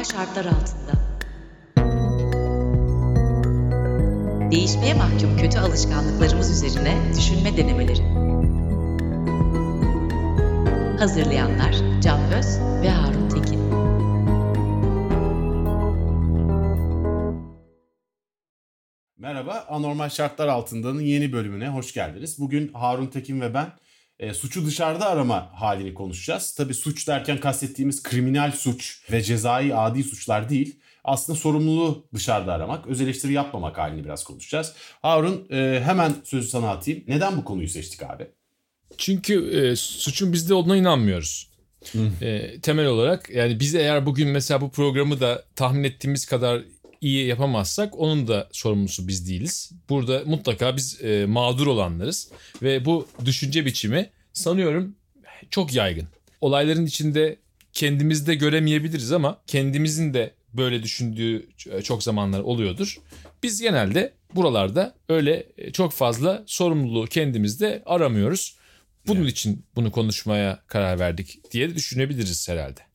Anormal 0.00 0.12
şartlar 0.12 0.44
altında. 0.44 0.92
Değişmeye 4.50 4.94
mahkum 4.94 5.36
kötü 5.36 5.58
alışkanlıklarımız 5.58 6.50
üzerine 6.50 6.96
düşünme 7.16 7.56
denemeleri. 7.56 8.02
Hazırlayanlar 10.98 12.00
Can 12.02 12.32
Öz 12.32 12.58
ve 12.82 12.90
Harun 12.90 13.28
Tekin. 13.28 13.60
Merhaba, 19.18 19.66
Anormal 19.68 20.08
Şartlar 20.08 20.48
Altında'nın 20.48 21.00
yeni 21.00 21.32
bölümüne 21.32 21.68
hoş 21.68 21.94
geldiniz. 21.94 22.38
Bugün 22.38 22.72
Harun 22.72 23.06
Tekin 23.06 23.40
ve 23.40 23.54
ben 23.54 23.72
e, 24.20 24.34
suçu 24.34 24.66
dışarıda 24.66 25.08
arama 25.08 25.50
halini 25.54 25.94
konuşacağız. 25.94 26.54
Tabii 26.54 26.74
suç 26.74 27.08
derken 27.08 27.40
kastettiğimiz 27.40 28.02
kriminal 28.02 28.52
suç 28.52 29.00
ve 29.12 29.22
cezai 29.22 29.74
adi 29.74 30.04
suçlar 30.04 30.48
değil. 30.48 30.76
Aslında 31.04 31.38
sorumluluğu 31.38 32.06
dışarıda 32.14 32.52
aramak, 32.52 32.86
öz 32.86 33.00
eleştiri 33.00 33.32
yapmamak 33.32 33.78
halini 33.78 34.04
biraz 34.04 34.24
konuşacağız. 34.24 34.72
Harun 35.02 35.46
e, 35.50 35.82
hemen 35.84 36.14
sözü 36.24 36.48
sana 36.48 36.70
atayım. 36.70 37.04
Neden 37.08 37.36
bu 37.36 37.44
konuyu 37.44 37.68
seçtik 37.68 38.02
abi? 38.02 38.26
Çünkü 38.98 39.50
e, 39.50 39.76
suçun 39.76 40.32
bizde 40.32 40.54
olduğuna 40.54 40.76
inanmıyoruz. 40.76 41.50
E, 42.20 42.60
temel 42.60 42.86
olarak 42.86 43.30
yani 43.30 43.60
biz 43.60 43.74
eğer 43.74 44.06
bugün 44.06 44.28
mesela 44.28 44.60
bu 44.60 44.70
programı 44.70 45.20
da 45.20 45.44
tahmin 45.56 45.84
ettiğimiz 45.84 46.26
kadar 46.26 46.62
iyi 47.00 47.26
yapamazsak 47.26 47.98
onun 47.98 48.28
da 48.28 48.48
sorumlusu 48.52 49.08
biz 49.08 49.28
değiliz. 49.28 49.70
Burada 49.88 50.22
mutlaka 50.26 50.76
biz 50.76 51.04
e, 51.04 51.26
mağdur 51.26 51.66
olanlarız 51.66 52.30
ve 52.62 52.84
bu 52.84 53.08
düşünce 53.24 53.66
biçimi 53.66 54.10
sanıyorum 54.32 54.96
çok 55.50 55.74
yaygın. 55.74 56.08
Olayların 56.40 56.86
içinde 56.86 57.36
kendimizde 57.72 58.34
göremeyebiliriz 58.34 59.12
ama 59.12 59.40
kendimizin 59.46 60.14
de 60.14 60.34
böyle 60.54 60.82
düşündüğü 60.82 61.48
çok 61.84 62.02
zamanlar 62.02 62.40
oluyordur. 62.40 62.98
Biz 63.42 63.60
genelde 63.60 64.12
buralarda 64.34 64.94
öyle 65.08 65.46
e, 65.58 65.72
çok 65.72 65.92
fazla 65.92 66.42
sorumluluğu 66.46 67.06
kendimizde 67.06 67.82
aramıyoruz. 67.86 68.56
Bunun 69.06 69.26
için 69.26 69.64
bunu 69.76 69.92
konuşmaya 69.92 70.62
karar 70.66 70.98
verdik 70.98 71.52
diye 71.52 71.74
düşünebiliriz 71.74 72.48
herhalde. 72.48 72.89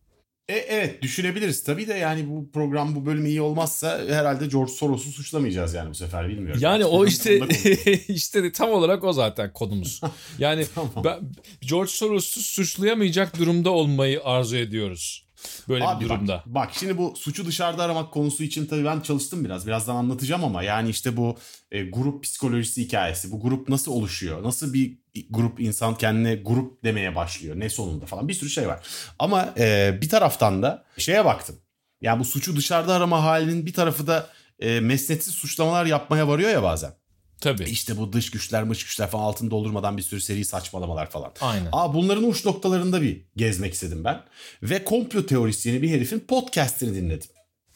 E, 0.50 0.54
evet 0.54 1.02
düşünebiliriz 1.02 1.64
tabii 1.64 1.88
de 1.88 1.94
yani 1.94 2.30
bu 2.30 2.52
program 2.52 2.96
bu 2.96 3.06
bölüm 3.06 3.26
iyi 3.26 3.42
olmazsa 3.42 4.00
herhalde 4.10 4.48
George 4.48 4.72
Soros'u 4.72 5.12
suçlamayacağız 5.12 5.74
yani 5.74 5.90
bu 5.90 5.96
sefer 5.96 6.30
bilmiyorum. 6.30 6.62
Yani 6.64 6.86
o 6.86 7.06
işte 7.06 7.40
işte 8.08 8.44
de 8.44 8.52
tam 8.52 8.70
olarak 8.70 9.04
o 9.04 9.14
zaten 9.14 9.54
konumuz. 9.54 10.02
Yani 10.40 10.66
Tamam. 10.76 11.04
ben, 11.04 11.20
George 11.62 11.92
Soros'u 11.92 12.42
suçlayamayacak 12.42 13.40
durumda 13.40 13.70
olmayı 13.70 14.24
arzu 14.24 14.58
ediyoruz. 14.58 15.25
Böyle 15.70 15.88
Abi 15.88 16.04
bir 16.04 16.10
durumda. 16.10 16.34
Bak, 16.46 16.56
bak 16.56 16.70
şimdi 16.74 16.98
bu 16.98 17.14
suçu 17.16 17.46
dışarıda 17.46 17.84
aramak 17.84 18.14
konusu 18.14 18.44
için 18.44 18.66
tabii 18.66 18.86
ben 18.86 19.00
çalıştım 19.00 19.46
biraz. 19.46 19.68
Birazdan 19.68 19.96
anlatacağım 19.96 20.44
ama 20.44 20.64
yani 20.64 20.90
işte 20.90 21.18
bu 21.18 21.38
e, 21.72 21.84
grup 21.84 22.24
psikolojisi 22.24 22.82
hikayesi. 22.82 23.32
Bu 23.32 23.42
grup 23.42 23.70
nasıl 23.70 23.92
oluşuyor? 23.92 24.44
Nasıl 24.44 24.74
bir 24.74 24.98
grup 25.30 25.60
insan 25.60 25.96
kendine 25.98 26.36
grup 26.36 26.84
demeye 26.84 27.16
başlıyor? 27.16 27.60
Ne 27.60 27.70
sonunda 27.70 28.06
falan 28.06 28.28
bir 28.28 28.34
sürü 28.34 28.50
şey 28.50 28.68
var. 28.68 28.88
Ama 29.20 29.54
e, 29.58 29.98
bir 30.02 30.10
taraftan 30.10 30.64
da 30.64 30.86
şeye 30.98 31.26
baktım. 31.26 31.56
Yani 32.02 32.20
bu 32.20 32.26
suçu 32.26 32.56
dışarıda 32.56 32.94
arama 32.94 33.24
halinin 33.24 33.66
bir 33.66 33.74
tarafı 33.74 34.08
da 34.08 34.30
e, 34.60 34.80
mesnetsiz 34.80 35.34
suçlamalar 35.34 35.86
yapmaya 35.86 36.28
varıyor 36.28 36.50
ya 36.50 36.64
bazen. 36.64 36.92
Tabii. 37.42 37.64
İşte 37.64 37.98
bu 37.98 38.14
dış 38.14 38.32
güçler, 38.32 38.64
mış 38.64 38.84
güçler 38.84 39.10
falan 39.10 39.24
altını 39.24 39.52
doldurmadan 39.52 39.98
bir 39.98 40.02
sürü 40.02 40.22
seri 40.22 40.46
saçmalamalar 40.46 41.10
falan. 41.10 41.32
Aynen. 41.42 41.70
Aa 41.72 41.94
bunların 41.94 42.24
uç 42.24 42.46
noktalarında 42.46 43.02
bir 43.02 43.22
gezmek 43.36 43.74
istedim 43.74 44.04
ben. 44.04 44.24
Ve 44.64 44.84
komplo 44.84 45.26
teorisyeni 45.26 45.82
bir 45.82 45.90
herifin 45.90 46.20
podcastini 46.20 46.96
dinledim. 46.96 47.30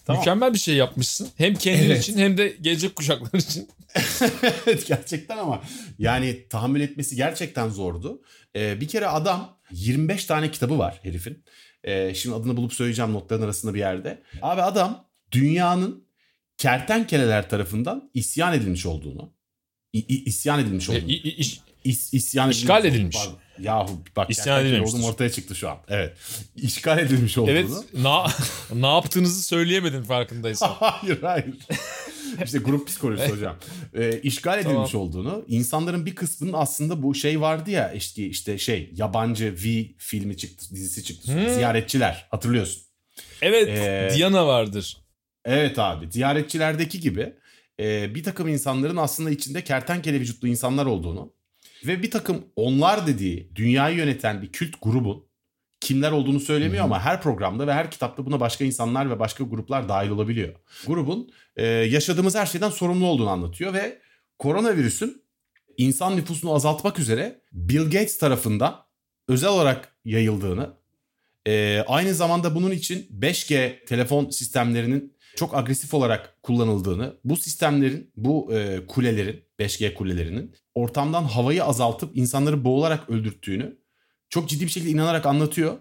Tamam. 0.05 0.21
Mükemmel 0.21 0.53
bir 0.53 0.59
şey 0.59 0.75
yapmışsın. 0.75 1.29
Hem 1.35 1.55
kendin 1.55 1.85
Evet. 1.85 2.03
için 2.03 2.17
hem 2.17 2.37
de 2.37 2.57
gelecek 2.61 2.95
kuşaklar 2.95 3.39
için. 3.39 3.69
evet 4.67 4.87
gerçekten 4.87 5.37
ama 5.37 5.61
yani 5.99 6.47
tahammül 6.49 6.81
etmesi 6.81 7.15
gerçekten 7.15 7.69
zordu. 7.69 8.21
Ee, 8.55 8.81
bir 8.81 8.87
kere 8.87 9.07
adam 9.07 9.57
25 9.71 10.25
tane 10.25 10.51
kitabı 10.51 10.79
var 10.79 10.99
herifin. 11.03 11.43
Ee, 11.83 12.13
şimdi 12.13 12.35
adını 12.35 12.57
bulup 12.57 12.73
söyleyeceğim 12.73 13.13
notların 13.13 13.41
arasında 13.41 13.73
bir 13.73 13.79
yerde. 13.79 14.23
Abi 14.41 14.61
adam 14.61 15.05
dünyanın 15.31 16.07
kertenkeleler 16.57 17.49
tarafından 17.49 18.11
isyan 18.13 18.53
edilmiş 18.53 18.85
olduğunu, 18.85 19.33
isyan 19.93 20.59
edilmiş 20.59 20.89
olduğunu, 20.89 21.11
i- 21.11 21.35
iş- 21.35 21.59
İs, 21.83 22.13
isyan 22.13 22.49
İşgal 22.49 22.85
edilmiş. 22.85 22.95
edilmiş. 22.97 23.17
Pardon. 23.17 23.39
Yahu 23.59 24.01
bak 24.15 24.29
İsyan 24.29 24.65
edilmiştir. 24.65 24.97
olduğum 24.97 25.05
ortaya 25.07 25.29
çıktı 25.31 25.55
şu 25.55 25.69
an. 25.69 25.77
Evet. 25.87 26.17
İşgal 26.55 26.99
edilmiş 26.99 27.37
olduğunu. 27.37 27.51
evet. 27.51 27.69
Na, 27.93 28.27
ne 28.73 28.87
yaptığınızı 28.87 29.43
söyleyemedin 29.43 30.03
farkındaysan. 30.03 30.67
hayır 30.79 31.21
hayır. 31.21 31.45
işte 32.45 32.57
grup 32.59 32.87
psikolojisi 32.87 33.29
hocam. 33.29 33.55
Ee, 33.93 34.19
işgal 34.23 34.59
edilmiş 34.59 34.91
Tamam. 34.91 35.07
olduğunu, 35.07 35.45
insanların 35.47 36.05
bir 36.05 36.15
kısmının 36.15 36.53
aslında 36.53 37.03
bu 37.03 37.15
şey 37.15 37.41
vardı 37.41 37.69
ya 37.71 37.91
işte 37.93 38.25
işte 38.25 38.57
şey 38.57 38.89
yabancı 38.95 39.55
V 39.65 39.85
filmi 39.97 40.37
çıktı, 40.37 40.65
dizisi 40.71 41.03
çıktı. 41.03 41.33
Hmm. 41.33 41.49
Ziyaretçiler 41.53 42.27
hatırlıyorsun. 42.31 42.81
Evet. 43.41 43.67
Ee, 43.69 44.09
Diana 44.17 44.47
vardır. 44.47 44.97
Evet 45.45 45.79
abi 45.79 46.11
ziyaretçilerdeki 46.11 46.99
gibi 46.99 47.33
e, 47.79 48.15
bir 48.15 48.23
takım 48.23 48.47
insanların 48.47 48.97
aslında 48.97 49.29
içinde 49.29 49.63
kertenkele 49.63 50.19
vücutlu 50.19 50.47
insanlar 50.47 50.85
olduğunu 50.85 51.33
ve 51.87 52.03
bir 52.03 52.11
takım 52.11 52.45
onlar 52.55 53.07
dediği 53.07 53.51
dünyayı 53.55 53.97
yöneten 53.97 54.41
bir 54.41 54.51
kült 54.51 54.75
grubun 54.81 55.29
kimler 55.81 56.11
olduğunu 56.11 56.39
söylemiyor 56.39 56.83
ama 56.83 56.99
her 56.99 57.21
programda 57.21 57.67
ve 57.67 57.73
her 57.73 57.91
kitapta 57.91 58.25
buna 58.25 58.39
başka 58.39 58.65
insanlar 58.65 59.09
ve 59.09 59.19
başka 59.19 59.43
gruplar 59.43 59.89
dahil 59.89 60.09
olabiliyor. 60.09 60.55
Grubun 60.87 61.31
e, 61.55 61.65
yaşadığımız 61.65 62.35
her 62.35 62.45
şeyden 62.45 62.69
sorumlu 62.69 63.05
olduğunu 63.05 63.29
anlatıyor 63.29 63.73
ve 63.73 64.01
koronavirüsün 64.39 65.23
insan 65.77 66.17
nüfusunu 66.17 66.53
azaltmak 66.53 66.99
üzere 66.99 67.41
Bill 67.51 67.83
Gates 67.83 68.17
tarafından 68.17 68.85
özel 69.27 69.49
olarak 69.49 69.95
yayıldığını 70.05 70.79
ee, 71.47 71.83
aynı 71.87 72.13
zamanda 72.13 72.55
bunun 72.55 72.71
için 72.71 73.07
5G 73.19 73.85
telefon 73.85 74.29
sistemlerinin 74.29 75.13
çok 75.39 75.57
agresif 75.57 75.93
olarak 75.93 76.43
kullanıldığını, 76.43 77.15
bu 77.23 77.37
sistemlerin, 77.37 78.11
bu 78.15 78.53
e, 78.53 78.85
kulelerin, 78.87 79.43
5G 79.59 79.93
kulelerinin 79.93 80.55
ortamdan 80.75 81.23
havayı 81.23 81.63
azaltıp 81.63 82.17
insanları 82.17 82.65
boğularak 82.65 83.09
öldürttüğünü 83.09 83.77
çok 84.29 84.49
ciddi 84.49 84.65
bir 84.65 84.69
şekilde 84.71 84.89
inanarak 84.91 85.25
anlatıyor. 85.25 85.77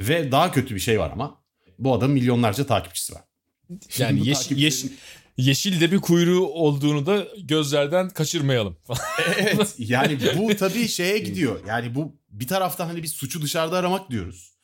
Ve 0.00 0.32
daha 0.32 0.52
kötü 0.52 0.74
bir 0.74 0.80
şey 0.80 1.00
var 1.00 1.10
ama 1.10 1.42
bu 1.78 1.94
adamın 1.94 2.14
milyonlarca 2.14 2.66
takipçisi 2.66 3.14
var. 3.14 3.22
Şimdi 3.88 4.02
Yani 4.02 4.28
yeş, 4.28 4.38
takipçilerin- 4.38 4.60
yeş, 4.60 4.84
yeşil 5.36 5.80
de 5.80 5.92
bir 5.92 5.98
kuyruğu 5.98 6.46
olduğunu 6.46 7.06
da 7.06 7.26
gözlerden 7.42 8.10
kaçırmayalım. 8.10 8.76
evet 9.38 9.74
yani 9.78 10.18
bu 10.38 10.56
tabii 10.56 10.88
şeye 10.88 11.18
gidiyor. 11.18 11.60
Yani 11.68 11.94
bu 11.94 12.16
bir 12.30 12.46
taraftan 12.46 12.86
hani 12.86 13.02
biz 13.02 13.12
suçu 13.12 13.42
dışarıda 13.42 13.76
aramak 13.78 14.10
diyoruz. 14.10 14.55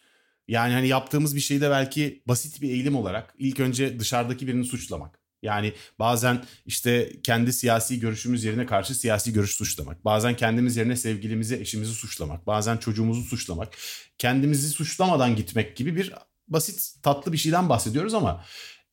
Yani 0.53 0.73
hani 0.73 0.89
yaptığımız 0.89 1.37
bir 1.37 1.41
şeyde 1.41 1.71
belki 1.71 2.23
basit 2.29 2.63
bir 2.63 2.71
eğilim 2.71 2.97
olarak 2.97 3.35
ilk 3.39 3.61
önce 3.61 4.01
dışarıdaki 4.01 4.47
birini 4.47 4.65
suçlamak. 4.65 5.19
Yani 5.43 5.73
bazen 5.99 6.45
işte 6.67 7.13
kendi 7.25 7.53
siyasi 7.53 8.01
görüşümüz 8.01 8.45
yerine 8.45 8.67
karşı 8.67 8.95
siyasi 8.95 9.33
görüş 9.33 9.51
suçlamak. 9.51 10.05
Bazen 10.05 10.37
kendimiz 10.37 10.77
yerine 10.77 10.97
sevgilimizi, 10.97 11.57
eşimizi 11.57 11.93
suçlamak. 11.93 12.47
Bazen 12.47 12.77
çocuğumuzu 12.77 13.23
suçlamak. 13.23 13.77
Kendimizi 14.19 14.69
suçlamadan 14.69 15.37
gitmek 15.37 15.77
gibi 15.77 15.97
bir 15.97 16.15
basit 16.49 17.03
tatlı 17.03 17.33
bir 17.33 17.39
şeyden 17.39 17.69
bahsediyoruz 17.69 18.15
ama 18.15 18.45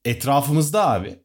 etrafımızda 0.05 0.89
abi 0.89 1.19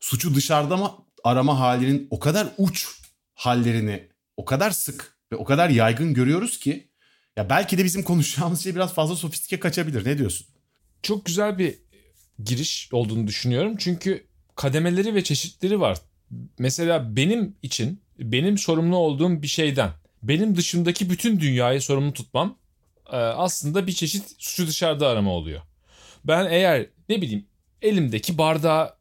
suçu 0.00 0.34
dışarıda 0.34 0.76
mı 0.76 0.92
arama 1.24 1.60
halinin 1.60 2.06
o 2.10 2.18
kadar 2.18 2.48
uç 2.58 2.88
hallerini 3.34 4.08
o 4.36 4.44
kadar 4.44 4.70
sık 4.70 5.18
ve 5.32 5.36
o 5.36 5.44
kadar 5.44 5.68
yaygın 5.68 6.14
görüyoruz 6.14 6.58
ki 6.58 6.89
ya 7.36 7.50
belki 7.50 7.78
de 7.78 7.84
bizim 7.84 8.02
konuşacağımız 8.02 8.64
şey 8.64 8.74
biraz 8.74 8.94
fazla 8.94 9.16
sofistike 9.16 9.60
kaçabilir. 9.60 10.06
Ne 10.06 10.18
diyorsun? 10.18 10.46
Çok 11.02 11.24
güzel 11.24 11.58
bir 11.58 11.78
giriş 12.44 12.88
olduğunu 12.92 13.26
düşünüyorum. 13.26 13.76
Çünkü 13.78 14.26
kademeleri 14.56 15.14
ve 15.14 15.24
çeşitleri 15.24 15.80
var. 15.80 15.98
Mesela 16.58 17.16
benim 17.16 17.56
için 17.62 18.02
benim 18.18 18.58
sorumlu 18.58 18.96
olduğum 18.96 19.42
bir 19.42 19.46
şeyden 19.46 19.90
benim 20.22 20.56
dışındaki 20.56 21.10
bütün 21.10 21.40
dünyayı 21.40 21.82
sorumlu 21.82 22.12
tutmam 22.12 22.58
e, 23.12 23.16
aslında 23.16 23.86
bir 23.86 23.92
çeşit 23.92 24.34
suçu 24.38 24.66
dışarıda 24.66 25.08
arama 25.08 25.30
oluyor. 25.30 25.60
Ben 26.24 26.46
eğer 26.50 26.86
ne 27.08 27.22
bileyim 27.22 27.46
elimdeki 27.82 28.38
bardağı 28.38 28.94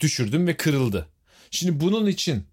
düşürdüm 0.00 0.46
ve 0.46 0.56
kırıldı. 0.56 1.08
Şimdi 1.50 1.80
bunun 1.80 2.06
için 2.06 2.46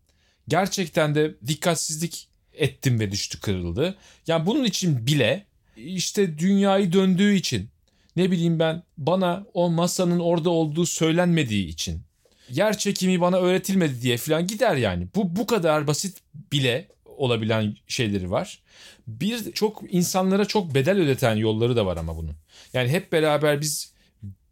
gerçekten 0.48 1.16
de 1.16 1.36
dikkatsizlik 1.48 2.30
ettim 2.54 3.00
ve 3.00 3.12
düştü 3.12 3.40
kırıldı. 3.40 3.96
Yani 4.28 4.46
bunun 4.46 4.64
için 4.64 5.08
bile 5.08 5.46
işte 5.78 6.38
dünyayı 6.38 6.94
döndüğü 6.94 7.34
için 7.34 7.70
ne 8.16 8.32
bileyim 8.32 8.60
ben 8.60 8.84
bana 8.98 9.46
o 9.54 9.70
masanın 9.70 10.20
orada 10.20 10.50
olduğu 10.50 10.86
söylenmediği 10.86 11.68
için 11.68 12.02
yer 12.50 12.78
çekimi 12.78 13.22
bana 13.22 13.38
öğretilmedi 13.38 14.02
diye 14.02 14.18
falan 14.18 14.48
gider 14.48 14.76
yani. 14.76 15.08
Bu 15.16 15.36
bu 15.36 15.48
kadar 15.48 15.88
basit 15.88 16.18
bile 16.52 16.88
olabilen 17.06 17.76
şeyleri 17.88 18.32
var. 18.32 18.60
Bir 19.08 19.52
çok 19.52 19.84
insanlara 19.90 20.46
çok 20.46 20.76
bedel 20.76 20.98
ödeten 20.98 21.36
yolları 21.36 21.76
da 21.76 21.86
var 21.86 21.98
ama 21.98 22.18
bunun. 22.18 22.36
Yani 22.74 22.90
hep 22.90 23.12
beraber 23.12 23.62
biz 23.62 23.94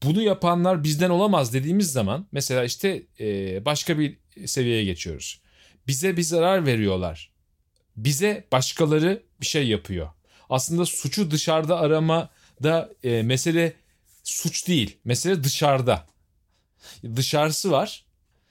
bunu 0.03 0.21
yapanlar 0.21 0.83
bizden 0.83 1.09
olamaz 1.09 1.53
dediğimiz 1.53 1.92
zaman 1.92 2.27
mesela 2.31 2.63
işte 2.63 3.03
başka 3.65 4.00
bir 4.00 4.18
seviyeye 4.45 4.86
geçiyoruz. 4.86 5.42
Bize 5.88 6.18
bir 6.18 6.21
zarar 6.21 6.65
veriyorlar. 6.65 7.31
Bize 7.98 8.48
başkaları 8.52 9.24
bir 9.42 9.46
şey 9.46 9.68
yapıyor. 9.68 10.10
Aslında 10.50 10.86
suçu 10.86 11.32
dışarıda 11.32 11.80
arama 11.80 12.30
da 12.64 12.90
e, 13.04 13.24
mesele 13.24 13.74
suç 14.24 14.68
değil. 14.68 14.98
Mesele 15.06 15.44
dışarıda. 15.44 16.08
Dışarısı 17.16 17.72
var. 17.72 18.06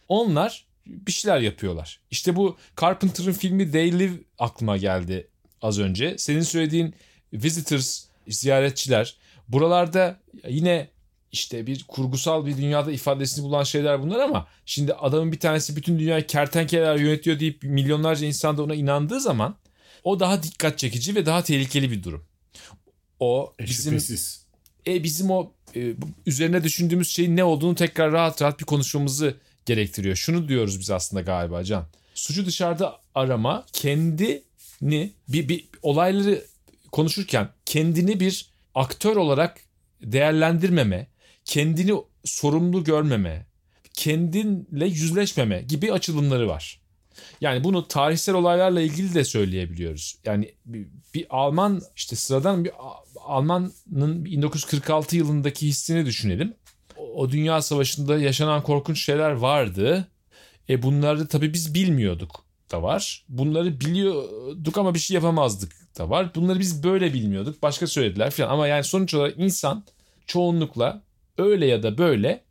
Onlar 0.09 0.67
bir 0.87 1.13
şeyler 1.13 1.41
yapıyorlar. 1.41 2.01
İşte 2.11 2.37
bu 2.37 2.57
Carpenter'ın 2.81 3.33
filmi 3.33 3.71
They 3.71 3.99
Live 3.99 4.19
aklıma 4.39 4.77
geldi 4.77 5.29
az 5.63 5.79
önce. 5.79 6.19
Senin 6.19 6.43
söylediğin 6.43 6.95
visitors, 7.33 8.05
ziyaretçiler. 8.29 9.17
Buralarda 9.49 10.21
yine 10.49 10.89
işte 11.33 11.67
bir 11.67 11.85
kurgusal 11.89 12.47
bir 12.47 12.57
dünyada 12.57 12.93
ifadesini 12.93 13.45
bulan 13.45 13.63
şeyler 13.63 14.03
bunlar 14.03 14.21
ama 14.21 14.47
şimdi 14.67 14.95
adamın 14.95 15.33
bir 15.33 15.41
tanesi 15.41 15.77
bütün 15.77 15.99
dünyayı 15.99 16.27
kertenkeleler 16.27 16.97
yönetiyor 16.97 17.41
deyip 17.41 17.63
milyonlarca 17.63 18.27
insan 18.27 18.59
da 18.59 18.63
ona 18.63 18.75
inandığı 18.75 19.21
zaman 19.21 19.57
o 20.05 20.21
daha 20.21 20.43
dikkat 20.43 20.79
çekici 20.79 21.15
ve 21.15 21.27
daha 21.27 21.43
tehlikeli 21.43 21.91
bir 21.91 22.03
durum. 22.03 22.25
O 23.21 23.53
E, 23.61 23.67
bizim 23.67 23.93
şüphesiz. 23.93 24.47
e, 24.87 25.05
bizim 25.05 25.31
o 25.31 25.53
e, 25.77 25.95
üzerine 26.27 26.65
düşündüğümüz 26.65 27.09
şeyin 27.11 27.37
ne 27.37 27.45
olduğunu 27.45 27.75
tekrar 27.75 28.13
rahat 28.13 28.43
rahat 28.43 28.61
bir 28.61 28.65
konuşmamızı 28.65 29.35
gerektiriyor. 29.67 30.17
Şunu 30.17 30.49
diyoruz 30.49 30.81
biz 30.81 30.91
aslında 30.91 31.23
galiba 31.23 31.65
Can. 31.65 31.87
Suçu 32.15 32.47
dışarıda 32.47 33.01
arama 33.15 33.67
kendini 33.73 34.43
bir, 35.29 35.49
bir 35.49 35.69
olayları 35.83 36.45
konuşurken 36.93 37.49
kendini 37.67 38.21
bir 38.21 38.51
aktör 38.75 39.17
olarak 39.17 39.61
değerlendirmeme, 40.03 41.07
kendini 41.51 41.95
sorumlu 42.25 42.85
görmeme, 42.85 43.47
kendinle 43.95 44.87
yüzleşmeme 44.87 45.63
gibi 45.63 45.93
açılımları 45.93 46.49
var. 46.49 46.81
Yani 47.41 47.65
bunu 47.65 47.89
tarihsel 47.89 48.35
olaylarla 48.35 48.81
ilgili 48.81 49.15
de 49.15 49.25
söyleyebiliyoruz. 49.25 50.19
Yani 50.25 50.55
bir, 50.67 50.87
bir 51.15 51.27
Alman 51.31 51.83
işte 51.97 52.17
sıradan 52.17 52.65
bir 52.65 52.73
Alman'ın 53.21 54.25
1946 54.25 55.17
yılındaki 55.17 55.67
hissini 55.67 56.07
düşünelim. 56.07 56.55
O, 56.97 57.03
o 57.03 57.31
Dünya 57.31 57.63
Savaşı'nda 57.63 58.19
yaşanan 58.19 58.63
korkunç 58.63 59.05
şeyler 59.05 59.31
vardı. 59.31 60.09
E 60.69 60.83
bunları 60.83 61.29
tabii 61.29 61.53
biz 61.53 61.75
bilmiyorduk 61.75 62.45
da 62.73 62.83
var. 62.83 63.25
Bunları 63.29 63.81
biliyorduk 63.81 64.79
ama 64.79 64.95
bir 64.95 64.99
şey 64.99 65.15
yapamazdık 65.15 65.73
da 65.99 66.11
var. 66.11 66.35
Bunları 66.35 66.61
biz 66.61 66.83
böyle 66.83 67.15
bilmiyorduk. 67.15 67.63
Başka 67.63 67.87
söylediler 67.87 68.31
falan. 68.31 68.49
Ama 68.49 68.67
yani 68.67 68.85
sonuç 68.85 69.15
olarak 69.15 69.39
insan 69.39 69.85
çoğunlukla 70.27 71.03
öyle 71.39 71.67
ya 71.67 71.83
da 71.83 71.99
böyle 71.99 72.45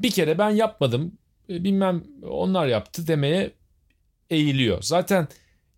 bir 0.00 0.10
kere 0.10 0.38
ben 0.38 0.50
yapmadım 0.50 1.12
e, 1.48 1.64
bilmem 1.64 2.04
onlar 2.30 2.66
yaptı 2.66 3.06
demeye 3.06 3.50
eğiliyor. 4.30 4.82
Zaten 4.82 5.28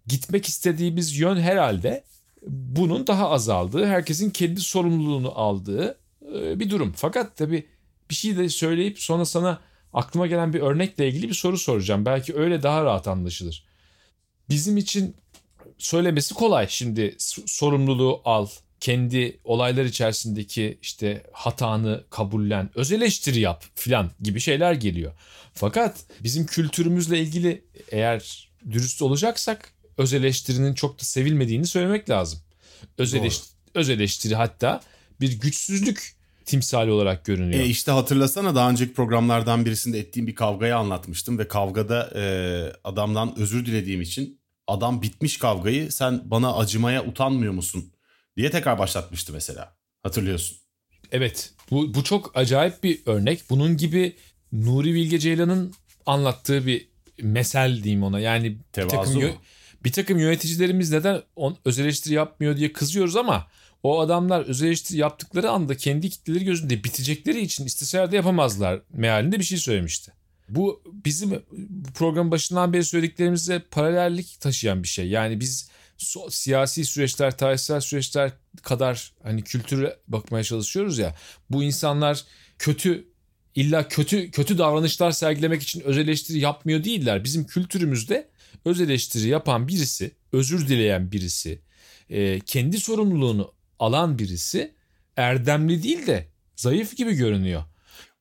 gitmek 0.07 0.47
istediğimiz 0.47 1.19
yön 1.19 1.37
herhalde 1.37 2.05
bunun 2.47 3.07
daha 3.07 3.31
azaldığı, 3.31 3.87
herkesin 3.87 4.31
kendi 4.31 4.61
sorumluluğunu 4.61 5.39
aldığı 5.39 5.99
e, 6.35 6.61
bir 6.61 6.71
durum. 6.71 6.93
Fakat 6.97 7.37
tabii 7.37 7.67
bir 8.11 8.15
şey 8.15 8.37
de 8.37 8.49
söyleyip 8.49 8.99
sonra 8.99 9.25
sana 9.25 9.61
aklıma 9.93 10.27
gelen 10.27 10.53
bir 10.53 10.61
örnekle 10.61 11.09
ilgili 11.09 11.29
bir 11.29 11.35
soru 11.35 11.59
soracağım. 11.59 12.05
Belki 12.05 12.35
öyle 12.35 12.63
daha 12.63 12.85
rahat 12.85 13.09
anlaşılır. 13.09 13.65
Bizim 14.49 14.77
için 14.77 15.17
söylemesi 15.79 16.35
kolay. 16.35 16.67
Şimdi 16.69 17.17
sorumluluğu 17.47 18.23
al, 18.25 18.47
kendi 18.85 19.41
olaylar 19.45 19.85
içerisindeki 19.85 20.79
işte 20.83 21.23
hatanı 21.33 22.05
kabullen, 22.11 22.71
öz 22.75 22.93
eleştiri 22.93 23.41
yap 23.41 23.65
filan 23.75 24.11
gibi 24.21 24.41
şeyler 24.41 24.73
geliyor. 24.73 25.13
Fakat 25.55 26.05
bizim 26.23 26.47
kültürümüzle 26.47 27.21
ilgili 27.21 27.65
eğer 27.91 28.51
dürüst 28.71 29.03
olacaksak 29.03 29.73
öz 29.99 30.15
eleştirinin 30.15 30.75
çok 30.75 31.01
da 31.01 31.05
sevilmediğini 31.05 31.67
söylemek 31.67 32.11
lazım. 32.11 32.41
Öz, 32.99 33.15
eleştiri, 33.15 33.51
öz 33.75 33.91
eleştiri 33.91 34.35
hatta 34.35 34.81
bir 35.21 35.41
güçsüzlük 35.41 36.17
timsali 36.45 36.91
olarak 36.91 37.25
görünüyor. 37.25 37.63
E 37.63 37.67
işte 37.67 37.93
hatırlasana 37.93 38.55
daha 38.55 38.71
önceki 38.71 38.93
programlardan 38.93 39.67
birisinde 39.67 39.99
ettiğim 39.99 40.27
bir 40.27 40.35
kavgayı 40.35 40.77
anlatmıştım 40.77 41.39
ve 41.39 41.49
kavgada 41.49 42.11
e, 42.15 42.23
adamdan 42.85 43.39
özür 43.39 43.67
dilediğim 43.67 44.01
için 44.01 44.41
adam 44.67 45.03
bitmiş 45.03 45.39
kavgayı 45.39 45.93
sen 45.93 46.23
bana 46.25 46.57
acımaya 46.57 47.05
utanmıyor 47.05 47.53
musun 47.53 47.94
diye 48.37 48.51
tekrar 48.51 48.79
başlatmıştı 48.79 49.33
mesela. 49.33 49.77
Hatırlıyorsun. 50.03 50.57
Evet 51.13 51.53
bu, 51.71 51.95
bu 51.95 52.05
çok 52.05 52.37
acayip 52.37 52.83
bir 52.83 53.01
örnek. 53.07 53.51
Bunun 53.51 53.77
gibi 53.77 54.17
Nuri 54.53 54.95
Bilge 54.95 55.19
Ceylan'ın 55.19 55.75
anlattığı 56.07 56.67
bir 56.67 56.89
mesel 57.23 57.83
diyeyim 57.83 58.03
ona. 58.03 58.21
Yani 58.21 58.51
bir 58.51 58.63
Tevazu 58.73 58.97
takım, 58.97 59.23
mu? 59.23 59.43
bir 59.85 59.93
takım 59.93 60.19
yöneticilerimiz 60.19 60.91
neden 60.91 61.23
on, 61.37 61.57
öz 61.65 61.79
eleştiri 61.79 62.15
yapmıyor 62.15 62.57
diye 62.57 62.73
kızıyoruz 62.73 63.17
ama 63.17 63.47
o 63.83 64.01
adamlar 64.01 64.41
öz 64.41 64.63
eleştiri 64.63 64.99
yaptıkları 64.99 65.51
anda 65.51 65.77
kendi 65.77 66.11
kitleleri 66.11 66.45
gözünde 66.45 66.85
bitecekleri 66.85 67.41
için 67.41 67.67
isteseler 67.67 68.13
de 68.13 68.17
yapamazlar 68.17 68.81
mealinde 68.93 69.39
bir 69.39 69.45
şey 69.45 69.59
söylemişti. 69.59 70.13
Bu 70.49 70.83
bizim 71.05 71.31
bu 71.53 71.93
programın 71.95 72.31
başından 72.31 72.73
beri 72.73 72.85
söylediklerimize 72.85 73.63
paralellik 73.71 74.41
taşıyan 74.41 74.83
bir 74.83 74.89
şey. 74.89 75.09
Yani 75.09 75.41
biz 75.41 75.71
so- 75.99 76.31
siyasi 76.31 76.85
süreçler, 76.85 77.39
tarihsel 77.39 77.81
süreçler 77.81 78.33
kadar 78.63 79.13
hani 79.23 79.43
kültüre 79.43 79.97
bakmaya 80.09 80.45
çalışıyoruz 80.45 80.99
ya. 80.99 81.15
Bu 81.51 81.63
insanlar 81.63 82.25
kötü 82.59 83.09
illa 83.55 83.89
kötü 83.89 84.31
kötü 84.31 84.59
davranışlar 84.59 85.11
sergilemek 85.11 85.63
için 85.63 85.81
öz 85.81 85.99
eleştiri 85.99 86.39
yapmıyor 86.39 86.85
değiller. 86.85 87.25
Bizim 87.25 87.47
kültürümüzde 87.47 88.29
öz 88.65 88.81
eleştiri 88.81 89.29
yapan 89.29 89.69
birisi, 89.69 90.11
özür 90.33 90.69
dileyen 90.69 91.13
birisi, 91.13 91.61
e, 92.11 92.41
kendi 92.41 92.81
sorumluluğunu 92.81 93.53
alan 93.79 94.19
birisi 94.19 94.75
erdemli 95.17 95.83
değil 95.83 96.07
de 96.07 96.29
zayıf 96.57 96.97
gibi 96.97 97.15
görünüyor. 97.15 97.63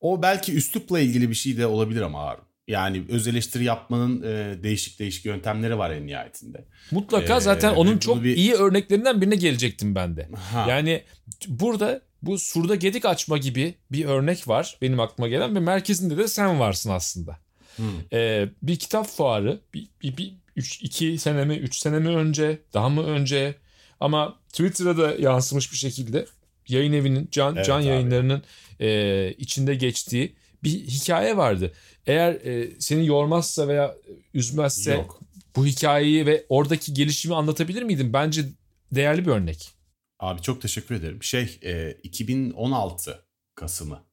O 0.02 0.22
belki 0.22 0.54
üslupla 0.54 1.00
ilgili 1.00 1.30
bir 1.30 1.36
şey 1.36 1.58
de 1.58 1.68
olabilir 1.68 2.02
ama 2.02 2.22
Harun. 2.22 2.53
Yani 2.68 3.04
öz 3.10 3.28
eleştiri 3.28 3.64
yapmanın 3.64 4.22
e, 4.24 4.64
değişik 4.64 5.00
değişik 5.00 5.26
yöntemleri 5.26 5.78
var 5.78 5.92
en 5.92 6.08
nihayetinde. 6.08 6.66
Mutlaka 6.92 7.38
Ee, 7.38 7.42
zaten 7.42 7.74
onun 7.74 7.98
çok 7.98 8.24
bir- 8.24 8.36
iyi 8.38 8.54
örneklerinden 8.54 9.22
birine 9.22 9.36
gelecektim 9.36 9.96
ben 9.96 10.18
de. 10.18 10.30
Ha. 10.52 10.66
Yani 10.70 11.04
burada 11.48 12.02
bu 12.22 12.40
surda 12.40 12.76
gedik 12.76 13.06
açma 13.06 13.38
gibi 13.38 13.76
bir 13.92 14.06
örnek 14.06 14.48
var 14.48 14.78
benim 14.82 15.00
aklıma 15.00 15.28
gelen 15.28 15.56
ve 15.56 15.60
merkezinde 15.60 16.18
de 16.18 16.28
sen 16.28 16.60
varsın 16.60 16.90
aslında. 16.90 17.38
Hmm. 17.76 17.86
Ee, 18.14 18.50
bir 18.62 18.76
kitap 18.76 19.08
fuarı 19.08 19.60
bir, 19.74 19.88
bir, 20.04 20.18
bir 20.18 20.34
üç, 20.56 20.82
iki 20.82 21.18
sene 21.18 21.46
mi 21.46 21.56
üç 21.56 21.76
sene 21.78 22.00
mi 22.00 22.10
önce 22.10 22.60
daha 22.74 22.90
mı 22.90 23.04
önce 23.06 23.56
ama 24.00 24.40
Twitter'a 24.50 24.98
da 24.98 25.16
yansımış 25.16 25.72
bir 25.72 25.78
şekilde 25.78 26.26
yayın 26.68 26.94
evinin 26.94 27.28
can, 27.32 27.56
Evet 27.56 27.66
can 27.66 27.80
abi. 27.80 27.86
yayınlarının 27.88 28.44
e, 28.80 29.32
içinde 29.38 29.76
geçtiği 29.76 30.36
bir 30.64 30.70
hikaye 30.70 31.38
vardı. 31.38 31.74
Eğer 32.06 32.34
e, 32.34 32.72
seni 32.80 33.06
yormazsa 33.06 33.68
veya 33.68 33.96
üzmezse 34.34 34.94
Yok. 34.94 35.22
bu 35.56 35.66
hikayeyi 35.66 36.26
ve 36.26 36.46
oradaki 36.50 36.94
gelişimi 36.94 37.36
anlatabilir 37.36 37.84
miydin? 37.84 38.14
Bence 38.14 38.46
değerli 38.92 39.26
bir 39.26 39.32
örnek. 39.32 39.72
Abi 40.20 40.42
çok 40.42 40.62
teşekkür 40.62 40.96
ederim. 40.96 41.24
Şey 41.24 41.60
e, 41.64 41.98
2016 42.04 43.26
Kasım'ı 43.56 44.04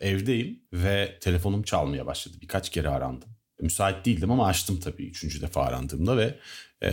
evdeyim 0.00 0.60
ve 0.72 1.18
telefonum 1.20 1.62
çalmaya 1.62 2.06
başladı. 2.06 2.36
Birkaç 2.42 2.70
kere 2.70 2.88
arandım. 2.88 3.28
Müsait 3.60 4.06
değildim 4.06 4.30
ama 4.30 4.46
açtım 4.46 4.80
tabii 4.80 5.06
üçüncü 5.06 5.40
defa 5.40 5.62
arandığımda 5.62 6.16
ve 6.16 6.34
e, 6.82 6.90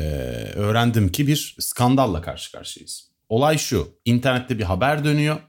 öğrendim 0.56 1.12
ki 1.12 1.28
bir 1.28 1.56
skandalla 1.60 2.22
karşı 2.22 2.52
karşıyayız. 2.52 3.12
Olay 3.30 3.58
şu 3.58 3.98
internette 4.06 4.60
bir 4.60 4.64
haber 4.64 5.04
dönüyor. 5.04 5.40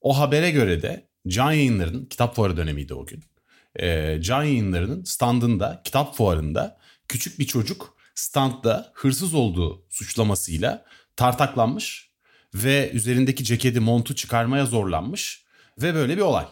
O 0.00 0.18
habere 0.18 0.50
göre 0.50 0.82
de 0.82 1.08
Can 1.28 1.52
Yayınları'nın 1.52 2.04
kitap 2.04 2.36
fuarı 2.36 2.56
dönemiydi 2.56 2.94
o 2.94 3.06
gün. 3.06 3.24
E, 3.76 4.18
Can 4.22 4.42
Yayınları'nın 4.42 5.04
standında 5.04 5.80
kitap 5.84 6.16
fuarında 6.16 6.78
küçük 7.08 7.38
bir 7.38 7.46
çocuk 7.46 7.96
standda 8.14 8.92
hırsız 8.94 9.34
olduğu 9.34 9.84
suçlamasıyla 9.90 10.84
tartaklanmış 11.16 12.10
ve 12.54 12.90
üzerindeki 12.90 13.44
ceketi 13.44 13.80
montu 13.80 14.14
çıkarmaya 14.14 14.66
zorlanmış 14.66 15.44
ve 15.82 15.94
böyle 15.94 16.16
bir 16.16 16.22
olay. 16.22 16.46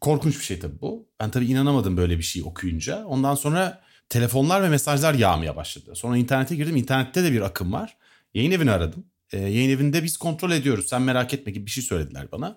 Korkunç 0.00 0.38
bir 0.38 0.44
şey 0.44 0.58
tabii 0.58 0.80
bu. 0.80 1.08
Ben 1.20 1.30
tabii 1.30 1.46
inanamadım 1.46 1.96
böyle 1.96 2.18
bir 2.18 2.22
şey 2.22 2.42
okuyunca. 2.42 3.04
Ondan 3.04 3.34
sonra 3.34 3.82
telefonlar 4.08 4.62
ve 4.62 4.68
mesajlar 4.68 5.14
yağmaya 5.14 5.56
başladı. 5.56 5.92
Sonra 5.94 6.16
internete 6.16 6.56
girdim. 6.56 6.76
İnternette 6.76 7.24
de 7.24 7.32
bir 7.32 7.40
akım 7.40 7.72
var. 7.72 7.96
Yayın 8.34 8.50
evini 8.50 8.70
aradım. 8.70 9.06
Ee, 9.32 9.38
yayın 9.38 9.70
evinde 9.70 10.04
biz 10.04 10.16
kontrol 10.16 10.50
ediyoruz. 10.50 10.88
Sen 10.88 11.02
merak 11.02 11.34
etme 11.34 11.52
gibi 11.52 11.66
bir 11.66 11.70
şey 11.70 11.84
söylediler 11.84 12.32
bana. 12.32 12.56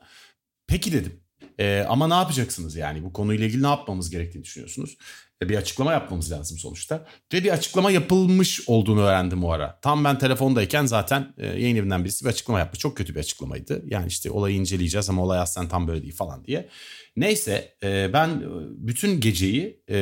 Peki 0.68 0.92
dedim. 0.92 1.23
E, 1.60 1.86
ama 1.90 2.08
ne 2.08 2.14
yapacaksınız 2.14 2.76
yani 2.76 3.04
bu 3.04 3.14
konuyla 3.14 3.46
ilgili 3.46 3.64
ne 3.64 3.68
yapmamız 3.68 4.10
gerektiğini 4.10 4.44
düşünüyorsunuz? 4.44 4.98
E, 5.44 5.50
bir 5.50 5.58
açıklama 5.58 5.92
yapmamız 5.92 6.32
lazım 6.32 6.58
sonuçta. 6.58 7.06
Ve 7.34 7.44
bir 7.44 7.50
açıklama 7.50 7.92
yapılmış 7.92 8.70
olduğunu 8.70 9.02
öğrendim 9.02 9.44
o 9.44 9.52
ara. 9.52 9.80
Tam 9.82 10.04
ben 10.04 10.20
telefondayken 10.20 10.86
zaten 10.86 11.34
e, 11.38 11.46
yayın 11.46 11.76
evinden 11.76 12.04
birisi 12.04 12.26
bir 12.26 12.30
açıklama 12.30 12.60
yaptı. 12.60 12.80
Çok 12.80 12.98
kötü 12.98 13.16
bir 13.16 13.20
açıklamaydı. 13.20 13.84
Yani 13.88 14.08
işte 14.08 14.32
olayı 14.32 14.56
inceleyeceğiz 14.56 15.10
ama 15.10 15.24
olay 15.24 15.40
aslında 15.40 15.68
tam 15.68 15.88
böyle 15.88 16.02
değil 16.02 16.16
falan 16.16 16.46
diye. 16.46 16.70
Neyse 17.16 17.76
e, 17.84 18.14
ben 18.14 18.44
bütün 18.78 19.22
geceyi 19.22 19.84
e, 19.88 19.98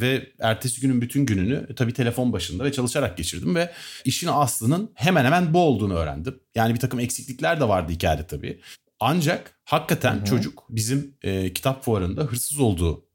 ve 0.00 0.32
ertesi 0.40 0.80
günün 0.80 1.00
bütün 1.00 1.26
gününü 1.26 1.66
e, 1.70 1.74
tabii 1.74 1.92
telefon 1.92 2.32
başında 2.32 2.64
ve 2.64 2.72
çalışarak 2.72 3.16
geçirdim 3.16 3.54
ve 3.54 3.72
işin 4.04 4.26
aslının 4.26 4.92
hemen 4.94 5.24
hemen 5.24 5.54
bu 5.54 5.58
olduğunu 5.58 5.94
öğrendim. 5.94 6.40
Yani 6.54 6.74
bir 6.74 6.80
takım 6.80 7.00
eksiklikler 7.00 7.60
de 7.60 7.68
vardı 7.68 7.92
hikayede 7.92 8.26
tabii. 8.26 8.60
Ancak 9.04 9.60
hakikaten 9.64 10.16
Hı-hı. 10.16 10.24
çocuk 10.24 10.64
bizim 10.68 11.14
e, 11.22 11.52
kitap 11.52 11.84
fuarında 11.84 12.22
hırsız 12.22 12.60
olduğu 12.60 13.06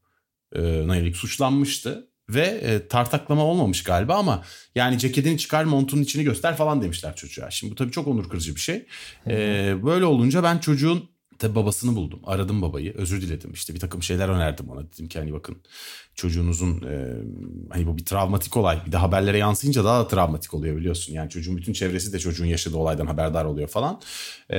e, 0.56 0.62
yönelik 0.62 1.18
suçlanmıştı. 1.18 2.08
Ve 2.30 2.46
e, 2.46 2.88
tartaklama 2.88 3.44
olmamış 3.44 3.84
galiba 3.84 4.16
ama 4.16 4.44
yani 4.76 5.00
ceketini 5.00 5.38
çıkar 5.38 5.64
montunun 5.64 6.02
içini 6.02 6.24
göster 6.24 6.58
falan 6.58 6.82
demişler 6.82 7.16
çocuğa. 7.16 7.52
Şimdi 7.52 7.72
bu 7.72 7.76
tabii 7.76 7.92
çok 7.92 8.08
onur 8.08 8.30
kırıcı 8.30 8.56
bir 8.56 8.60
şey. 8.60 8.88
E, 9.28 9.76
böyle 9.84 10.06
olunca 10.06 10.44
ben 10.44 10.58
çocuğun 10.58 11.10
Tabi 11.40 11.56
babasını 11.56 11.96
buldum. 11.96 12.20
Aradım 12.24 12.62
babayı. 12.62 12.94
Özür 12.94 13.22
diledim. 13.22 13.52
İşte 13.54 13.74
bir 13.74 13.80
takım 13.80 14.04
şeyler 14.04 14.30
önerdim 14.30 14.70
ona. 14.70 14.92
Dedim 14.92 15.08
ki 15.08 15.20
hani 15.20 15.34
bakın 15.34 15.58
çocuğunuzun 16.16 16.82
e, 16.82 17.14
hani 17.70 17.88
bu 17.88 17.98
bir 17.98 18.06
travmatik 18.06 18.58
olay. 18.58 18.82
Bir 18.86 18.92
de 18.92 18.98
haberlere 18.98 19.38
yansıyınca 19.38 19.84
daha 19.84 20.00
da 20.00 20.08
travmatik 20.08 20.54
oluyor 20.54 20.78
biliyorsun. 20.78 21.14
Yani 21.14 21.30
çocuğun 21.30 21.58
bütün 21.58 21.74
çevresi 21.74 22.14
de 22.14 22.20
çocuğun 22.20 22.46
yaşadığı 22.46 22.78
olaydan 22.78 23.08
haberdar 23.08 23.46
oluyor 23.46 23.68
falan. 23.68 24.02
E, 24.50 24.58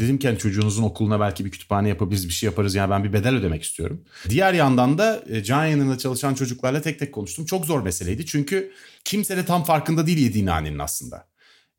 dedim 0.00 0.18
ki 0.18 0.28
hani 0.28 0.38
çocuğunuzun 0.38 0.82
okuluna 0.82 1.20
belki 1.20 1.44
bir 1.44 1.50
kütüphane 1.50 1.88
yapabiliriz 1.88 2.28
bir 2.28 2.34
şey 2.34 2.46
yaparız. 2.46 2.74
Yani 2.74 2.90
ben 2.90 3.04
bir 3.04 3.12
bedel 3.12 3.34
ödemek 3.34 3.62
istiyorum. 3.62 4.04
Diğer 4.28 4.54
yandan 4.54 4.98
da 4.98 5.22
e, 5.28 5.42
can 5.42 5.66
yanında 5.66 5.98
çalışan 5.98 6.34
çocuklarla 6.34 6.82
tek 6.82 6.98
tek 6.98 7.14
konuştum. 7.14 7.46
Çok 7.46 7.66
zor 7.66 7.82
meseleydi. 7.82 8.26
Çünkü 8.26 8.72
kimse 9.04 9.36
de 9.36 9.44
tam 9.44 9.64
farkında 9.64 10.06
değil 10.06 10.18
yediğin 10.18 10.46
nanenin 10.46 10.78
aslında. 10.78 11.30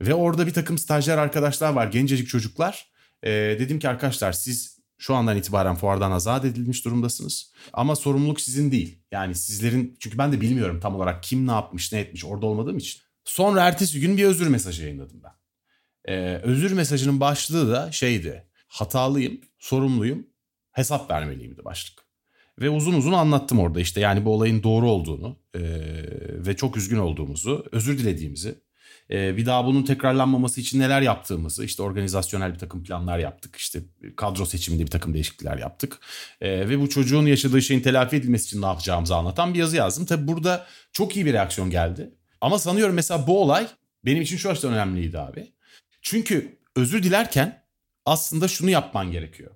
Ve 0.02 0.14
orada 0.14 0.48
bir 0.48 0.54
takım 0.54 0.78
stajyer 0.78 1.18
arkadaşlar 1.18 1.74
var. 1.74 1.88
Gencecik 1.88 2.28
çocuklar 2.28 2.91
e, 3.24 3.30
dedim 3.32 3.80
ki 3.80 3.90
arkadaşlar 3.90 4.32
siz 4.32 4.82
şu 4.98 5.16
andan 5.16 5.38
itibaren 5.38 5.76
fuardan 5.76 6.12
azat 6.12 6.46
edilmiş 6.46 6.86
durumdasınız. 6.86 7.54
Ama 7.74 7.96
sorumluluk 7.96 8.42
sizin 8.42 8.72
değil. 8.72 9.00
Yani 9.12 9.36
sizlerin 9.36 9.98
çünkü 10.00 10.18
ben 10.18 10.32
de 10.32 10.42
bilmiyorum 10.42 10.80
tam 10.80 10.96
olarak 10.96 11.24
kim 11.24 11.48
ne 11.48 11.52
yapmış 11.52 11.94
ne 11.94 12.00
etmiş 12.00 12.26
orada 12.26 12.46
olmadığım 12.46 12.78
için. 12.78 13.02
Sonra 13.26 13.68
ertesi 13.68 14.00
gün 14.00 14.18
bir 14.18 14.24
özür 14.24 14.48
mesajı 14.48 14.84
yayınladım 14.84 15.22
ben. 15.24 15.32
Ee, 16.14 16.36
özür 16.44 16.72
mesajının 16.72 17.20
başlığı 17.20 17.72
da 17.72 17.92
şeydi. 17.92 18.48
Hatalıyım, 18.68 19.42
sorumluyum, 19.60 20.28
hesap 20.72 21.12
vermeliyimdi 21.12 21.66
başlık. 21.66 22.06
Ve 22.60 22.70
uzun 22.70 22.94
uzun 22.94 23.14
anlattım 23.14 23.60
orada 23.60 23.80
işte 23.80 24.02
yani 24.02 24.26
bu 24.26 24.34
olayın 24.34 24.64
doğru 24.64 24.90
olduğunu 24.90 25.40
e, 25.56 25.62
ve 26.46 26.56
çok 26.56 26.78
üzgün 26.78 26.98
olduğumuzu, 26.98 27.66
özür 27.72 27.98
dilediğimizi 27.98 28.56
bir 29.12 29.46
daha 29.46 29.66
bunun 29.66 29.84
tekrarlanmaması 29.84 30.62
için 30.62 30.80
neler 30.80 31.02
yaptığımızı 31.02 31.66
işte 31.66 31.84
organizasyonel 31.84 32.54
bir 32.54 32.60
takım 32.60 32.84
planlar 32.84 33.20
yaptık. 33.20 33.56
işte 33.56 33.80
kadro 34.16 34.46
seçiminde 34.46 34.84
bir 34.84 34.92
takım 34.92 35.14
değişiklikler 35.14 35.58
yaptık. 35.58 36.00
Ee, 36.42 36.70
ve 36.70 36.80
bu 36.80 36.90
çocuğun 36.90 37.26
yaşadığı 37.26 37.62
şeyin 37.62 37.82
telafi 37.82 38.16
edilmesi 38.16 38.46
için 38.46 38.62
ne 38.62 38.66
yapacağımızı 38.66 39.16
anlatan 39.16 39.54
bir 39.54 39.60
yazı 39.60 39.78
yazdım. 39.78 40.06
Tabi 40.06 40.28
burada 40.28 40.68
çok 40.92 41.16
iyi 41.16 41.26
bir 41.26 41.34
reaksiyon 41.34 41.70
geldi. 41.70 42.12
Ama 42.42 42.60
sanıyorum 42.60 42.96
mesela 42.96 43.28
bu 43.28 43.42
olay 43.42 43.68
benim 44.06 44.22
için 44.22 44.38
şu 44.38 44.50
açıdan 44.50 44.74
önemliydi 44.74 45.20
abi. 45.20 45.52
Çünkü 46.02 46.60
özür 46.76 47.04
dilerken 47.04 47.64
aslında 48.06 48.48
şunu 48.48 48.70
yapman 48.70 49.12
gerekiyor. 49.12 49.52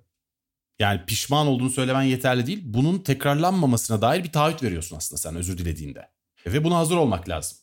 Yani 0.78 1.00
pişman 1.06 1.46
olduğunu 1.46 1.70
söylemen 1.70 2.02
yeterli 2.02 2.46
değil. 2.46 2.60
Bunun 2.64 2.98
tekrarlanmamasına 2.98 4.02
dair 4.02 4.24
bir 4.24 4.32
taahhüt 4.32 4.62
veriyorsun 4.62 4.96
aslında 4.96 5.18
sen 5.18 5.36
özür 5.36 5.58
dilediğinde. 5.58 6.08
Ve 6.46 6.64
buna 6.64 6.76
hazır 6.76 6.96
olmak 6.96 7.28
lazım. 7.28 7.58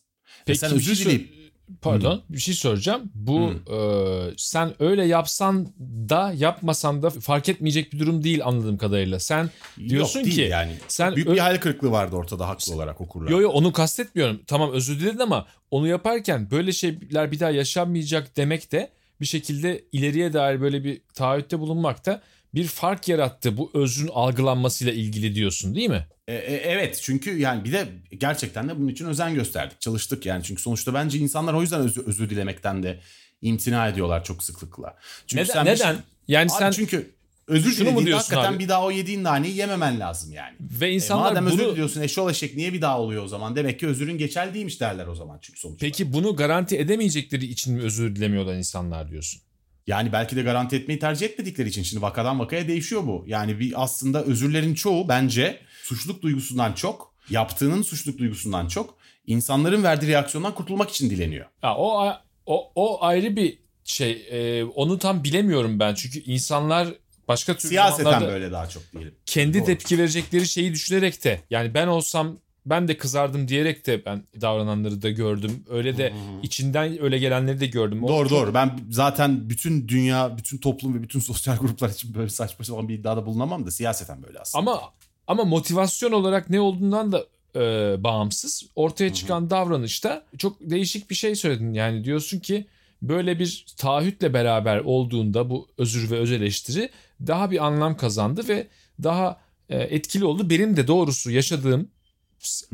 Peki, 0.46 0.58
sen 0.58 0.72
özür 0.72 0.94
şey 0.94 1.04
dileyip 1.04 1.43
Pardon 1.82 2.14
hmm. 2.14 2.34
bir 2.34 2.38
şey 2.38 2.54
soracağım. 2.54 3.02
Bu 3.14 3.38
hmm. 3.38 3.74
e, 3.74 4.34
sen 4.36 4.74
öyle 4.78 5.04
yapsan 5.04 5.68
da 6.08 6.32
yapmasan 6.36 7.02
da 7.02 7.10
fark 7.10 7.48
etmeyecek 7.48 7.92
bir 7.92 7.98
durum 7.98 8.24
değil 8.24 8.44
anladığım 8.44 8.78
kadarıyla. 8.78 9.20
Sen 9.20 9.50
diyorsun 9.88 10.20
yok, 10.20 10.28
ki 10.28 10.40
yani 10.40 10.72
sen 10.88 11.16
büyük 11.16 11.28
bir 11.28 11.38
hayal 11.38 11.56
kırıklığı 11.56 11.90
vardı 11.90 12.16
ortada 12.16 12.48
haklı 12.48 12.74
olarak 12.74 13.00
okurlar. 13.00 13.30
Yok 13.30 13.42
yok 13.42 13.54
onu 13.54 13.72
kastetmiyorum. 13.72 14.40
Tamam 14.46 14.72
özür 14.72 15.00
diledin 15.00 15.18
ama 15.18 15.46
onu 15.70 15.88
yaparken 15.88 16.50
böyle 16.50 16.72
şeyler 16.72 17.32
bir 17.32 17.40
daha 17.40 17.50
yaşanmayacak 17.50 18.36
demek 18.36 18.72
de 18.72 18.90
bir 19.20 19.26
şekilde 19.26 19.84
ileriye 19.92 20.32
dair 20.32 20.60
böyle 20.60 20.84
bir 20.84 21.00
taahhütte 21.14 21.58
bulunmak 21.58 22.06
da 22.06 22.22
bir 22.54 22.66
fark 22.66 23.08
yarattı 23.08 23.56
bu 23.56 23.70
özrün 23.74 24.10
algılanmasıyla 24.14 24.92
ilgili 24.92 25.34
diyorsun 25.34 25.74
değil 25.74 25.90
mi? 25.90 26.06
E, 26.28 26.34
e, 26.34 26.54
evet 26.54 27.00
çünkü 27.02 27.38
yani 27.38 27.64
bir 27.64 27.72
de 27.72 27.88
gerçekten 28.18 28.68
de 28.68 28.76
bunun 28.76 28.88
için 28.88 29.06
özen 29.06 29.34
gösterdik. 29.34 29.80
Çalıştık 29.80 30.26
yani 30.26 30.44
çünkü 30.44 30.62
sonuçta 30.62 30.94
bence 30.94 31.18
insanlar 31.18 31.54
o 31.54 31.62
yüzden 31.62 31.80
özür, 31.80 32.06
özür 32.06 32.30
dilemekten 32.30 32.82
de 32.82 33.00
imtina 33.42 33.88
ediyorlar 33.88 34.24
çok 34.24 34.44
sıklıkla. 34.44 34.96
Çünkü 35.26 35.42
neden? 35.42 35.52
Sen 35.52 35.64
neden? 35.64 35.94
Şey, 35.94 36.02
yani 36.28 36.52
abi 36.52 36.58
sen 36.58 36.70
çünkü 36.70 37.10
özür 37.46 37.72
şunu 37.72 37.90
mu 37.90 38.06
diyorsun 38.06 38.34
hakikaten 38.34 38.52
abi? 38.52 38.64
bir 38.64 38.68
daha 38.68 38.84
o 38.84 38.90
yediğin 38.90 39.24
naneyi 39.24 39.56
yememen 39.56 40.00
lazım 40.00 40.32
yani. 40.32 40.56
Ve 40.60 40.92
insanlar 40.92 41.26
e, 41.26 41.30
madem 41.30 41.46
bunu... 41.46 41.54
özür 41.54 41.72
diliyorsun 41.72 42.00
eşol 42.00 42.30
eşek 42.30 42.56
niye 42.56 42.72
bir 42.72 42.80
daha 42.80 43.00
oluyor 43.00 43.24
o 43.24 43.28
zaman? 43.28 43.56
Demek 43.56 43.80
ki 43.80 43.86
özürün 43.86 44.18
geçerli 44.18 44.54
değilmiş 44.54 44.80
derler 44.80 45.06
o 45.06 45.14
zaman 45.14 45.38
çünkü 45.42 45.60
sonuçta. 45.60 45.86
Peki 45.86 46.12
bunu 46.12 46.36
garanti 46.36 46.78
edemeyecekleri 46.78 47.44
için 47.44 47.74
mi 47.74 47.82
özür 47.82 48.16
dilemiyorlar 48.16 48.54
insanlar 48.54 49.10
diyorsun? 49.10 49.40
Yani 49.86 50.12
belki 50.12 50.36
de 50.36 50.42
garanti 50.42 50.76
etmeyi 50.76 50.98
tercih 51.00 51.26
etmedikleri 51.26 51.68
için 51.68 51.82
şimdi 51.82 52.02
vakadan 52.02 52.40
vakaya 52.40 52.68
değişiyor 52.68 53.06
bu. 53.06 53.24
Yani 53.26 53.60
bir 53.60 53.82
aslında 53.82 54.24
özürlerin 54.24 54.74
çoğu 54.74 55.08
bence 55.08 55.60
suçluluk 55.84 56.22
duygusundan 56.22 56.72
çok, 56.72 57.14
yaptığının 57.30 57.82
suçluluk 57.82 58.18
duygusundan 58.18 58.68
çok 58.68 58.96
insanların 59.26 59.82
verdiği 59.82 60.08
reaksiyondan 60.08 60.54
kurtulmak 60.54 60.90
için 60.90 61.10
dileniyor. 61.10 61.46
Ya 61.62 61.76
o 61.76 62.12
o 62.46 62.72
o 62.74 63.04
ayrı 63.04 63.36
bir 63.36 63.58
şey. 63.84 64.26
E, 64.30 64.64
onu 64.64 64.98
tam 64.98 65.24
bilemiyorum 65.24 65.80
ben. 65.80 65.94
Çünkü 65.94 66.18
insanlar 66.18 66.88
başka 67.28 67.56
türlü 67.56 67.68
siyaseten 67.68 68.22
böyle 68.22 68.52
daha 68.52 68.68
çok 68.68 68.82
diyelim. 68.92 69.14
Kendi 69.26 69.58
Doğru. 69.58 69.66
tepki 69.66 69.98
verecekleri 69.98 70.48
şeyi 70.48 70.72
düşünerek 70.72 71.24
de 71.24 71.40
yani 71.50 71.74
ben 71.74 71.86
olsam 71.86 72.38
ben 72.66 72.88
de 72.88 72.96
kızardım 72.96 73.48
diyerek 73.48 73.86
de 73.86 74.04
ben 74.04 74.22
davrananları 74.40 75.02
da 75.02 75.10
gördüm. 75.10 75.64
Öyle 75.70 75.96
de 75.96 76.10
hmm. 76.10 76.42
içinden 76.42 77.02
öyle 77.02 77.18
gelenleri 77.18 77.60
de 77.60 77.66
gördüm. 77.66 78.02
Doğru 78.02 78.26
o, 78.26 78.30
doğru. 78.30 78.54
Ben 78.54 78.78
zaten 78.90 79.50
bütün 79.50 79.88
dünya, 79.88 80.36
bütün 80.38 80.58
toplum 80.58 80.94
ve 80.94 81.02
bütün 81.02 81.20
sosyal 81.30 81.56
gruplar 81.56 81.88
için 81.88 82.14
böyle 82.14 82.28
saçma 82.28 82.64
sapan 82.64 82.88
bir 82.88 82.94
iddiada 82.94 83.26
bulunamam 83.26 83.66
da 83.66 83.70
siyaseten 83.70 84.22
böyle 84.22 84.38
aslında. 84.38 84.70
Ama 84.70 84.80
ama 85.26 85.44
motivasyon 85.44 86.12
olarak 86.12 86.50
ne 86.50 86.60
olduğundan 86.60 87.12
da 87.12 87.26
e, 87.56 87.60
bağımsız 88.04 88.66
ortaya 88.76 89.14
çıkan 89.14 89.42
hı 89.42 89.50
davranışta 89.50 90.24
çok 90.38 90.56
değişik 90.60 91.10
bir 91.10 91.14
şey 91.14 91.34
söyledin. 91.34 91.72
Yani 91.72 92.04
diyorsun 92.04 92.38
ki 92.38 92.66
böyle 93.02 93.38
bir 93.38 93.66
taahhütle 93.76 94.34
beraber 94.34 94.78
olduğunda 94.78 95.50
bu 95.50 95.68
özür 95.78 96.10
ve 96.10 96.18
öz 96.18 96.32
eleştiri 96.32 96.90
daha 97.26 97.50
bir 97.50 97.66
anlam 97.66 97.96
kazandı 97.96 98.48
ve 98.48 98.66
daha 99.02 99.40
e, 99.68 99.78
etkili 99.78 100.24
oldu. 100.24 100.50
Benim 100.50 100.76
de 100.76 100.86
doğrusu 100.86 101.30
yaşadığım 101.30 101.88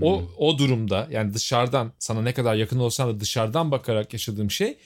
o 0.02 0.22
o 0.38 0.58
durumda 0.58 1.08
yani 1.10 1.34
dışarıdan 1.34 1.92
sana 1.98 2.22
ne 2.22 2.34
kadar 2.34 2.54
yakın 2.54 2.78
olsan 2.78 3.08
da 3.08 3.20
dışarıdan 3.20 3.70
bakarak 3.70 4.12
yaşadığım 4.12 4.50
şey 4.50 4.78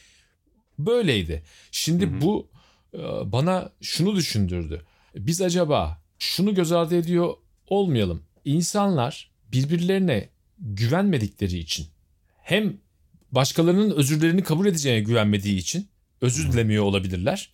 böyleydi. 0.79 1.43
Şimdi 1.71 2.07
Hı-hı. 2.07 2.21
bu 2.21 2.49
e, 2.95 2.99
bana 3.33 3.73
şunu 3.81 4.17
düşündürdü. 4.17 4.83
Biz 5.15 5.43
acaba 5.43 6.03
şunu 6.19 6.55
göz 6.55 6.73
ardı 6.73 6.97
ediyor 6.97 7.35
olmayalım. 7.69 8.23
İnsanlar 8.45 9.31
birbirlerine 9.53 10.29
güvenmedikleri 10.59 11.59
için 11.59 11.87
hem 12.43 12.77
başkalarının 13.33 13.91
özürlerini 13.91 14.43
kabul 14.43 14.67
edeceğine 14.67 15.01
güvenmediği 15.01 15.59
için 15.59 15.89
özür 16.21 16.53
dilemiyor 16.53 16.85
olabilirler. 16.85 17.53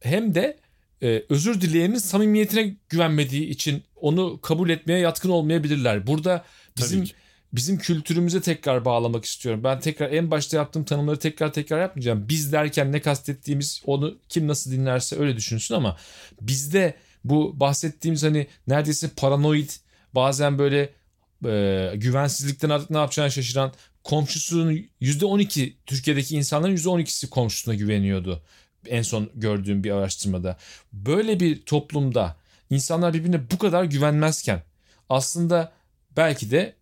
Hem 0.00 0.34
de 0.34 0.58
e, 1.02 1.24
özür 1.28 1.60
dileyenin 1.60 1.98
samimiyetine 1.98 2.76
güvenmediği 2.88 3.46
için 3.48 3.82
onu 3.96 4.40
kabul 4.40 4.70
etmeye 4.70 4.98
yatkın 4.98 5.30
olmayabilirler. 5.30 6.06
Burada 6.06 6.44
bizim 6.78 7.04
bizim 7.52 7.78
kültürümüze 7.78 8.40
tekrar 8.40 8.84
bağlamak 8.84 9.24
istiyorum. 9.24 9.64
Ben 9.64 9.80
tekrar 9.80 10.12
en 10.12 10.30
başta 10.30 10.56
yaptığım 10.56 10.84
tanımları 10.84 11.18
tekrar 11.18 11.52
tekrar 11.52 11.80
yapmayacağım. 11.80 12.28
Biz 12.28 12.52
derken 12.52 12.92
ne 12.92 13.00
kastettiğimiz 13.00 13.82
onu 13.86 14.18
kim 14.28 14.48
nasıl 14.48 14.70
dinlerse 14.70 15.18
öyle 15.18 15.36
düşünsün 15.36 15.74
ama 15.74 15.96
bizde 16.40 16.94
bu 17.24 17.60
bahsettiğimiz 17.60 18.22
hani 18.22 18.46
neredeyse 18.66 19.08
paranoid 19.16 19.70
bazen 20.14 20.58
böyle 20.58 20.92
e, 21.44 21.92
güvensizlikten 21.96 22.70
artık 22.70 22.90
ne 22.90 22.98
yapacağını 22.98 23.30
şaşıran 23.30 23.72
komşusunun 24.04 24.84
%12 25.00 25.72
Türkiye'deki 25.86 26.36
insanların 26.36 26.76
%12'si 26.76 27.28
komşusuna 27.28 27.74
güveniyordu. 27.74 28.42
En 28.86 29.02
son 29.02 29.30
gördüğüm 29.34 29.84
bir 29.84 29.90
araştırmada. 29.90 30.58
Böyle 30.92 31.40
bir 31.40 31.62
toplumda 31.62 32.36
insanlar 32.70 33.14
birbirine 33.14 33.50
bu 33.50 33.58
kadar 33.58 33.84
güvenmezken 33.84 34.62
aslında 35.08 35.72
belki 36.16 36.50
de 36.50 36.74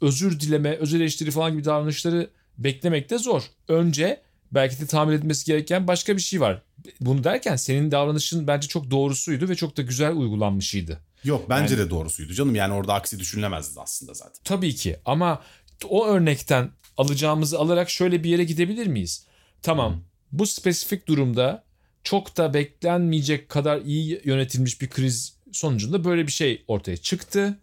özür 0.00 0.40
dileme, 0.40 0.76
öz 0.76 0.94
eleştiri 0.94 1.30
falan 1.30 1.52
gibi 1.52 1.64
davranışları 1.64 2.30
beklemek 2.58 3.10
de 3.10 3.18
zor. 3.18 3.42
Önce 3.68 4.20
Belki 4.52 4.80
de 4.80 4.86
tamir 4.86 5.14
edilmesi 5.14 5.46
gereken 5.46 5.88
başka 5.88 6.16
bir 6.16 6.22
şey 6.22 6.40
var. 6.40 6.62
Bunu 7.00 7.24
derken 7.24 7.56
senin 7.56 7.90
davranışın 7.90 8.46
bence 8.46 8.68
çok 8.68 8.90
doğrusuydu 8.90 9.48
ve 9.48 9.54
çok 9.54 9.76
da 9.76 9.82
güzel 9.82 10.12
uygulanmışıydı. 10.12 11.00
Yok 11.24 11.50
bence 11.50 11.78
de 11.78 11.90
doğrusuydu 11.90 12.34
canım. 12.34 12.54
Yani 12.54 12.74
orada 12.74 12.94
aksi 12.94 13.18
düşünülemezdi 13.18 13.80
aslında 13.80 14.14
zaten. 14.14 14.42
Tabii 14.44 14.74
ki 14.74 14.96
ama 15.04 15.42
o 15.88 16.06
örnekten 16.06 16.70
alacağımızı 16.96 17.58
alarak 17.58 17.90
şöyle 17.90 18.24
bir 18.24 18.30
yere 18.30 18.44
gidebilir 18.44 18.86
miyiz? 18.86 19.26
Tamam 19.62 20.02
bu 20.32 20.46
spesifik 20.46 21.08
durumda 21.08 21.64
çok 22.04 22.36
da 22.36 22.54
beklenmeyecek 22.54 23.48
kadar 23.48 23.80
iyi 23.80 24.20
yönetilmiş 24.24 24.80
bir 24.80 24.90
kriz 24.90 25.36
sonucunda 25.52 26.04
böyle 26.04 26.26
bir 26.26 26.32
şey 26.32 26.64
ortaya 26.68 26.96
çıktı. 26.96 27.58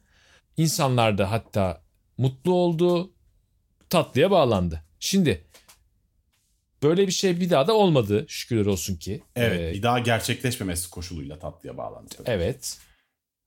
İnsanlar 0.57 1.17
da 1.17 1.31
hatta 1.31 1.81
mutlu 2.17 2.53
oldu, 2.53 3.11
tatlıya 3.89 4.31
bağlandı. 4.31 4.83
Şimdi 4.99 5.43
böyle 6.83 7.07
bir 7.07 7.11
şey 7.11 7.39
bir 7.39 7.49
daha 7.49 7.67
da 7.67 7.73
olmadı 7.73 8.25
şükürler 8.27 8.65
olsun 8.65 8.95
ki. 8.95 9.23
Evet 9.35 9.59
Ee, 9.59 9.73
bir 9.73 9.83
daha 9.83 9.99
gerçekleşmemesi 9.99 10.89
koşuluyla 10.89 11.39
tatlıya 11.39 11.77
bağlandı. 11.77 12.15
evet. 12.25 12.77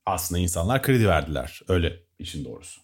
Aslında 0.06 0.40
insanlar 0.40 0.82
kredi 0.82 1.08
verdiler. 1.08 1.60
Öyle 1.68 2.00
işin 2.18 2.44
doğrusu. 2.44 2.80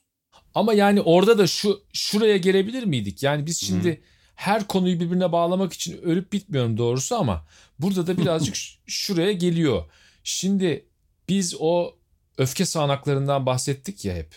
Ama 0.55 0.75
yani 0.75 1.01
orada 1.01 1.39
da 1.39 1.47
şu 1.47 1.83
şuraya 1.93 2.37
gelebilir 2.37 2.83
miydik? 2.83 3.23
Yani 3.23 3.47
biz 3.47 3.61
şimdi 3.61 4.03
her 4.35 4.67
konuyu 4.67 5.01
birbirine 5.01 5.33
bağlamak 5.33 5.73
için 5.73 6.03
ölüp 6.03 6.33
bitmiyorum 6.33 6.79
doğrusu 6.79 7.17
ama 7.17 7.47
burada 7.79 8.07
da 8.07 8.19
birazcık 8.19 8.57
şuraya 8.87 9.33
geliyor. 9.33 9.85
Şimdi 10.25 10.87
biz 11.29 11.55
o 11.59 11.97
öfke 12.39 12.65
sağanaklarından 12.65 13.47
bahsettik 13.47 14.05
ya 14.05 14.15
hep. 14.15 14.35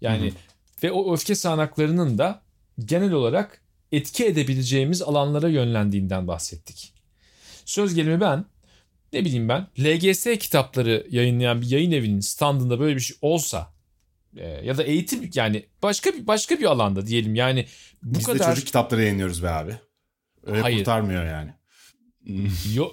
Yani 0.00 0.30
Hı 0.30 0.34
ve 0.82 0.92
o 0.92 1.14
öfke 1.14 1.34
sağanaklarının 1.34 2.18
da 2.18 2.42
genel 2.84 3.12
olarak 3.12 3.61
etki 3.92 4.26
edebileceğimiz 4.26 5.02
alanlara 5.02 5.48
yönlendiğinden 5.48 6.28
bahsettik. 6.28 6.92
Söz 7.64 7.94
gelimi 7.94 8.20
ben 8.20 8.44
ne 9.12 9.24
bileyim 9.24 9.48
ben 9.48 9.66
LGS 9.80 10.24
kitapları 10.38 11.06
yayınlayan 11.10 11.60
bir 11.62 11.70
yayın 11.70 11.92
evinin 11.92 12.20
standında 12.20 12.80
böyle 12.80 12.96
bir 12.96 13.00
şey 13.00 13.16
olsa 13.22 13.72
e, 14.36 14.46
ya 14.48 14.78
da 14.78 14.82
eğitim 14.82 15.30
yani 15.34 15.66
başka 15.82 16.12
bir 16.12 16.26
başka 16.26 16.58
bir 16.58 16.64
alanda 16.64 17.06
diyelim 17.06 17.34
yani 17.34 17.66
bu 18.02 18.18
Biz 18.18 18.28
de 18.28 18.32
kadar 18.32 18.50
çocuk 18.54 18.66
kitapları 18.66 19.02
yayınlıyoruz 19.02 19.42
be 19.42 19.50
abi. 19.50 19.76
Öyle 20.46 20.60
Hayır. 20.60 20.78
kurtarmıyor 20.78 21.24
yani. 21.26 21.50
Yo- 22.74 22.92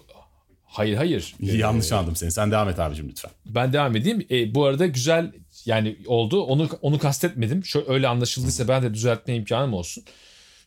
hayır 0.65 0.95
hayır 0.97 1.35
Ee, 1.43 1.57
Yanlış 1.57 1.91
anladım 1.91 2.15
seni. 2.15 2.31
Sen 2.31 2.51
devam 2.51 2.69
et 2.69 2.79
abicim 2.79 3.09
lütfen. 3.09 3.31
ben 3.45 3.73
devam 3.73 3.95
edeyim 3.95 4.27
E, 4.31 4.55
bu 4.55 4.65
arada 4.65 4.85
güzel 4.87 5.31
yani 5.65 5.97
oldu 6.07 6.41
onu 6.43 6.69
onu 6.81 6.99
kastetmedim 6.99 7.65
şöyle 7.65 7.89
öyle 7.91 8.07
anlaşıldıysa 8.07 8.67
ben 8.67 8.83
de 8.83 8.93
düzeltme 8.93 9.35
imkanım 9.35 9.73
olsun 9.73 10.03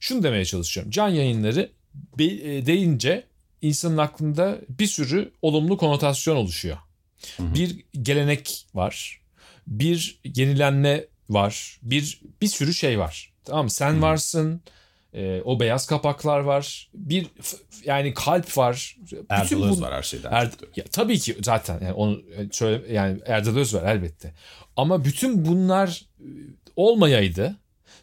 şunu 0.03 0.23
demeye 0.23 0.45
çalışıyorum 0.45 0.91
can 0.91 1.09
yayınları 1.09 1.71
e, 2.19 2.67
deyince 2.67 3.25
insanın 3.63 3.99
aklında 3.99 4.59
bir 4.69 4.87
sürü 4.87 5.33
olumlu 5.43 5.77
konotasyon 5.77 6.37
oluşuyor 6.37 6.77
hı. 7.37 7.55
bir 7.55 7.85
gelenek 8.03 8.67
var 8.75 9.21
bir 9.67 10.21
yenilenme 10.25 11.05
var 11.31 11.79
bir 11.83 12.21
bir 12.43 12.47
sürü 12.47 12.75
şey 12.75 12.99
var 12.99 13.33
tamam 13.45 13.65
mı? 13.65 13.71
sen 13.71 14.03
varsın 14.03 14.61
e, 15.15 15.41
o 15.45 15.61
beyaz 15.61 15.87
kapaklar 15.87 16.41
var 16.41 16.91
bir 16.95 17.27
yani 17.85 18.15
kalp 18.15 18.59
var 18.59 18.97
Erdal 19.29 19.63
Öz 19.63 19.83
var 19.83 19.95
her 19.95 20.03
şeyden. 20.03 20.33
Er, 20.33 20.51
ya, 20.77 20.85
tabii 20.85 21.19
ki 21.19 21.37
zaten 21.43 21.81
yani 21.81 21.93
onu 21.93 22.23
söyle 22.53 22.93
yani 22.93 23.21
Erdal 23.27 23.57
Öz 23.57 23.75
var 23.75 23.95
elbette. 23.95 24.35
Ama 24.77 25.05
bütün 25.05 25.45
bunlar 25.45 26.05
e, 26.21 26.29
olmayaydı 26.77 27.57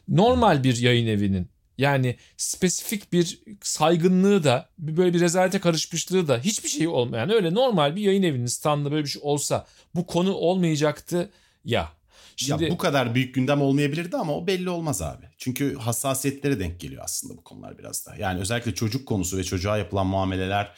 normal 0.07 0.63
bir 0.63 0.77
yayın 0.77 1.07
evinin 1.07 1.49
yani 1.79 2.15
spesifik 2.37 3.13
bir 3.13 3.39
saygınlığı 3.61 4.43
da 4.43 4.69
böyle 4.79 5.13
bir 5.13 5.19
rezalete 5.19 5.59
karışmışlığı 5.59 6.27
da 6.27 6.39
hiçbir 6.39 6.69
şey 6.69 6.87
olmayan 6.87 7.29
öyle 7.29 7.53
normal 7.53 7.95
bir 7.95 8.01
yayın 8.01 8.23
evinin 8.23 8.45
standında 8.45 8.91
böyle 8.91 9.03
bir 9.03 9.09
şey 9.09 9.21
olsa 9.25 9.65
bu 9.95 10.05
konu 10.05 10.33
olmayacaktı 10.33 11.29
ya. 11.65 11.89
Şimdi 12.35 12.63
Ya 12.63 12.69
bu 12.71 12.77
kadar 12.77 13.15
büyük 13.15 13.35
gündem 13.35 13.61
olmayabilirdi 13.61 14.17
ama 14.17 14.33
o 14.37 14.47
belli 14.47 14.69
olmaz 14.69 15.01
abi. 15.01 15.25
Çünkü 15.37 15.75
hassasiyetlere 15.75 16.59
denk 16.59 16.79
geliyor 16.79 17.01
aslında 17.05 17.37
bu 17.37 17.43
konular 17.43 17.77
biraz 17.77 18.07
da. 18.07 18.15
Yani 18.15 18.39
özellikle 18.39 18.73
çocuk 18.75 19.07
konusu 19.07 19.37
ve 19.37 19.43
çocuğa 19.43 19.77
yapılan 19.77 20.07
muameleler 20.07 20.71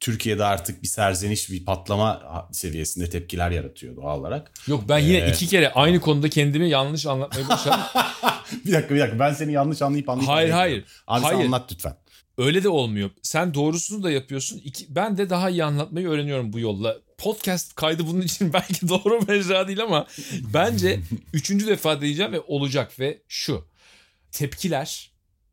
Türkiye'de 0.00 0.44
artık 0.44 0.82
bir 0.82 0.88
serzeniş, 0.88 1.50
bir 1.50 1.64
patlama 1.64 2.48
seviyesinde 2.52 3.10
tepkiler 3.10 3.50
yaratıyor 3.50 3.96
doğal 3.96 4.20
olarak. 4.20 4.52
yok 4.66 4.84
ben 4.88 4.98
yine 4.98 5.18
Ee, 5.18 5.30
iki 5.30 5.46
kere 5.46 5.72
aynı 5.72 6.00
konuda 6.00 6.28
kendimi 6.28 6.68
yanlış 6.68 7.06
anlatmaya 7.06 7.48
başladım. 7.48 7.80
bir 8.66 8.72
dakika 8.72 8.94
bir 8.94 9.00
dakika 9.00 9.18
ben 9.18 9.32
seni 9.32 9.52
yanlış 9.52 9.82
anlayıp 9.82 10.08
anlayıp 10.08 10.30
Hayır, 10.30 10.50
hayır. 10.50 10.84
Abi 11.06 11.22
Hayır. 11.22 11.44
anlat 11.44 11.72
lütfen. 11.72 11.96
Öyle 12.38 12.62
de 12.62 12.68
olmuyor. 12.68 13.10
Sen 13.22 13.54
doğrusunu 13.54 14.02
da 14.02 14.10
yapıyorsun. 14.10 14.60
İki, 14.64 14.94
ben 14.94 15.18
de 15.18 15.30
daha 15.30 15.50
iyi 15.50 15.64
anlatmayı 15.64 16.08
öğreniyorum 16.08 16.52
bu 16.52 16.58
yolla. 16.58 16.96
Podcast 17.18 17.74
kaydı 17.74 18.06
bunun 18.06 18.20
için 18.20 18.52
belki 18.52 18.88
doğru 18.88 19.20
mecra 19.28 19.68
değil 19.68 19.82
ama 19.82 20.06
bence 20.54 21.00
üçüncü 21.32 21.66
defa 21.66 22.00
diyeceğim 22.00 22.32
ve 22.32 22.40
olacak 22.40 23.00
ve 23.00 23.22
şu. 23.28 23.68
Tepkiler, 24.32 25.10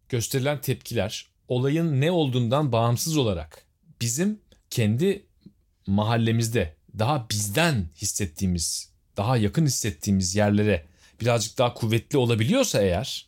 gösterilen 0.09 0.61
tepkiler 0.61 1.25
olayın 1.47 2.01
ne 2.01 2.11
olduğundan 2.11 2.71
bağımsız 2.71 3.17
olarak 3.17 3.64
bizim 4.01 4.39
kendi 4.69 5.25
mahallemizde 5.87 6.73
daha 6.99 7.29
bizden 7.29 7.85
hissettiğimiz, 7.95 8.89
daha 9.17 9.37
yakın 9.37 9.65
hissettiğimiz 9.65 10.35
yerlere 10.35 10.85
birazcık 11.21 11.57
daha 11.57 11.73
kuvvetli 11.73 12.17
olabiliyorsa 12.17 12.81
eğer 12.81 13.27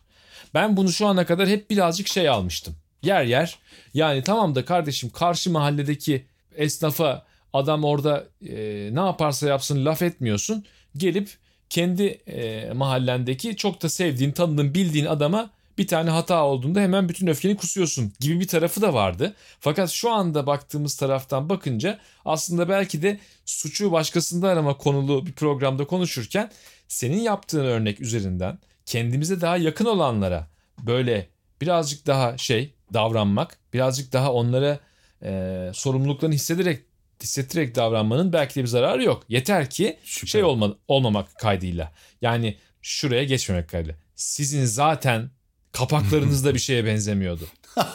ben 0.54 0.78
bunu 0.78 0.92
şu 0.92 1.08
ana 1.08 1.26
kadar 1.26 1.48
hep 1.48 1.70
birazcık 1.70 2.08
şey 2.08 2.30
almıştım. 2.30 2.76
Yer 3.04 3.24
yer 3.24 3.60
yani 3.94 4.24
tamam 4.24 4.56
da 4.56 4.66
kardeşim 4.66 5.10
karşı 5.10 5.52
mahalledeki 5.52 6.26
esnafa 6.56 7.26
adam 7.54 7.84
orada 7.84 8.28
e, 8.48 8.56
ne 8.92 9.00
yaparsa 9.00 9.48
yapsın 9.48 9.86
laf 9.86 10.02
etmiyorsun. 10.02 10.66
Gelip 10.98 11.38
kendi 11.70 12.04
e, 12.04 12.72
mahallendeki 12.74 13.56
çok 13.56 13.82
da 13.84 13.90
sevdiğin, 13.90 14.32
tanıdığın, 14.32 14.74
bildiğin 14.74 15.06
adama 15.06 15.50
bir 15.78 15.88
tane 15.88 16.10
hata 16.10 16.44
olduğunda 16.46 16.80
hemen 16.80 17.10
bütün 17.10 17.28
öfkeni 17.28 17.58
kusuyorsun 17.58 18.14
gibi 18.20 18.40
bir 18.40 18.48
tarafı 18.48 18.82
da 18.82 18.94
vardı. 18.94 19.34
Fakat 19.60 19.90
şu 19.90 20.12
anda 20.12 20.48
baktığımız 20.48 20.96
taraftan 20.96 21.50
bakınca 21.50 22.00
aslında 22.26 22.70
belki 22.70 23.02
de 23.02 23.20
suçu 23.46 23.92
başkasında 23.92 24.50
arama 24.50 24.78
konulu 24.78 25.26
bir 25.26 25.34
programda 25.34 25.88
konuşurken 25.88 26.52
senin 26.88 27.20
yaptığın 27.20 27.66
örnek 27.66 28.02
üzerinden 28.02 28.60
kendimize 28.86 29.42
daha 29.42 29.58
yakın 29.58 29.86
olanlara 29.86 30.48
böyle 30.80 31.28
birazcık 31.62 32.08
daha 32.08 32.38
şey 32.38 32.74
davranmak, 32.94 33.58
birazcık 33.74 34.14
daha 34.14 34.34
onlara 34.34 34.80
e, 35.24 35.72
sorumluluklarını 35.74 36.36
hissederek 36.36 36.84
hissettirerek 37.24 37.76
davranmanın 37.76 38.34
belki 38.34 38.56
de 38.56 38.62
bir 38.62 38.68
zararı 38.68 39.04
yok. 39.04 39.24
Yeter 39.30 39.70
ki 39.70 40.00
Şüphe 40.04 40.28
şey 40.28 40.44
olma, 40.44 40.76
olmamak 40.88 41.36
kaydıyla. 41.36 41.92
Yani 42.22 42.58
şuraya 42.82 43.24
geçmemek 43.24 43.70
kaydıyla. 43.70 43.96
Sizin 44.16 44.66
zaten 44.66 45.30
kapaklarınızda 45.78 46.54
bir 46.54 46.60
şeye 46.60 46.86
benzemiyordu. 46.86 47.44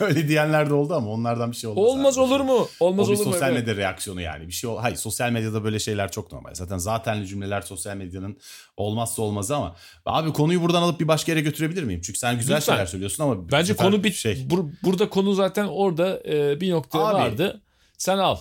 Öyle 0.00 0.28
diyenler 0.28 0.70
de 0.70 0.74
oldu 0.74 0.94
ama 0.94 1.10
onlardan 1.10 1.50
bir 1.50 1.56
şey 1.56 1.70
olmaz. 1.70 1.84
Olmaz 1.84 2.18
abi. 2.18 2.24
olur 2.24 2.40
mu? 2.40 2.68
Olmaz 2.80 3.08
o 3.08 3.12
bir 3.12 3.16
olur 3.16 3.26
mu? 3.26 3.32
sosyal 3.32 3.52
Evet. 3.52 3.66
medya 3.66 3.76
reaksiyonu 3.76 4.20
yani. 4.20 4.46
Bir 4.48 4.52
şey 4.52 4.70
ol 4.70 4.78
Hayır 4.78 4.96
sosyal 4.96 5.30
medyada 5.30 5.64
böyle 5.64 5.78
şeyler 5.78 6.10
çok 6.10 6.32
normal. 6.32 6.54
Zaten 6.54 6.78
zatenli 6.78 7.26
cümleler 7.26 7.60
sosyal 7.60 7.96
medyanın 7.96 8.38
olmazsa 8.76 9.22
olmazı 9.22 9.56
ama 9.56 9.76
abi 10.06 10.32
konuyu 10.32 10.62
buradan 10.62 10.82
alıp 10.82 11.00
bir 11.00 11.08
başka 11.08 11.32
yere 11.32 11.40
götürebilir 11.40 11.82
miyim? 11.82 12.00
Çünkü 12.04 12.18
sen 12.18 12.38
güzel 12.38 12.56
Lütfen. 12.56 12.72
şeyler 12.72 12.86
söylüyorsun 12.86 13.24
ama 13.24 13.50
Bence 13.52 13.76
konu 13.76 14.04
bit. 14.04 14.14
şey. 14.14 14.32
bur- 14.34 14.72
burada 14.82 15.10
konu 15.10 15.34
zaten 15.34 15.64
orada 15.66 16.22
e, 16.28 16.60
bir 16.60 16.70
noktaya 16.70 17.04
Abi. 17.04 17.14
vardı. 17.14 17.62
Sen 17.98 18.18
al. 18.18 18.36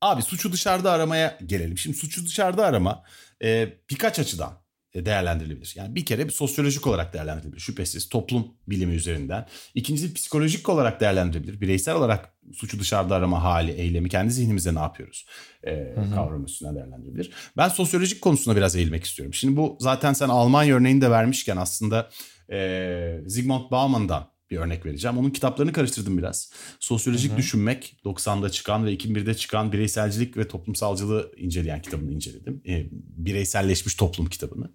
Abi 0.00 0.22
suçu 0.22 0.52
dışarıda 0.52 0.92
aramaya 0.92 1.38
gelelim. 1.46 1.78
Şimdi 1.78 1.96
suçu 1.96 2.26
dışarıda 2.26 2.66
arama 2.66 3.02
e, 3.44 3.68
birkaç 3.90 4.18
açıdan 4.18 4.61
değerlendirilebilir. 4.94 5.74
Yani 5.76 5.94
bir 5.94 6.04
kere 6.04 6.26
bir 6.26 6.32
sosyolojik 6.32 6.86
olarak 6.86 7.14
değerlendirilebilir 7.14 7.60
şüphesiz 7.60 8.08
toplum 8.08 8.46
bilimi 8.68 8.94
üzerinden. 8.94 9.46
İkincisi 9.74 10.14
psikolojik 10.14 10.68
olarak 10.68 11.00
değerlendirilebilir. 11.00 11.60
Bireysel 11.60 11.94
olarak 11.94 12.34
suçu 12.52 12.80
dışarıda 12.80 13.14
arama 13.14 13.42
hali, 13.42 13.72
eylemi 13.72 14.08
kendi 14.08 14.32
zihnimizde 14.32 14.74
ne 14.74 14.78
yapıyoruz 14.78 15.26
e, 15.66 15.94
kavram 16.14 16.44
üstünden 16.44 16.76
değerlendirilebilir. 16.76 17.32
Ben 17.56 17.68
sosyolojik 17.68 18.20
konusuna 18.20 18.56
biraz 18.56 18.76
eğilmek 18.76 19.04
istiyorum. 19.04 19.34
Şimdi 19.34 19.56
bu 19.56 19.76
zaten 19.80 20.12
sen 20.12 20.28
Almanya 20.28 20.76
örneğini 20.76 21.00
de 21.00 21.10
vermişken 21.10 21.56
aslında 21.56 22.10
e, 22.52 23.20
Zygmunt 23.26 23.70
Bauman'dan 23.70 24.32
bir 24.52 24.56
örnek 24.56 24.86
vereceğim. 24.86 25.18
Onun 25.18 25.30
kitaplarını 25.30 25.72
karıştırdım 25.72 26.18
biraz. 26.18 26.52
Sosyolojik 26.80 27.36
Düşünmek 27.36 27.96
90'da 28.04 28.50
çıkan 28.50 28.86
ve 28.86 28.94
2001'de 28.94 29.34
çıkan 29.34 29.72
bireyselcilik 29.72 30.36
ve 30.36 30.48
toplumsalcılığı 30.48 31.32
inceleyen 31.36 31.82
kitabını 31.82 32.12
inceledim. 32.12 32.62
E, 32.66 32.86
bireyselleşmiş 32.92 33.94
toplum 33.94 34.26
kitabını. 34.26 34.70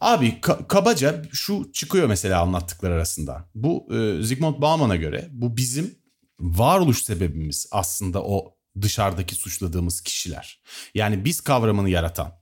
Abi 0.00 0.28
ka- 0.28 0.68
kabaca 0.68 1.22
şu 1.32 1.70
çıkıyor 1.72 2.06
mesela 2.06 2.42
anlattıkları 2.42 2.94
arasında. 2.94 3.50
Bu 3.54 3.94
e, 3.94 4.22
Zygmunt 4.22 4.60
Bauman'a 4.60 4.96
göre 4.96 5.28
bu 5.30 5.56
bizim 5.56 5.94
varoluş 6.40 7.02
sebebimiz 7.02 7.68
aslında 7.70 8.22
o 8.22 8.54
dışarıdaki 8.80 9.34
suçladığımız 9.34 10.00
kişiler. 10.00 10.62
Yani 10.94 11.24
biz 11.24 11.40
kavramını 11.40 11.90
yaratan. 11.90 12.32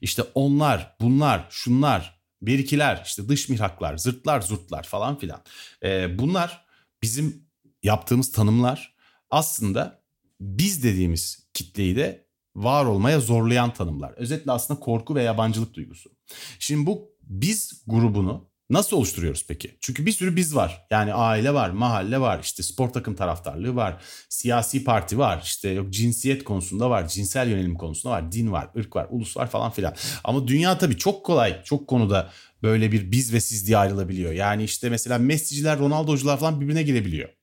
İşte 0.00 0.22
onlar, 0.34 0.96
bunlar, 1.00 1.46
şunlar, 1.50 2.17
berikiler, 2.42 3.02
işte 3.06 3.28
dış 3.28 3.48
mihraklar, 3.48 3.96
zırtlar, 3.96 4.40
zurtlar 4.40 4.82
falan 4.82 5.18
filan. 5.18 5.42
E, 5.82 6.18
bunlar 6.18 6.64
bizim 7.02 7.48
yaptığımız 7.82 8.32
tanımlar 8.32 8.94
aslında 9.30 10.02
biz 10.40 10.82
dediğimiz 10.84 11.48
kitleyi 11.54 11.96
de 11.96 12.28
var 12.56 12.84
olmaya 12.84 13.20
zorlayan 13.20 13.74
tanımlar. 13.74 14.12
Özetle 14.12 14.52
aslında 14.52 14.80
korku 14.80 15.14
ve 15.14 15.22
yabancılık 15.22 15.74
duygusu. 15.74 16.10
Şimdi 16.58 16.86
bu 16.86 17.10
biz 17.22 17.82
grubunu 17.86 18.47
nasıl 18.70 18.96
oluşturuyoruz 18.96 19.44
peki? 19.48 19.78
Çünkü 19.80 20.06
bir 20.06 20.12
sürü 20.12 20.36
biz 20.36 20.56
var. 20.56 20.86
Yani 20.90 21.14
aile 21.14 21.54
var, 21.54 21.70
mahalle 21.70 22.20
var, 22.20 22.40
işte 22.42 22.62
spor 22.62 22.88
takım 22.88 23.14
taraftarlığı 23.14 23.76
var, 23.76 24.02
siyasi 24.28 24.84
parti 24.84 25.18
var, 25.18 25.40
işte 25.44 25.68
yok 25.68 25.90
cinsiyet 25.92 26.44
konusunda 26.44 26.90
var, 26.90 27.08
cinsel 27.08 27.48
yönelim 27.48 27.74
konusunda 27.74 28.14
var, 28.14 28.32
din 28.32 28.52
var, 28.52 28.70
ırk 28.76 28.96
var, 28.96 29.06
ulus 29.10 29.36
var 29.36 29.50
falan 29.50 29.70
filan. 29.70 29.94
Ama 30.24 30.48
dünya 30.48 30.78
tabii 30.78 30.96
çok 30.96 31.26
kolay, 31.26 31.62
çok 31.64 31.88
konuda 31.88 32.30
böyle 32.62 32.92
bir 32.92 33.12
biz 33.12 33.32
ve 33.32 33.40
siz 33.40 33.66
diye 33.66 33.76
ayrılabiliyor. 33.76 34.32
Yani 34.32 34.64
işte 34.64 34.90
mesela 34.90 35.18
Messi'ciler, 35.18 35.78
Ronaldo'cular 35.78 36.38
falan 36.38 36.60
birbirine 36.60 36.82
girebiliyor. 36.82 37.37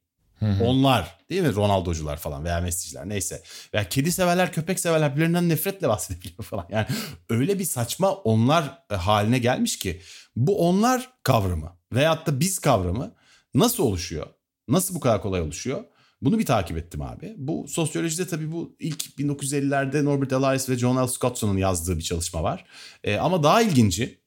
Onlar 0.63 1.17
değil 1.29 1.41
mi 1.41 1.55
Ronaldo'cular 1.55 2.17
falan 2.17 2.43
veya 2.43 2.61
Messi'ciler 2.61 3.09
neyse. 3.09 3.43
Veya 3.73 3.89
kedi 3.89 4.11
severler 4.11 4.51
köpek 4.53 4.79
severler 4.79 5.11
birbirlerinden 5.11 5.49
nefretle 5.49 5.89
bahsedebiliyor 5.89 6.43
falan. 6.43 6.65
Yani 6.69 6.85
öyle 7.29 7.59
bir 7.59 7.65
saçma 7.65 8.11
onlar 8.11 8.83
e, 8.91 8.95
haline 8.95 9.39
gelmiş 9.39 9.79
ki 9.79 10.01
bu 10.35 10.67
onlar 10.67 11.09
kavramı 11.23 11.77
veyahut 11.93 12.27
da 12.27 12.39
biz 12.39 12.59
kavramı 12.59 13.15
nasıl 13.53 13.83
oluşuyor? 13.83 14.27
Nasıl 14.67 14.95
bu 14.95 14.99
kadar 14.99 15.21
kolay 15.21 15.41
oluşuyor? 15.41 15.83
Bunu 16.21 16.39
bir 16.39 16.45
takip 16.45 16.77
ettim 16.77 17.01
abi. 17.01 17.33
Bu 17.37 17.65
sosyolojide 17.67 18.27
tabii 18.27 18.51
bu 18.51 18.75
ilk 18.79 19.05
1950'lerde 19.05 20.05
Norbert 20.05 20.33
Elias 20.33 20.69
ve 20.69 20.77
John 20.77 21.05
L. 21.05 21.07
Scottson'un 21.07 21.57
yazdığı 21.57 21.97
bir 21.97 22.03
çalışma 22.03 22.43
var. 22.43 22.65
Ee, 23.03 23.17
ama 23.17 23.43
daha 23.43 23.61
ilginci 23.61 24.24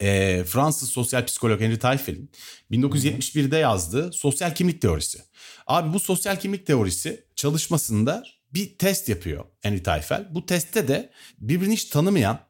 e, 0.00 0.44
Fransız 0.44 0.88
sosyal 0.88 1.26
psikolog 1.26 1.60
Henry 1.60 1.78
Teifel'in 1.78 2.30
1971'de 2.70 3.56
yazdığı 3.56 4.12
sosyal 4.12 4.54
kimlik 4.54 4.82
teorisi. 4.82 5.22
Abi 5.66 5.92
bu 5.92 6.00
sosyal 6.00 6.36
kimlik 6.36 6.66
teorisi 6.66 7.26
çalışmasında 7.36 8.24
bir 8.54 8.78
test 8.78 9.08
yapıyor 9.08 9.44
Henry 9.60 9.82
Teifel. 9.82 10.34
Bu 10.34 10.46
testte 10.46 10.88
de 10.88 11.10
birbirini 11.38 11.74
hiç 11.74 11.84
tanımayan 11.84 12.40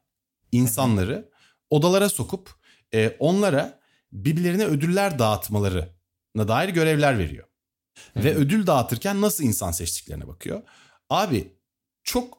insanları 0.53 1.31
odalara 1.71 2.09
sokup 2.09 2.55
e, 2.95 3.17
onlara 3.19 3.81
birbirlerine 4.13 4.65
ödüller 4.65 5.19
dağıtmalarına 5.19 6.49
dair 6.49 6.69
görevler 6.69 7.19
veriyor. 7.19 7.47
Ve 8.17 8.35
ödül 8.35 8.67
dağıtırken 8.67 9.21
nasıl 9.21 9.45
insan 9.45 9.73
seçtiklerine 9.73 10.29
bakıyor. 10.29 10.63
Abi 11.11 11.53
çok 12.05 12.39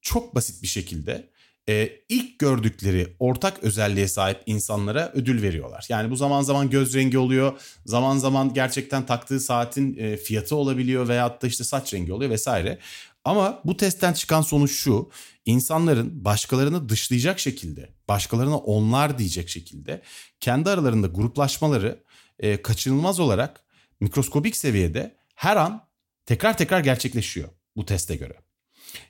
çok 0.00 0.34
basit 0.34 0.62
bir 0.62 0.68
şekilde 0.68 1.27
e, 1.68 1.90
ilk 2.08 2.38
gördükleri 2.38 3.16
ortak 3.18 3.62
özelliğe 3.62 4.08
sahip 4.08 4.42
insanlara 4.46 5.12
ödül 5.14 5.42
veriyorlar. 5.42 5.86
Yani 5.88 6.10
bu 6.10 6.16
zaman 6.16 6.42
zaman 6.42 6.70
göz 6.70 6.94
rengi 6.94 7.18
oluyor, 7.18 7.60
zaman 7.86 8.18
zaman 8.18 8.54
gerçekten 8.54 9.06
taktığı 9.06 9.40
saatin 9.40 9.96
e, 9.98 10.16
fiyatı 10.16 10.56
olabiliyor 10.56 11.08
veyahut 11.08 11.42
da 11.42 11.46
işte 11.46 11.64
saç 11.64 11.94
rengi 11.94 12.12
oluyor 12.12 12.30
vesaire. 12.30 12.78
Ama 13.24 13.60
bu 13.64 13.76
testten 13.76 14.12
çıkan 14.12 14.42
sonuç 14.42 14.72
şu. 14.72 15.10
insanların 15.46 16.24
başkalarını 16.24 16.88
dışlayacak 16.88 17.40
şekilde, 17.40 17.88
başkalarına 18.08 18.58
onlar 18.58 19.18
diyecek 19.18 19.48
şekilde 19.48 20.02
kendi 20.40 20.70
aralarında 20.70 21.06
gruplaşmaları 21.06 22.04
e, 22.38 22.62
kaçınılmaz 22.62 23.20
olarak 23.20 23.60
mikroskobik 24.00 24.56
seviyede 24.56 25.16
her 25.34 25.56
an 25.56 25.88
tekrar 26.26 26.56
tekrar 26.56 26.80
gerçekleşiyor 26.80 27.48
bu 27.76 27.84
teste 27.84 28.16
göre. 28.16 28.34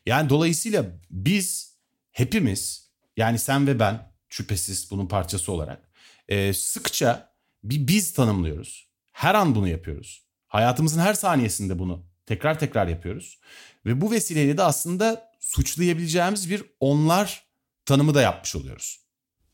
Yani 0.06 0.28
dolayısıyla 0.28 0.84
biz 1.10 1.77
hepimiz 2.18 2.90
yani 3.16 3.38
sen 3.38 3.66
ve 3.66 3.78
ben 3.78 4.12
şüphesiz 4.28 4.90
bunun 4.90 5.06
parçası 5.06 5.52
olarak 5.52 5.88
e, 6.28 6.52
sıkça 6.52 7.32
bir 7.64 7.88
biz 7.88 8.12
tanımlıyoruz. 8.12 8.88
Her 9.12 9.34
an 9.34 9.54
bunu 9.54 9.68
yapıyoruz. 9.68 10.22
Hayatımızın 10.46 11.00
her 11.00 11.14
saniyesinde 11.14 11.78
bunu 11.78 12.06
tekrar 12.26 12.58
tekrar 12.58 12.86
yapıyoruz. 12.88 13.38
Ve 13.86 14.00
bu 14.00 14.10
vesileyle 14.10 14.56
de 14.56 14.62
aslında 14.62 15.30
suçlayabileceğimiz 15.40 16.50
bir 16.50 16.64
onlar 16.80 17.44
tanımı 17.86 18.14
da 18.14 18.22
yapmış 18.22 18.56
oluyoruz. 18.56 19.00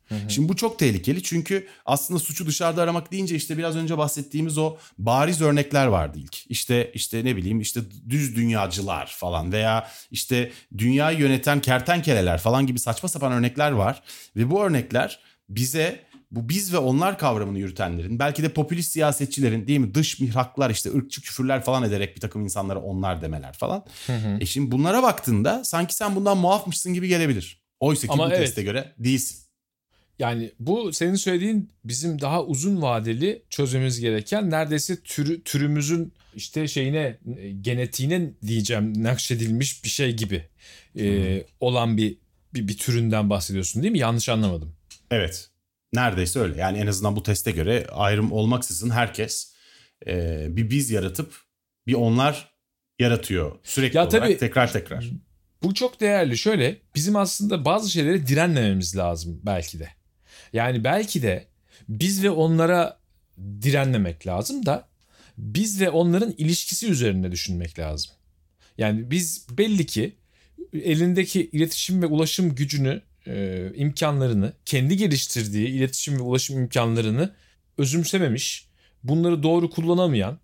Hı 0.09 0.15
hı. 0.15 0.31
Şimdi 0.31 0.49
bu 0.49 0.57
çok 0.57 0.79
tehlikeli 0.79 1.23
çünkü 1.23 1.67
aslında 1.87 2.21
suçu 2.21 2.47
dışarıda 2.47 2.83
aramak 2.83 3.13
deyince 3.13 3.37
işte 3.37 3.59
biraz 3.59 3.77
önce 3.77 3.99
bahsettiğimiz 3.99 4.59
o 4.59 4.77
bariz 4.99 5.41
örnekler 5.41 5.87
vardı 5.87 6.19
ilk. 6.19 6.51
İşte 6.51 6.91
işte 6.95 7.25
ne 7.25 7.37
bileyim 7.37 7.61
işte 7.61 7.81
düz 8.09 8.37
dünyacılar 8.37 9.15
falan 9.19 9.53
veya 9.53 9.89
işte 10.11 10.53
dünyayı 10.79 11.19
yöneten 11.19 11.61
kertenkeleler 11.61 12.39
falan 12.39 12.67
gibi 12.67 12.79
saçma 12.79 13.09
sapan 13.09 13.33
örnekler 13.33 13.71
var 13.71 14.03
ve 14.37 14.51
bu 14.51 14.65
örnekler 14.65 15.21
bize 15.49 16.05
bu 16.31 16.49
biz 16.49 16.73
ve 16.73 16.79
onlar 16.79 17.19
kavramını 17.19 17.59
yürütenlerin 17.59 18.19
belki 18.19 18.43
de 18.43 18.49
popülist 18.49 18.93
siyasetçilerin 18.93 19.67
değil 19.67 19.79
mi 19.79 19.95
dış 19.95 20.21
mihraklar 20.21 20.71
işte 20.71 20.95
ırkçı 20.95 21.23
küfürler 21.23 21.63
falan 21.63 21.83
ederek 21.83 22.17
bir 22.17 22.21
takım 22.21 22.45
insanlara 22.45 22.79
onlar 22.79 23.23
demeler 23.23 23.53
falan. 23.53 23.85
Hı 24.07 24.17
hı. 24.17 24.37
E 24.41 24.47
şimdi 24.47 24.71
bunlara 24.71 25.03
baktığında 25.03 25.65
sanki 25.65 25.95
sen 25.95 26.17
bundan 26.17 26.39
muafmışsın 26.39 26.95
gibi 26.95 27.09
gelebilir. 27.09 27.65
Oysa 27.81 28.07
ki 28.07 28.13
Ama 28.13 28.27
bu 28.27 28.29
evet. 28.29 28.39
teste 28.39 28.63
göre 28.63 28.95
değilsin. 28.99 29.44
Yani 30.19 30.53
bu 30.59 30.93
senin 30.93 31.15
söylediğin 31.15 31.71
bizim 31.85 32.21
daha 32.21 32.45
uzun 32.45 32.83
vadeli 32.83 33.43
çözmemiz 33.51 34.01
gereken 34.01 34.51
neredeyse 34.51 35.01
türü, 35.01 35.43
türümüzün 35.43 36.13
işte 36.35 36.69
şeyine 36.69 37.19
genetiğine 37.61 38.31
diyeceğim 38.47 39.03
nakşedilmiş 39.03 39.85
bir 39.85 39.89
şey 39.89 40.17
gibi 40.17 40.45
e, 40.99 41.43
olan 41.61 41.97
bir, 41.97 42.17
bir 42.55 42.69
bir 42.69 42.77
türünden 42.77 43.31
bahsediyorsun 43.31 43.83
değil 43.83 43.93
mi? 43.93 43.99
Yanlış 43.99 44.29
anlamadım. 44.29 44.77
Evet. 45.11 45.51
Neredeyse 45.93 46.41
öyle. 46.41 46.61
Yani 46.61 46.79
en 46.79 46.87
azından 46.87 47.17
bu 47.17 47.23
teste 47.23 47.51
göre 47.51 47.87
ayrım 47.93 48.33
olmaksızın 48.33 48.91
herkes 48.91 49.55
e, 50.07 50.47
bir 50.49 50.71
biz 50.71 50.91
yaratıp 50.91 51.35
bir 51.87 51.95
onlar 51.95 52.55
yaratıyor 52.99 53.59
sürekli 53.63 53.97
ya 53.97 54.03
olarak 54.07 54.23
tabii, 54.23 54.39
tekrar 54.39 54.73
tekrar. 54.73 55.11
Bu 55.63 55.75
çok 55.75 56.01
değerli. 56.01 56.39
Şöyle 56.39 56.77
bizim 56.95 57.17
aslında 57.17 57.65
bazı 57.65 57.91
şeylere 57.91 58.27
direnmememiz 58.27 58.97
lazım 58.97 59.41
belki 59.43 59.79
de. 59.79 59.89
Yani 60.55 60.85
belki 60.85 61.23
de 61.23 61.47
biz 61.89 62.25
ve 62.25 62.31
onlara 62.31 62.99
direnmemek 63.63 64.27
lazım 64.27 64.67
da 64.67 64.89
biz 65.39 65.81
ve 65.81 65.91
onların 65.91 66.35
ilişkisi 66.39 66.91
üzerinde 66.91 67.33
düşünmek 67.33 67.79
lazım. 67.79 68.13
Yani 68.79 69.11
biz 69.11 69.47
belli 69.51 69.87
ki 69.87 70.17
elindeki 70.73 71.51
iletişim 71.53 72.03
ve 72.03 72.07
ulaşım 72.07 72.55
gücünü, 72.55 73.03
e, 73.27 73.71
imkanlarını, 73.75 74.53
kendi 74.65 74.97
geliştirdiği 74.97 75.69
iletişim 75.69 76.19
ve 76.19 76.23
ulaşım 76.23 76.61
imkanlarını 76.61 77.35
özümsememiş, 77.79 78.69
bunları 79.05 79.43
doğru 79.43 79.71
kullanamayan, 79.71 80.39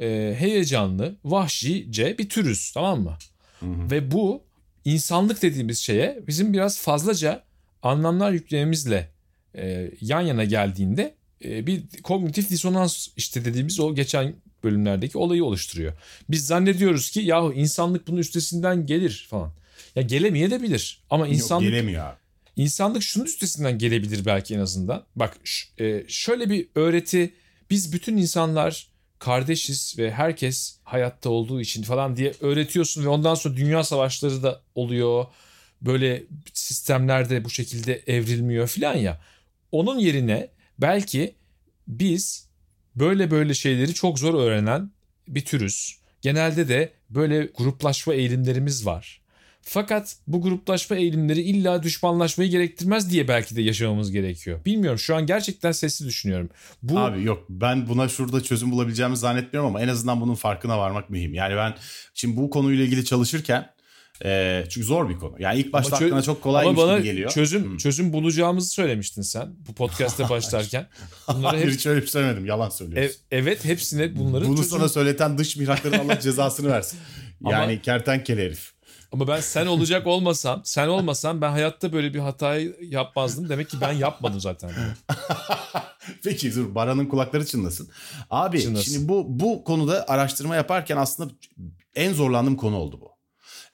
e, 0.00 0.36
heyecanlı, 0.38 1.16
vahşice 1.24 2.18
bir 2.18 2.28
türüz 2.28 2.72
tamam 2.72 3.02
mı? 3.02 3.18
Hı 3.60 3.66
hı. 3.66 3.90
Ve 3.90 4.10
bu 4.10 4.44
insanlık 4.84 5.42
dediğimiz 5.42 5.78
şeye 5.78 6.18
bizim 6.26 6.52
biraz 6.52 6.80
fazlaca 6.80 7.42
anlamlar 7.82 8.32
yüklememizle 8.32 9.15
e, 9.56 9.90
yan 10.00 10.20
yana 10.20 10.44
geldiğinde 10.44 11.14
e, 11.44 11.66
bir 11.66 11.82
kognitif 12.02 12.50
disonans 12.50 13.08
işte 13.16 13.44
dediğimiz 13.44 13.80
o 13.80 13.94
geçen 13.94 14.34
bölümlerdeki 14.64 15.18
olayı 15.18 15.44
oluşturuyor. 15.44 15.92
Biz 16.30 16.46
zannediyoruz 16.46 17.10
ki 17.10 17.20
yahu 17.20 17.52
insanlık 17.52 18.08
bunun 18.08 18.18
üstesinden 18.18 18.86
gelir 18.86 19.26
falan. 19.30 19.52
Ya 19.94 20.02
gelemeye 20.02 20.50
de 20.50 20.62
bilir 20.62 21.02
ama 21.10 21.28
insanlık 21.28 21.64
Yok, 21.64 21.72
gelemiyor 21.72 22.06
abi. 22.06 22.16
İnsanlık 22.56 23.02
şunun 23.02 23.24
üstesinden 23.24 23.78
gelebilir 23.78 24.26
belki 24.26 24.54
en 24.54 24.60
azından. 24.60 25.04
Bak 25.16 25.36
e, 25.80 26.04
şöyle 26.08 26.50
bir 26.50 26.68
öğreti 26.74 27.34
biz 27.70 27.92
bütün 27.92 28.16
insanlar 28.16 28.88
kardeşiz 29.18 29.94
ve 29.98 30.10
herkes 30.10 30.78
hayatta 30.84 31.30
olduğu 31.30 31.60
için 31.60 31.82
falan 31.82 32.16
diye 32.16 32.32
öğretiyorsun 32.40 33.04
ve 33.04 33.08
ondan 33.08 33.34
sonra 33.34 33.56
dünya 33.56 33.84
savaşları 33.84 34.42
da 34.42 34.62
oluyor. 34.74 35.26
Böyle 35.82 36.22
sistemler 36.52 37.30
de 37.30 37.44
bu 37.44 37.50
şekilde 37.50 38.02
evrilmiyor 38.06 38.66
falan 38.66 38.94
ya. 38.94 39.20
Onun 39.76 39.98
yerine 39.98 40.48
belki 40.78 41.34
biz 41.88 42.48
böyle 42.94 43.30
böyle 43.30 43.54
şeyleri 43.54 43.94
çok 43.94 44.18
zor 44.18 44.34
öğrenen 44.34 44.90
bir 45.28 45.44
türüz. 45.44 45.98
Genelde 46.22 46.68
de 46.68 46.92
böyle 47.10 47.50
gruplaşma 47.56 48.14
eğilimlerimiz 48.14 48.86
var. 48.86 49.20
Fakat 49.62 50.16
bu 50.26 50.42
gruplaşma 50.42 50.96
eğilimleri 50.96 51.40
illa 51.40 51.82
düşmanlaşmayı 51.82 52.50
gerektirmez 52.50 53.10
diye 53.10 53.28
belki 53.28 53.56
de 53.56 53.62
yaşamamız 53.62 54.12
gerekiyor. 54.12 54.64
Bilmiyorum 54.64 54.98
şu 54.98 55.16
an 55.16 55.26
gerçekten 55.26 55.72
sesli 55.72 56.06
düşünüyorum. 56.06 56.50
Bu... 56.82 56.98
Abi 56.98 57.24
yok 57.24 57.44
ben 57.48 57.88
buna 57.88 58.08
şurada 58.08 58.42
çözüm 58.42 58.70
bulabileceğimi 58.70 59.16
zannetmiyorum 59.16 59.70
ama 59.70 59.80
en 59.80 59.88
azından 59.88 60.20
bunun 60.20 60.34
farkına 60.34 60.78
varmak 60.78 61.10
mühim. 61.10 61.34
Yani 61.34 61.56
ben 61.56 61.74
şimdi 62.14 62.36
bu 62.36 62.50
konuyla 62.50 62.84
ilgili 62.84 63.04
çalışırken 63.04 63.75
e, 64.24 64.64
çünkü 64.68 64.86
zor 64.86 65.08
bir 65.08 65.16
konu. 65.16 65.34
Yani 65.38 65.60
ilk 65.60 65.72
başta 65.72 65.96
ama 65.96 66.06
aklına 66.06 66.22
çok 66.22 66.42
kolaymış 66.42 66.78
ama 66.78 66.88
bana 66.88 66.98
gibi 66.98 67.08
geliyor. 67.08 67.30
Çözüm 67.30 67.64
hmm. 67.64 67.76
çözüm 67.76 68.12
bulacağımızı 68.12 68.68
söylemiştin 68.68 69.22
sen 69.22 69.54
bu 69.68 69.74
podcast'te 69.74 70.28
başlarken. 70.28 70.86
Bunları 71.28 71.56
Hayır 71.56 71.66
hep... 71.66 71.74
hiç 71.74 71.86
öyle 71.86 72.00
bir 72.00 72.06
şey 72.06 72.12
söylemedim. 72.12 72.46
Yalan 72.46 72.68
söylüyorsun. 72.68 73.20
E, 73.30 73.36
evet 73.36 73.64
hepsine 73.64 74.16
bunları 74.16 74.44
Bunu 74.44 74.56
çözüm... 74.56 74.70
sana 74.70 74.88
söyleten 74.88 75.38
dış 75.38 75.56
mihrakların 75.56 75.98
Allah 75.98 76.20
cezasını 76.20 76.70
versin. 76.70 76.98
Yani 77.40 77.72
ama, 77.72 77.82
kertenkele 77.82 78.44
herif. 78.44 78.76
Ama 79.12 79.28
ben 79.28 79.40
sen 79.40 79.66
olacak 79.66 80.06
olmasam, 80.06 80.60
sen 80.64 80.88
olmasan 80.88 81.40
ben 81.40 81.50
hayatta 81.50 81.92
böyle 81.92 82.14
bir 82.14 82.18
hatayı 82.18 82.76
yapmazdım. 82.82 83.48
Demek 83.48 83.70
ki 83.70 83.76
ben 83.80 83.92
yapmadım 83.92 84.40
zaten. 84.40 84.70
Peki 86.24 86.54
dur 86.54 86.74
Baran'ın 86.74 87.06
kulakları 87.06 87.46
çınlasın. 87.46 87.88
Abi 88.30 88.62
Çınlasın. 88.62 88.92
şimdi 88.92 89.08
bu 89.08 89.24
bu 89.28 89.64
konuda 89.64 90.04
araştırma 90.08 90.56
yaparken 90.56 90.96
aslında 90.96 91.32
en 91.94 92.12
zorlandığım 92.12 92.56
konu 92.56 92.76
oldu 92.76 93.00
bu. 93.00 93.15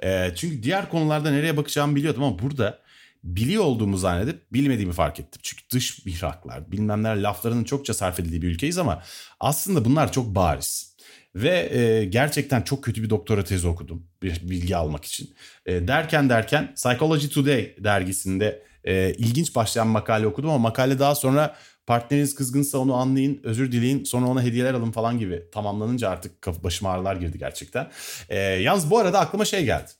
Ee, 0.04 0.32
çünkü 0.36 0.62
diğer 0.62 0.88
konularda 0.88 1.30
nereye 1.30 1.56
bakacağımı 1.56 1.96
biliyordum 1.96 2.22
ama 2.22 2.38
burada 2.38 2.78
biliyor 3.24 3.64
olduğumu 3.64 3.96
zannedip 3.96 4.52
bilmediğimi 4.52 4.92
fark 4.92 5.20
ettim. 5.20 5.40
Çünkü 5.44 5.62
dış 5.72 6.06
mihraklar 6.06 6.72
bilmem 6.72 7.02
neler 7.02 7.16
laflarının 7.16 7.64
çokça 7.64 7.94
sarf 7.94 8.20
edildiği 8.20 8.42
bir 8.42 8.48
ülkeyiz 8.48 8.78
ama 8.78 9.02
aslında 9.40 9.84
bunlar 9.84 10.12
çok 10.12 10.34
bariz. 10.34 10.92
Ve 11.34 11.78
e, 11.78 12.04
gerçekten 12.04 12.62
çok 12.62 12.84
kötü 12.84 13.02
bir 13.02 13.10
doktora 13.10 13.44
tezi 13.44 13.66
okudum 13.66 14.06
bir 14.22 14.50
bilgi 14.50 14.76
almak 14.76 15.04
için. 15.04 15.34
E, 15.66 15.88
derken 15.88 16.28
derken 16.28 16.74
Psychology 16.74 17.26
Today 17.26 17.76
dergisinde 17.78 18.62
e, 18.84 19.14
ilginç 19.14 19.54
başlayan 19.54 19.86
makale 19.86 20.26
okudum 20.26 20.50
ama 20.50 20.58
makale 20.58 20.98
daha 20.98 21.14
sonra 21.14 21.56
partneriniz 21.86 22.34
kızgınsa 22.34 22.78
onu 22.78 22.94
anlayın, 22.94 23.40
özür 23.44 23.72
dileyin, 23.72 24.04
sonra 24.04 24.26
ona 24.26 24.42
hediyeler 24.42 24.74
alın 24.74 24.90
falan 24.90 25.18
gibi 25.18 25.42
tamamlanınca 25.52 26.10
artık 26.10 26.46
başıma 26.64 26.90
ağrılar 26.90 27.16
girdi 27.16 27.38
gerçekten. 27.38 27.90
E, 28.28 28.38
yalnız 28.38 28.90
bu 28.90 28.98
arada 28.98 29.20
aklıma 29.20 29.44
şey 29.44 29.64
geldi. 29.64 29.90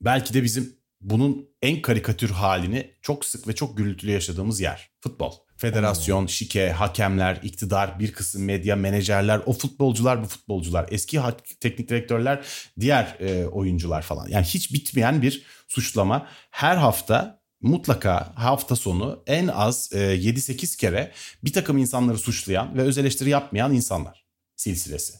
Belki 0.00 0.34
de 0.34 0.42
bizim 0.42 0.76
bunun 1.00 1.48
en 1.62 1.82
karikatür 1.82 2.30
halini 2.30 2.90
çok 3.02 3.24
sık 3.24 3.48
ve 3.48 3.54
çok 3.54 3.76
gürültülü 3.76 4.10
yaşadığımız 4.10 4.60
yer. 4.60 4.90
Futbol. 5.00 5.32
Federasyon, 5.56 6.26
şike, 6.26 6.70
hakemler, 6.70 7.40
iktidar, 7.42 7.98
bir 7.98 8.12
kısım 8.12 8.44
medya, 8.44 8.76
menajerler, 8.76 9.40
o 9.46 9.52
futbolcular 9.52 10.22
bu 10.22 10.26
futbolcular, 10.26 10.86
eski 10.90 11.20
teknik 11.60 11.88
direktörler, 11.88 12.44
diğer 12.80 13.16
e, 13.20 13.46
oyuncular 13.46 14.02
falan. 14.02 14.28
Yani 14.28 14.44
hiç 14.44 14.72
bitmeyen 14.72 15.22
bir 15.22 15.42
suçlama. 15.68 16.26
Her 16.50 16.76
hafta 16.76 17.41
mutlaka 17.62 18.32
hafta 18.34 18.76
sonu 18.76 19.22
en 19.26 19.46
az 19.48 19.90
e, 19.92 19.98
7-8 19.98 20.76
kere 20.76 21.12
bir 21.44 21.52
takım 21.52 21.78
insanları 21.78 22.18
suçlayan 22.18 22.76
ve 22.76 22.82
öz 22.82 22.98
eleştiri 22.98 23.30
yapmayan 23.30 23.74
insanlar 23.74 24.24
silsilesi. 24.56 25.14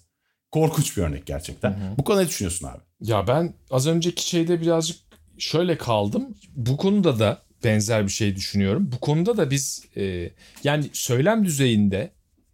Korkunç 0.51 0.97
bir 0.97 1.03
örnek 1.03 1.27
gerçekten. 1.27 1.95
Bu 1.99 2.05
konuda 2.05 2.23
ne 2.23 2.29
düşünüyorsun 2.29 2.67
abi? 2.67 2.81
Ya 3.01 3.27
ben 3.27 3.55
az 3.71 3.87
önceki 3.87 4.29
şeyde 4.29 4.61
birazcık 4.61 4.97
şöyle 5.39 5.79
kaldım. 5.79 6.35
Bu 6.57 6.77
konuda 6.77 7.19
da 7.19 7.43
benzer 7.65 8.07
bir 8.07 8.13
şey 8.13 8.37
düşünüyorum. 8.37 8.91
Bu 8.93 9.01
konuda 9.01 9.37
da 9.37 9.51
biz 9.51 9.85
e, 9.97 10.31
yani 10.65 10.85
söylem 10.93 11.45
düzeyinde 11.45 12.11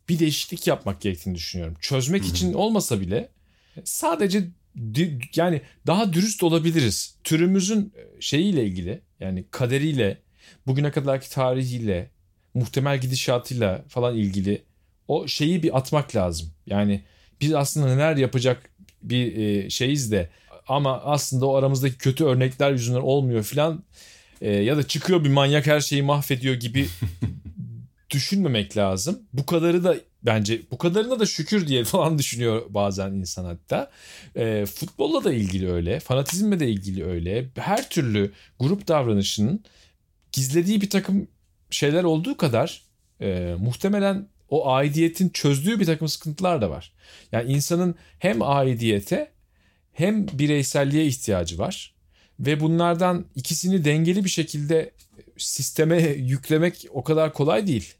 bir 0.08 0.18
değişiklik 0.18 0.66
yapmak 0.66 1.00
gerektiğini 1.00 1.34
düşünüyorum. 1.34 1.76
Çözmek 1.80 2.24
için 2.24 2.52
olmasa 2.52 3.00
bile 3.00 3.28
sadece 3.84 4.44
yani 5.36 5.62
daha 5.86 6.12
dürüst 6.12 6.42
olabiliriz. 6.42 7.16
Türümüzün 7.24 7.92
e, 7.96 8.20
şeyiyle 8.20 8.64
ilgili 8.64 9.00
yani 9.20 9.44
kaderiyle, 9.50 10.18
bugüne 10.66 10.90
kadarki 10.90 11.30
tarihiyle, 11.30 12.10
muhtemel 12.54 13.00
gidişatıyla 13.00 13.84
falan 13.88 14.16
ilgili 14.16 14.62
o 15.08 15.28
şeyi 15.28 15.62
bir 15.62 15.76
atmak 15.76 16.16
lazım. 16.16 16.50
Yani 16.66 17.02
biz 17.40 17.54
aslında 17.54 17.86
neler 17.86 18.16
yapacak 18.16 18.70
bir 19.02 19.36
e, 19.36 19.70
şeyiz 19.70 20.12
de 20.12 20.28
ama 20.68 21.00
aslında 21.00 21.46
o 21.46 21.54
aramızdaki 21.54 21.98
kötü 21.98 22.24
örnekler 22.24 22.70
yüzünden 22.70 23.00
olmuyor 23.00 23.42
filan 23.42 23.84
E, 24.40 24.50
ya 24.56 24.76
da 24.76 24.82
çıkıyor 24.82 25.24
bir 25.24 25.28
manyak 25.28 25.66
her 25.66 25.80
şeyi 25.80 26.02
mahvediyor 26.02 26.54
gibi 26.54 26.88
düşünmemek 28.10 28.76
lazım. 28.76 29.22
Bu 29.32 29.46
kadarı 29.46 29.84
da 29.84 29.96
bence 30.22 30.62
bu 30.70 30.78
kadarına 30.78 31.20
da 31.20 31.26
şükür 31.26 31.66
diye 31.66 31.84
falan 31.94 32.18
düşünüyor 32.18 32.62
bazen 32.68 33.12
insan 33.12 33.44
hatta. 33.44 33.90
E, 34.36 34.66
futbolla 34.66 35.24
da 35.24 35.32
ilgili 35.32 35.72
öyle, 35.72 36.00
fanatizmle 36.00 36.60
de 36.60 36.68
ilgili 36.68 37.04
öyle. 37.04 37.48
Her 37.54 37.90
türlü 37.90 38.32
grup 38.60 38.88
davranışının 38.88 39.64
gizlediği 40.32 40.80
bir 40.80 40.90
takım 40.90 41.28
şeyler 41.70 42.04
olduğu 42.04 42.36
kadar 42.36 42.82
e, 43.20 43.54
muhtemelen 43.58 44.28
o 44.50 44.70
aidiyetin 44.70 45.28
çözdüğü 45.28 45.80
bir 45.80 45.86
takım 45.86 46.08
sıkıntılar 46.08 46.60
da 46.60 46.70
var. 46.70 46.92
Yani 47.32 47.52
insanın 47.52 47.94
hem 48.18 48.42
aidiyete 48.42 49.32
hem 49.92 50.26
bireyselliğe 50.28 51.06
ihtiyacı 51.06 51.58
var. 51.58 51.94
Ve 52.40 52.60
bunlardan 52.60 53.24
ikisini 53.34 53.84
dengeli 53.84 54.24
bir 54.24 54.30
şekilde 54.30 54.90
sisteme 55.36 56.02
yüklemek 56.16 56.86
o 56.90 57.04
kadar 57.04 57.32
kolay 57.32 57.66
değil. 57.66 57.94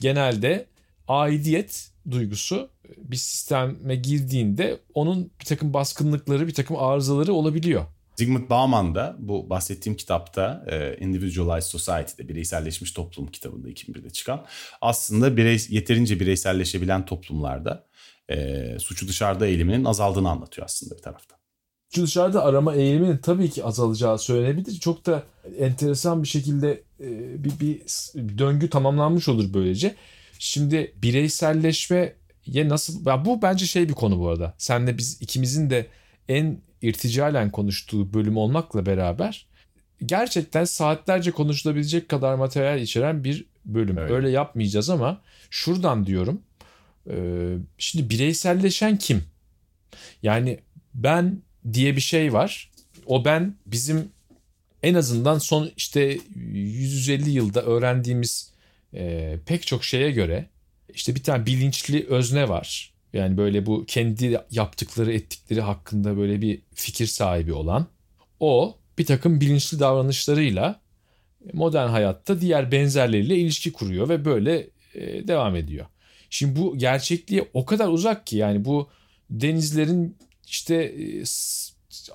Genelde 0.00 0.66
aidiyet 1.08 1.90
duygusu 2.10 2.68
bir 2.98 3.16
sisteme 3.16 3.96
girdiğinde 3.96 4.80
onun 4.94 5.30
bir 5.40 5.44
takım 5.44 5.74
baskınlıkları, 5.74 6.46
bir 6.46 6.54
takım 6.54 6.76
arızaları 6.76 7.32
olabiliyor. 7.32 7.84
Zygmunt 8.16 8.50
Bauman 8.50 8.94
da 8.94 9.16
bu 9.18 9.50
bahsettiğim 9.50 9.96
kitapta 9.96 10.64
e, 10.70 11.04
Individualized 11.04 11.70
Society'de 11.70 12.28
bireyselleşmiş 12.28 12.92
toplum 12.92 13.26
kitabında 13.26 13.68
2001'de 13.70 14.10
çıkan 14.10 14.44
aslında 14.80 15.36
birey, 15.36 15.66
yeterince 15.68 16.20
bireyselleşebilen 16.20 17.06
toplumlarda 17.06 17.86
e, 18.28 18.78
suçu 18.78 19.08
dışarıda 19.08 19.46
eğiliminin 19.46 19.84
azaldığını 19.84 20.30
anlatıyor 20.30 20.64
aslında 20.64 20.96
bir 20.96 21.02
taraftan. 21.02 21.38
Şu 21.94 22.02
dışarıda 22.02 22.44
arama 22.44 22.74
eğiliminin 22.74 23.18
tabii 23.18 23.50
ki 23.50 23.64
azalacağı 23.64 24.18
söylenebilir. 24.18 24.80
Çok 24.80 25.06
da 25.06 25.22
enteresan 25.58 26.22
bir 26.22 26.28
şekilde 26.28 26.82
e, 27.00 27.44
bir, 27.44 27.60
bir 27.60 27.80
döngü 28.38 28.70
tamamlanmış 28.70 29.28
olur 29.28 29.54
böylece. 29.54 29.94
Şimdi 30.38 30.94
bireyselleşmeye 31.02 32.14
nasıl... 32.54 33.06
Ya 33.06 33.24
bu 33.24 33.42
bence 33.42 33.66
şey 33.66 33.88
bir 33.88 33.94
konu 33.94 34.18
bu 34.18 34.28
arada. 34.28 34.54
Senle 34.58 34.98
biz 34.98 35.22
ikimizin 35.22 35.70
de 35.70 35.86
en 36.28 36.58
irticalen 36.82 37.50
konuştuğu 37.50 38.14
bölüm 38.14 38.36
olmakla 38.36 38.86
beraber 38.86 39.46
gerçekten 40.04 40.64
saatlerce 40.64 41.30
konuşulabilecek 41.30 42.08
kadar 42.08 42.34
materyal 42.34 42.80
içeren 42.80 43.24
bir 43.24 43.44
bölüm. 43.64 43.98
Evet. 43.98 44.10
Öyle 44.10 44.30
yapmayacağız 44.30 44.90
ama 44.90 45.20
şuradan 45.50 46.06
diyorum. 46.06 46.42
e, 47.10 47.14
Şimdi 47.78 48.10
bireyselleşen 48.10 48.96
kim? 48.96 49.24
Yani 50.22 50.58
ben 50.94 51.42
diye 51.72 51.96
bir 51.96 52.00
şey 52.00 52.32
var. 52.32 52.70
O 53.06 53.24
ben 53.24 53.54
bizim 53.66 54.08
en 54.82 54.94
azından 54.94 55.38
son 55.38 55.70
işte 55.76 56.18
150 56.34 57.30
yılda 57.30 57.62
öğrendiğimiz 57.62 58.52
e, 58.96 59.36
pek 59.46 59.66
çok 59.66 59.84
şeye 59.84 60.10
göre 60.10 60.48
işte 60.94 61.14
bir 61.14 61.22
tane 61.22 61.46
bilinçli 61.46 62.06
özne 62.08 62.48
var. 62.48 62.92
Yani 63.12 63.36
böyle 63.36 63.66
bu 63.66 63.84
kendi 63.86 64.40
yaptıkları 64.50 65.12
ettikleri 65.12 65.60
hakkında 65.60 66.16
böyle 66.16 66.42
bir 66.42 66.62
fikir 66.74 67.06
sahibi 67.06 67.52
olan. 67.52 67.86
O 68.40 68.78
bir 68.98 69.06
takım 69.06 69.40
bilinçli 69.40 69.80
davranışlarıyla 69.80 70.80
modern 71.52 71.88
hayatta 71.88 72.40
diğer 72.40 72.72
benzerleriyle 72.72 73.36
ilişki 73.36 73.72
kuruyor 73.72 74.08
ve 74.08 74.24
böyle 74.24 74.70
e, 74.94 75.28
devam 75.28 75.56
ediyor. 75.56 75.86
Şimdi 76.30 76.60
bu 76.60 76.78
gerçekliğe 76.78 77.48
o 77.54 77.64
kadar 77.66 77.88
uzak 77.88 78.26
ki 78.26 78.36
yani 78.36 78.64
bu 78.64 78.88
denizlerin 79.30 80.16
işte 80.46 80.74
e, 80.74 81.22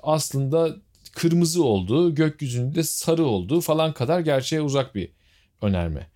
aslında 0.02 0.76
kırmızı 1.12 1.64
olduğu, 1.64 2.14
gökyüzünde 2.14 2.82
sarı 2.82 3.24
olduğu 3.24 3.60
falan 3.60 3.92
kadar 3.92 4.20
gerçeğe 4.20 4.62
uzak 4.62 4.94
bir 4.94 5.08
önerme. 5.62 6.06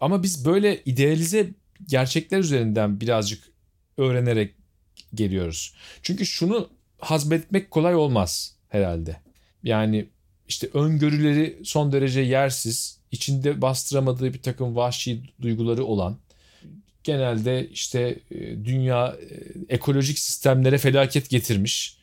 Ama 0.00 0.22
biz 0.22 0.44
böyle 0.44 0.82
idealize 0.84 1.50
gerçekler 1.86 2.38
üzerinden 2.38 3.00
birazcık 3.00 3.44
öğrenerek 3.96 4.54
geliyoruz. 5.14 5.74
Çünkü 6.02 6.26
şunu 6.26 6.68
hazmetmek 6.98 7.70
kolay 7.70 7.94
olmaz 7.94 8.56
herhalde. 8.68 9.16
Yani 9.62 10.06
işte 10.48 10.68
öngörüleri 10.74 11.58
son 11.64 11.92
derece 11.92 12.20
yersiz, 12.20 12.98
içinde 13.12 13.62
bastıramadığı 13.62 14.34
bir 14.34 14.42
takım 14.42 14.76
vahşi 14.76 15.22
duyguları 15.42 15.84
olan, 15.84 16.18
genelde 17.04 17.68
işte 17.68 18.18
e, 18.30 18.64
dünya 18.64 19.16
e, 19.30 19.74
ekolojik 19.74 20.18
sistemlere 20.18 20.78
felaket 20.78 21.30
getirmiş, 21.30 21.96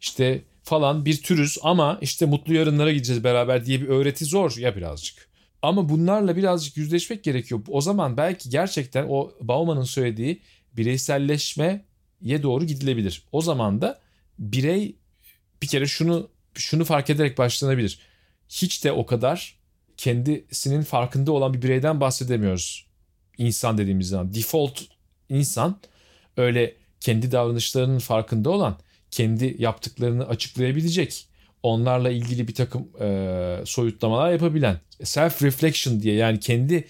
işte 0.00 0.42
falan 0.62 1.04
bir 1.04 1.22
türüz 1.22 1.58
ama 1.62 1.98
işte 2.00 2.26
mutlu 2.26 2.54
yarınlara 2.54 2.92
gideceğiz 2.92 3.24
beraber 3.24 3.66
diye 3.66 3.80
bir 3.80 3.88
öğreti 3.88 4.24
zor 4.24 4.56
ya 4.56 4.76
birazcık. 4.76 5.29
Ama 5.62 5.88
bunlarla 5.88 6.36
birazcık 6.36 6.76
yüzleşmek 6.76 7.24
gerekiyor. 7.24 7.60
O 7.68 7.80
zaman 7.80 8.16
belki 8.16 8.50
gerçekten 8.50 9.06
o 9.08 9.32
Bauman'ın 9.40 9.82
söylediği 9.82 10.40
bireyselleşmeye 10.72 11.84
doğru 12.42 12.64
gidilebilir. 12.64 13.22
O 13.32 13.40
zaman 13.40 13.80
da 13.80 14.00
birey 14.38 14.96
bir 15.62 15.66
kere 15.66 15.86
şunu 15.86 16.28
şunu 16.54 16.84
fark 16.84 17.10
ederek 17.10 17.38
başlanabilir. 17.38 17.98
Hiç 18.48 18.84
de 18.84 18.92
o 18.92 19.06
kadar 19.06 19.58
kendisinin 19.96 20.82
farkında 20.82 21.32
olan 21.32 21.54
bir 21.54 21.62
bireyden 21.62 22.00
bahsedemiyoruz. 22.00 22.86
İnsan 23.38 23.78
dediğimiz 23.78 24.08
zaman 24.08 24.34
default 24.34 24.82
insan 25.28 25.80
öyle 26.36 26.76
kendi 27.00 27.32
davranışlarının 27.32 27.98
farkında 27.98 28.50
olan, 28.50 28.78
kendi 29.10 29.56
yaptıklarını 29.58 30.28
açıklayabilecek, 30.28 31.28
onlarla 31.62 32.10
ilgili 32.10 32.48
bir 32.48 32.54
takım 32.54 32.88
e, 33.00 33.62
soyutlamalar 33.64 34.32
yapabilen, 34.32 34.80
self 35.02 35.42
reflection 35.42 36.00
diye 36.00 36.14
yani 36.14 36.40
kendi 36.40 36.84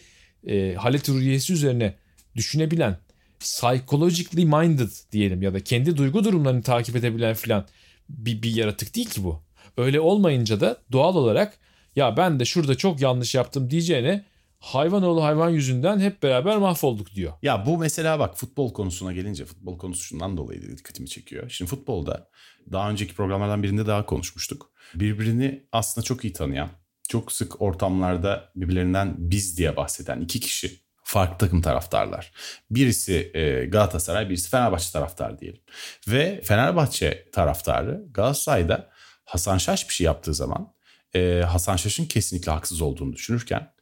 e, 0.46 0.74
halet 0.74 1.08
ruhiyesi 1.08 1.52
üzerine 1.52 1.94
düşünebilen, 2.36 2.96
psychologically 3.40 4.44
minded 4.44 4.90
diyelim 5.12 5.42
ya 5.42 5.54
da 5.54 5.60
kendi 5.60 5.96
duygu 5.96 6.24
durumlarını 6.24 6.62
takip 6.62 6.96
edebilen 6.96 7.34
filan 7.34 7.66
bir, 8.08 8.42
bir 8.42 8.54
yaratık 8.54 8.96
değil 8.96 9.10
ki 9.10 9.24
bu. 9.24 9.42
Öyle 9.76 10.00
olmayınca 10.00 10.60
da 10.60 10.76
doğal 10.92 11.14
olarak 11.14 11.58
ya 11.96 12.16
ben 12.16 12.40
de 12.40 12.44
şurada 12.44 12.74
çok 12.74 13.00
yanlış 13.00 13.34
yaptım 13.34 13.70
diyeceğine 13.70 14.24
hayvanoğlu 14.58 15.24
hayvan 15.24 15.50
yüzünden 15.50 16.00
hep 16.00 16.22
beraber 16.22 16.56
mahvolduk 16.56 17.14
diyor. 17.14 17.32
Ya 17.42 17.66
bu 17.66 17.78
mesela 17.78 18.18
bak 18.18 18.36
futbol 18.36 18.72
konusuna 18.72 19.12
gelince 19.12 19.44
futbol 19.44 19.78
konusu 19.78 20.04
şundan 20.04 20.36
dolayı 20.36 20.62
dikkatimi 20.62 21.08
çekiyor. 21.08 21.50
Şimdi 21.50 21.70
futbolda 21.70 22.28
daha 22.72 22.90
önceki 22.90 23.14
programlardan 23.14 23.62
birinde 23.62 23.86
daha 23.86 24.06
konuşmuştuk. 24.06 24.70
Birbirini 24.94 25.66
aslında 25.72 26.04
çok 26.04 26.24
iyi 26.24 26.32
tanıyan, 26.32 26.68
çok 27.08 27.32
sık 27.32 27.62
ortamlarda 27.62 28.52
birbirlerinden 28.56 29.14
biz 29.18 29.58
diye 29.58 29.76
bahseden 29.76 30.20
iki 30.20 30.40
kişi 30.40 30.80
farklı 31.02 31.38
takım 31.38 31.62
taraftarlar. 31.62 32.32
Birisi 32.70 33.30
e, 33.34 33.64
Galatasaray, 33.64 34.28
birisi 34.28 34.50
Fenerbahçe 34.50 34.92
taraftarı 34.92 35.38
diyelim. 35.38 35.60
Ve 36.08 36.40
Fenerbahçe 36.44 37.30
taraftarı 37.32 38.04
Galatasaray'da 38.10 38.90
Hasan 39.24 39.58
Şaş 39.58 39.88
bir 39.88 39.94
şey 39.94 40.04
yaptığı 40.04 40.34
zaman 40.34 40.72
e, 41.14 41.42
Hasan 41.46 41.76
Şaş'ın 41.76 42.04
kesinlikle 42.04 42.52
haksız 42.52 42.80
olduğunu 42.80 43.12
düşünürken 43.12 43.72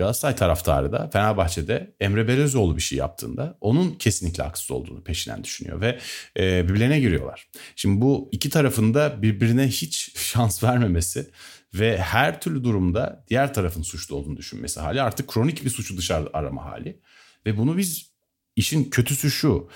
Galatasaray 0.00 0.36
taraftarı 0.36 0.92
da 0.92 1.10
Fenerbahçe'de 1.12 1.94
Emre 2.00 2.28
Belözoğlu 2.28 2.76
bir 2.76 2.82
şey 2.82 2.98
yaptığında 2.98 3.58
onun 3.60 3.94
kesinlikle 3.94 4.42
haksız 4.42 4.70
olduğunu 4.70 5.04
peşinden 5.04 5.44
düşünüyor 5.44 5.80
ve 5.80 5.98
e, 6.38 6.68
birbirlerine 6.68 7.00
giriyorlar. 7.00 7.48
Şimdi 7.76 8.00
bu 8.00 8.28
iki 8.32 8.50
tarafında 8.50 9.22
birbirine 9.22 9.68
hiç 9.68 10.12
şans 10.18 10.64
vermemesi 10.64 11.30
ve 11.74 11.98
her 11.98 12.40
türlü 12.40 12.64
durumda 12.64 13.24
diğer 13.28 13.54
tarafın 13.54 13.82
suçlu 13.82 14.16
olduğunu 14.16 14.36
düşünmesi 14.36 14.80
hali 14.80 15.02
artık 15.02 15.28
kronik 15.28 15.64
bir 15.64 15.70
suçu 15.70 15.96
dışarı 15.96 16.36
arama 16.36 16.64
hali. 16.64 17.00
Ve 17.46 17.56
bunu 17.56 17.76
biz 17.76 18.12
işin 18.56 18.90
kötüsü 18.90 19.30
şu 19.30 19.70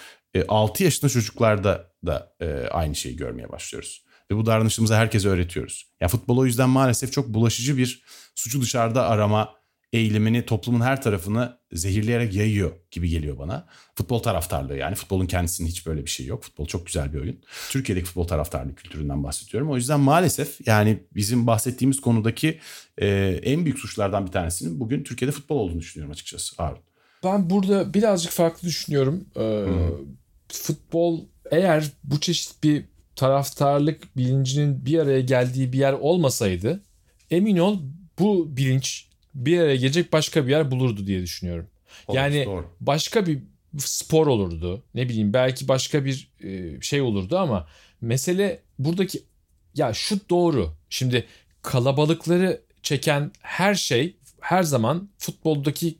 6 0.48 0.82
e, 0.82 0.84
yaşında 0.84 1.10
çocuklarda 1.10 1.92
da 2.06 2.34
e, 2.40 2.46
aynı 2.70 2.94
şeyi 2.94 3.16
görmeye 3.16 3.48
başlıyoruz. 3.48 4.04
Ve 4.30 4.36
bu 4.36 4.46
davranışımızı 4.46 4.94
herkese 4.94 5.28
öğretiyoruz. 5.28 5.92
Ya 6.00 6.08
futbol 6.08 6.38
o 6.38 6.46
yüzden 6.46 6.70
maalesef 6.70 7.12
çok 7.12 7.28
bulaşıcı 7.28 7.76
bir 7.76 8.02
suçu 8.34 8.62
dışarıda 8.62 9.08
arama 9.08 9.63
eğilimini 9.94 10.46
toplumun 10.46 10.80
her 10.80 11.02
tarafını 11.02 11.58
zehirleyerek 11.72 12.34
yayıyor 12.34 12.72
gibi 12.90 13.08
geliyor 13.08 13.38
bana. 13.38 13.66
Futbol 13.94 14.18
taraftarlığı 14.18 14.76
yani 14.76 14.94
futbolun 14.94 15.26
kendisinin 15.26 15.68
hiç 15.68 15.86
böyle 15.86 16.04
bir 16.04 16.10
şey 16.10 16.26
yok. 16.26 16.42
Futbol 16.42 16.66
çok 16.66 16.86
güzel 16.86 17.12
bir 17.12 17.20
oyun. 17.20 17.40
Türkiye'deki 17.70 18.06
futbol 18.06 18.26
taraftarlığı 18.26 18.74
kültüründen 18.74 19.24
bahsediyorum. 19.24 19.70
O 19.70 19.76
yüzden 19.76 20.00
maalesef 20.00 20.66
yani 20.66 20.98
bizim 21.14 21.46
bahsettiğimiz 21.46 22.00
konudaki 22.00 22.58
e, 22.98 23.08
en 23.42 23.64
büyük 23.64 23.78
suçlardan 23.78 24.26
bir 24.26 24.32
tanesinin 24.32 24.80
bugün 24.80 25.04
Türkiye'de 25.04 25.32
futbol 25.32 25.56
olduğunu 25.56 25.80
düşünüyorum 25.80 26.12
açıkçası 26.12 26.62
Harun. 26.62 26.78
Ben 27.24 27.50
burada 27.50 27.94
birazcık 27.94 28.32
farklı 28.32 28.68
düşünüyorum. 28.68 29.24
Ee, 29.36 29.66
futbol 30.48 31.20
eğer 31.50 31.90
bu 32.04 32.20
çeşit 32.20 32.62
bir 32.62 32.84
taraftarlık 33.16 34.16
bilincinin 34.16 34.86
bir 34.86 34.98
araya 34.98 35.20
geldiği 35.20 35.72
bir 35.72 35.78
yer 35.78 35.92
olmasaydı 35.92 36.82
emin 37.30 37.56
ol 37.56 37.78
bu 38.18 38.56
bilinç 38.56 39.13
bir 39.34 39.58
araya 39.58 39.76
gelecek 39.76 40.12
başka 40.12 40.46
bir 40.46 40.50
yer 40.50 40.70
bulurdu 40.70 41.06
diye 41.06 41.22
düşünüyorum. 41.22 41.66
Olur, 42.06 42.16
yani 42.16 42.44
doğru. 42.46 42.66
başka 42.80 43.26
bir 43.26 43.38
spor 43.78 44.26
olurdu. 44.26 44.82
Ne 44.94 45.08
bileyim 45.08 45.32
belki 45.32 45.68
başka 45.68 46.04
bir 46.04 46.28
e, 46.44 46.80
şey 46.80 47.00
olurdu 47.00 47.38
ama 47.38 47.68
mesele 48.00 48.60
buradaki 48.78 49.22
ya 49.74 49.94
şu 49.94 50.28
doğru. 50.30 50.74
Şimdi 50.90 51.26
kalabalıkları 51.62 52.60
çeken 52.82 53.30
her 53.40 53.74
şey 53.74 54.16
her 54.40 54.62
zaman 54.62 55.08
futboldaki 55.18 55.98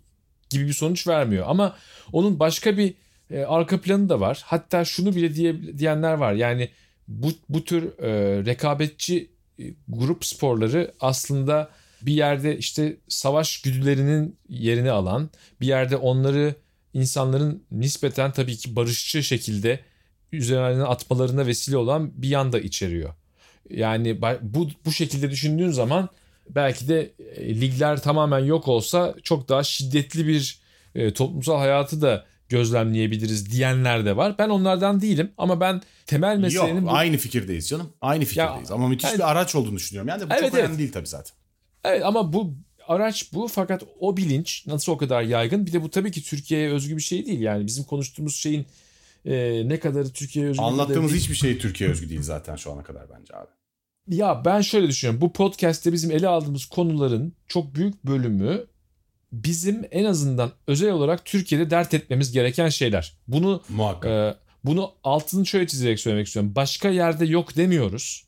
gibi 0.50 0.66
bir 0.66 0.72
sonuç 0.72 1.06
vermiyor. 1.06 1.44
Ama 1.48 1.76
onun 2.12 2.38
başka 2.40 2.78
bir 2.78 2.94
e, 3.30 3.44
arka 3.44 3.80
planı 3.80 4.08
da 4.08 4.20
var. 4.20 4.42
Hatta 4.44 4.84
şunu 4.84 5.16
bile 5.16 5.34
diye, 5.34 5.78
diyenler 5.78 6.12
var. 6.12 6.32
Yani 6.32 6.68
bu, 7.08 7.32
bu 7.48 7.64
tür 7.64 7.98
e, 7.98 8.10
rekabetçi 8.46 9.30
e, 9.58 9.64
grup 9.88 10.24
sporları 10.24 10.94
aslında 11.00 11.70
bir 12.06 12.12
yerde 12.12 12.58
işte 12.58 12.96
savaş 13.08 13.62
güdülerinin 13.62 14.36
yerini 14.48 14.90
alan, 14.90 15.30
bir 15.60 15.66
yerde 15.66 15.96
onları 15.96 16.54
insanların 16.94 17.62
nispeten 17.70 18.32
tabii 18.32 18.56
ki 18.56 18.76
barışçı 18.76 19.22
şekilde 19.22 19.80
üzerine 20.32 20.82
atmalarına 20.82 21.46
vesile 21.46 21.76
olan 21.76 22.22
bir 22.22 22.28
yanda 22.28 22.60
içeriyor. 22.60 23.14
Yani 23.70 24.22
bu 24.42 24.68
bu 24.84 24.92
şekilde 24.92 25.30
düşündüğün 25.30 25.70
zaman 25.70 26.08
belki 26.50 26.88
de 26.88 27.12
e, 27.36 27.60
ligler 27.60 28.02
tamamen 28.02 28.38
yok 28.38 28.68
olsa 28.68 29.14
çok 29.22 29.48
daha 29.48 29.62
şiddetli 29.62 30.26
bir 30.26 30.60
e, 30.94 31.12
toplumsal 31.12 31.58
hayatı 31.58 32.02
da 32.02 32.24
gözlemleyebiliriz 32.48 33.50
diyenler 33.52 34.04
de 34.04 34.16
var. 34.16 34.34
Ben 34.38 34.48
onlardan 34.48 35.00
değilim 35.00 35.32
ama 35.38 35.60
ben 35.60 35.82
temel 36.06 36.38
meselenin... 36.38 36.74
Yok 36.74 36.84
bu... 36.84 36.90
aynı 36.90 37.16
fikirdeyiz 37.16 37.68
canım. 37.68 37.92
Aynı 38.00 38.24
fikirdeyiz 38.24 38.70
ya, 38.70 38.76
ama 38.76 38.88
müthiş 38.88 39.04
yani, 39.04 39.18
bir 39.18 39.30
araç 39.30 39.54
olduğunu 39.54 39.76
düşünüyorum. 39.76 40.08
Yani 40.08 40.22
bu 40.22 40.34
evet, 40.34 40.40
çok 40.44 40.54
önemli 40.54 40.68
evet. 40.68 40.78
değil 40.78 40.92
tabii 40.92 41.06
zaten. 41.06 41.36
Evet 41.84 42.02
ama 42.04 42.32
bu 42.32 42.54
araç 42.88 43.32
bu 43.32 43.48
fakat 43.48 43.82
o 44.00 44.16
bilinç 44.16 44.66
nasıl 44.66 44.92
o 44.92 44.96
kadar 44.96 45.22
yaygın? 45.22 45.66
Bir 45.66 45.72
de 45.72 45.82
bu 45.82 45.90
tabii 45.90 46.12
ki 46.12 46.22
Türkiye'ye 46.22 46.70
özgü 46.70 46.96
bir 46.96 47.02
şey 47.02 47.26
değil. 47.26 47.40
Yani 47.40 47.66
bizim 47.66 47.84
konuştuğumuz 47.84 48.36
şeyin 48.36 48.66
e, 49.24 49.62
ne 49.68 49.80
kadarı 49.80 50.10
Türkiye'ye 50.10 50.50
özgü. 50.50 50.62
Anlattığımız 50.62 51.12
hiçbir 51.12 51.34
şey 51.34 51.58
Türkiye'ye 51.58 51.92
özgü 51.92 52.08
değil 52.08 52.22
zaten 52.22 52.56
şu 52.56 52.72
ana 52.72 52.82
kadar 52.82 53.02
bence 53.10 53.36
abi. 53.36 53.48
Ya 54.08 54.42
ben 54.44 54.60
şöyle 54.60 54.88
düşünüyorum. 54.88 55.20
Bu 55.20 55.32
podcast'te 55.32 55.92
bizim 55.92 56.10
ele 56.10 56.28
aldığımız 56.28 56.66
konuların 56.66 57.32
çok 57.48 57.74
büyük 57.74 58.04
bölümü 58.04 58.66
bizim 59.32 59.84
en 59.90 60.04
azından 60.04 60.52
özel 60.66 60.90
olarak 60.92 61.24
Türkiye'de 61.24 61.70
dert 61.70 61.94
etmemiz 61.94 62.32
gereken 62.32 62.68
şeyler. 62.68 63.16
Bunu 63.28 63.62
Muhakkak. 63.68 64.10
E, 64.10 64.36
bunu 64.64 64.92
altını 65.04 65.46
şöyle 65.46 65.66
çizerek 65.66 66.00
söylemek 66.00 66.26
istiyorum. 66.26 66.52
Başka 66.54 66.88
yerde 66.88 67.24
yok 67.26 67.56
demiyoruz. 67.56 68.24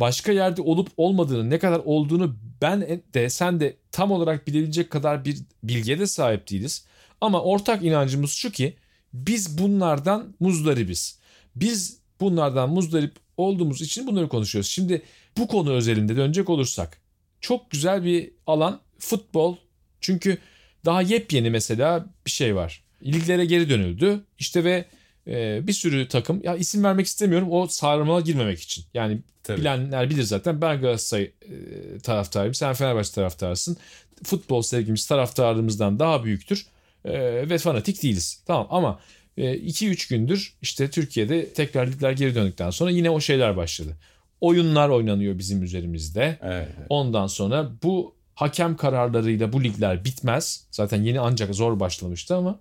Başka 0.00 0.32
yerde 0.32 0.62
olup 0.62 0.88
olmadığını, 0.96 1.50
ne 1.50 1.58
kadar 1.58 1.80
olduğunu 1.84 2.36
ben 2.62 3.02
de 3.14 3.30
sen 3.30 3.60
de 3.60 3.76
tam 3.92 4.10
olarak 4.10 4.46
bilebilecek 4.46 4.90
kadar 4.90 5.24
bir 5.24 5.38
bilgiye 5.62 5.98
de 5.98 6.06
sahip 6.06 6.50
değiliz. 6.50 6.86
Ama 7.20 7.42
ortak 7.42 7.84
inancımız 7.84 8.30
şu 8.30 8.50
ki 8.50 8.76
biz 9.12 9.58
bunlardan 9.58 10.34
muzdaribiz. 10.40 11.18
Biz 11.56 11.98
bunlardan 12.20 12.70
muzdarip 12.70 13.16
olduğumuz 13.36 13.82
için 13.82 14.06
bunları 14.06 14.28
konuşuyoruz. 14.28 14.70
Şimdi 14.70 15.02
bu 15.38 15.46
konu 15.46 15.72
özelinde 15.72 16.16
dönecek 16.16 16.50
olursak 16.50 17.00
çok 17.40 17.70
güzel 17.70 18.04
bir 18.04 18.30
alan 18.46 18.80
futbol. 18.98 19.56
Çünkü 20.00 20.38
daha 20.84 21.02
yepyeni 21.02 21.50
mesela 21.50 22.06
bir 22.26 22.30
şey 22.30 22.56
var. 22.56 22.84
Liglere 23.02 23.44
geri 23.44 23.70
dönüldü. 23.70 24.24
İşte 24.38 24.64
ve 24.64 24.84
e, 25.28 25.66
bir 25.66 25.72
sürü 25.72 26.08
takım 26.08 26.40
ya 26.44 26.56
isim 26.56 26.84
vermek 26.84 27.06
istemiyorum 27.06 27.48
o 27.50 27.66
sarmala 27.66 28.20
girmemek 28.20 28.60
için. 28.60 28.84
Yani 28.94 29.18
Tabii. 29.42 29.60
bilenler 29.60 30.10
bilir 30.10 30.22
zaten 30.22 30.60
ben 30.60 30.80
Galatasaray 30.80 31.24
e, 31.24 31.98
taraftarıyım 31.98 32.54
sen 32.54 32.74
Fenerbahçe 32.74 33.12
taraftarısın. 33.12 33.76
Futbol 34.24 34.62
sevgimiz 34.62 35.06
taraftarımızdan 35.06 35.98
daha 35.98 36.24
büyüktür 36.24 36.66
e, 37.04 37.12
ve 37.50 37.58
fanatik 37.58 38.02
değiliz. 38.02 38.42
Tamam 38.46 38.66
ama 38.70 39.00
2-3 39.38 40.14
e, 40.14 40.16
gündür 40.16 40.54
işte 40.62 40.90
Türkiye'de 40.90 41.52
tekrar 41.52 41.86
ligler 41.86 42.12
geri 42.12 42.34
döndükten 42.34 42.70
sonra 42.70 42.90
yine 42.90 43.10
o 43.10 43.20
şeyler 43.20 43.56
başladı. 43.56 43.96
Oyunlar 44.40 44.88
oynanıyor 44.88 45.38
bizim 45.38 45.62
üzerimizde. 45.62 46.38
Evet. 46.42 46.68
Ondan 46.88 47.26
sonra 47.26 47.70
bu 47.82 48.15
hakem 48.36 48.76
kararlarıyla 48.76 49.52
bu 49.52 49.64
ligler 49.64 50.04
bitmez. 50.04 50.66
Zaten 50.70 51.02
yeni 51.02 51.20
ancak 51.20 51.54
zor 51.54 51.80
başlamıştı 51.80 52.36
ama 52.36 52.58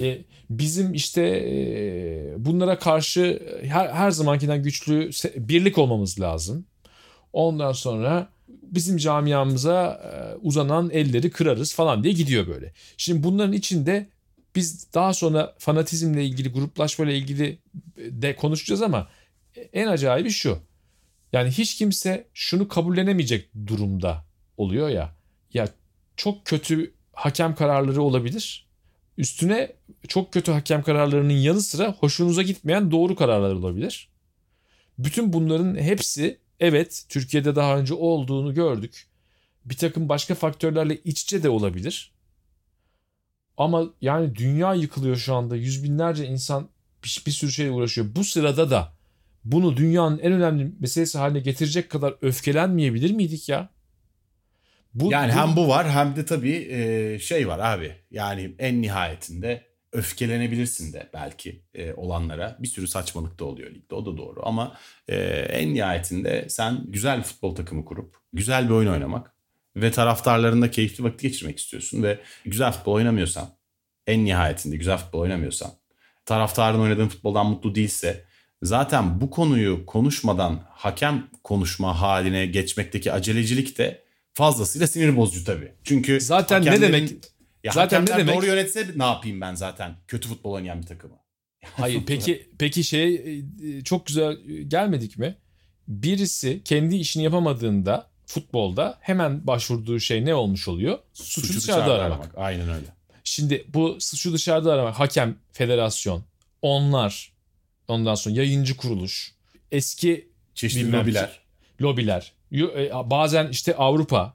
e, 0.00 0.18
bizim 0.50 0.94
işte 0.94 1.22
e, 1.22 2.34
bunlara 2.38 2.78
karşı 2.78 3.42
her, 3.62 3.88
her 3.88 4.10
zamankinden 4.10 4.62
güçlü 4.62 5.10
birlik 5.36 5.78
olmamız 5.78 6.20
lazım. 6.20 6.64
Ondan 7.32 7.72
sonra 7.72 8.28
bizim 8.48 8.96
camiamıza 8.96 10.00
e, 10.04 10.36
uzanan 10.36 10.90
elleri 10.90 11.30
kırarız 11.30 11.74
falan 11.74 12.04
diye 12.04 12.14
gidiyor 12.14 12.46
böyle. 12.46 12.72
Şimdi 12.96 13.22
bunların 13.22 13.52
içinde 13.52 14.06
biz 14.54 14.94
daha 14.94 15.14
sonra 15.14 15.54
fanatizmle 15.58 16.24
ilgili, 16.24 16.48
gruplaşmayla 16.48 17.14
ilgili 17.14 17.58
de 17.96 18.36
konuşacağız 18.36 18.82
ama 18.82 19.08
en 19.72 19.86
acayibi 19.86 20.30
şu. 20.30 20.58
Yani 21.32 21.50
hiç 21.50 21.74
kimse 21.74 22.26
şunu 22.34 22.68
kabullenemeyecek 22.68 23.48
durumda 23.66 24.24
oluyor 24.56 24.88
ya. 24.88 25.14
Ya 25.54 25.68
çok 26.16 26.44
kötü 26.44 26.94
hakem 27.12 27.54
kararları 27.54 28.02
olabilir. 28.02 28.66
Üstüne 29.18 29.72
çok 30.08 30.32
kötü 30.32 30.52
hakem 30.52 30.82
kararlarının 30.82 31.32
yanı 31.32 31.60
sıra 31.60 31.92
hoşunuza 31.92 32.42
gitmeyen 32.42 32.90
doğru 32.90 33.16
kararlar 33.16 33.54
olabilir. 33.54 34.08
Bütün 34.98 35.32
bunların 35.32 35.74
hepsi 35.74 36.38
evet 36.60 37.04
Türkiye'de 37.08 37.56
daha 37.56 37.78
önce 37.78 37.94
olduğunu 37.94 38.54
gördük. 38.54 39.06
Bir 39.64 39.76
takım 39.76 40.08
başka 40.08 40.34
faktörlerle 40.34 40.96
iç 41.04 41.22
içe 41.22 41.42
de 41.42 41.48
olabilir. 41.48 42.12
Ama 43.56 43.84
yani 44.00 44.36
dünya 44.36 44.74
yıkılıyor 44.74 45.16
şu 45.16 45.34
anda. 45.34 45.56
Yüz 45.56 45.84
binlerce 45.84 46.26
insan 46.26 46.68
bir, 47.04 47.22
bir 47.26 47.30
sürü 47.30 47.52
şeyle 47.52 47.70
uğraşıyor. 47.70 48.06
Bu 48.16 48.24
sırada 48.24 48.70
da 48.70 48.92
bunu 49.44 49.76
dünyanın 49.76 50.18
en 50.18 50.32
önemli 50.32 50.72
meselesi 50.80 51.18
haline 51.18 51.40
getirecek 51.40 51.90
kadar 51.90 52.14
öfkelenmeyebilir 52.22 53.10
miydik 53.10 53.48
ya? 53.48 53.70
Bu, 54.94 55.12
yani 55.12 55.32
bu... 55.32 55.36
hem 55.36 55.56
bu 55.56 55.68
var 55.68 55.90
hem 55.90 56.16
de 56.16 56.24
tabii 56.24 56.68
e, 56.70 57.18
şey 57.18 57.48
var 57.48 57.58
abi. 57.58 57.96
Yani 58.10 58.54
en 58.58 58.82
nihayetinde 58.82 59.72
öfkelenebilirsin 59.92 60.92
de 60.92 61.10
belki 61.14 61.64
e, 61.74 61.92
olanlara. 61.92 62.56
Bir 62.60 62.68
sürü 62.68 62.88
saçmalık 62.88 63.38
da 63.38 63.44
oluyor 63.44 63.70
ligde 63.70 63.94
o 63.94 64.06
da 64.06 64.16
doğru. 64.16 64.40
Ama 64.44 64.76
e, 65.08 65.16
en 65.48 65.74
nihayetinde 65.74 66.46
sen 66.48 66.84
güzel 66.88 67.18
bir 67.18 67.24
futbol 67.24 67.54
takımı 67.54 67.84
kurup 67.84 68.16
güzel 68.32 68.64
bir 68.68 68.74
oyun 68.74 68.92
oynamak 68.92 69.34
ve 69.76 69.90
taraftarlarında 69.90 70.70
keyifli 70.70 71.04
vakit 71.04 71.20
geçirmek 71.20 71.58
istiyorsun 71.58 72.02
ve 72.02 72.20
güzel 72.44 72.72
futbol 72.72 72.92
oynamıyorsan 72.92 73.48
en 74.06 74.24
nihayetinde 74.24 74.76
güzel 74.76 74.98
futbol 74.98 75.20
oynamıyorsan 75.20 75.70
taraftarın 76.26 76.80
oynadığın 76.80 77.08
futboldan 77.08 77.46
mutlu 77.46 77.74
değilse 77.74 78.24
zaten 78.62 79.20
bu 79.20 79.30
konuyu 79.30 79.86
konuşmadan 79.86 80.60
hakem 80.70 81.28
konuşma 81.44 82.00
haline 82.00 82.46
geçmekteki 82.46 83.12
acelecilik 83.12 83.78
de 83.78 84.04
fazlasıyla 84.34 84.86
sinir 84.86 85.16
bozucu 85.16 85.44
tabii. 85.44 85.72
Çünkü 85.84 86.20
Zaten 86.20 86.64
ne 86.64 86.80
demek? 86.80 87.12
Ya 87.64 87.72
zaten 87.72 88.02
ne 88.02 88.06
demek? 88.06 88.36
doğru 88.36 88.46
yönetse 88.46 88.88
ne 88.96 89.04
yapayım 89.04 89.40
ben 89.40 89.54
zaten 89.54 89.96
kötü 90.08 90.28
futbol 90.28 90.52
oynayan 90.52 90.82
bir 90.82 90.86
takımı. 90.86 91.14
Hayır 91.76 92.02
peki 92.06 92.48
peki 92.58 92.84
şey 92.84 93.14
e, 93.14 93.84
çok 93.84 94.06
güzel 94.06 94.48
e, 94.50 94.62
gelmedik 94.62 95.18
mi? 95.18 95.36
Birisi 95.88 96.62
kendi 96.64 96.96
işini 96.96 97.22
yapamadığında 97.22 98.10
futbolda 98.26 98.98
hemen 99.00 99.46
başvurduğu 99.46 100.00
şey 100.00 100.24
ne 100.24 100.34
olmuş 100.34 100.68
oluyor? 100.68 100.98
Suçu, 101.12 101.56
dışarıda, 101.56 101.94
aramak. 101.94 102.38
Aynen 102.38 102.68
öyle. 102.68 102.86
Şimdi 103.24 103.64
bu 103.68 103.96
suçu 104.00 104.32
dışarıda 104.32 104.72
aramak 104.72 105.00
hakem, 105.00 105.36
federasyon, 105.52 106.24
onlar, 106.62 107.32
ondan 107.88 108.14
sonra 108.14 108.34
yayıncı 108.34 108.76
kuruluş, 108.76 109.34
eski 109.72 110.28
Çeşitli 110.54 110.84
Bilmem 110.86 111.00
lobiler. 111.00 111.40
lobiler, 111.82 112.20
e, 112.22 112.32
bazen 113.10 113.48
işte 113.48 113.76
Avrupa 113.76 114.34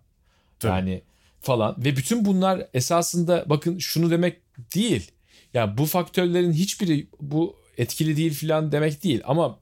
Tabii. 0.59 0.72
yani 0.72 1.01
falan 1.41 1.76
ve 1.78 1.95
bütün 1.95 2.26
bunlar 2.26 2.68
esasında 2.74 3.45
bakın 3.47 3.78
şunu 3.78 4.11
demek 4.11 4.41
değil. 4.76 5.11
Ya 5.53 5.78
bu 5.78 5.86
faktörlerin 5.86 6.53
hiçbiri 6.53 7.07
bu 7.22 7.55
etkili 7.78 8.18
değil 8.18 8.34
filan 8.34 8.72
demek 8.72 9.03
değil 9.03 9.22
ama 9.26 9.59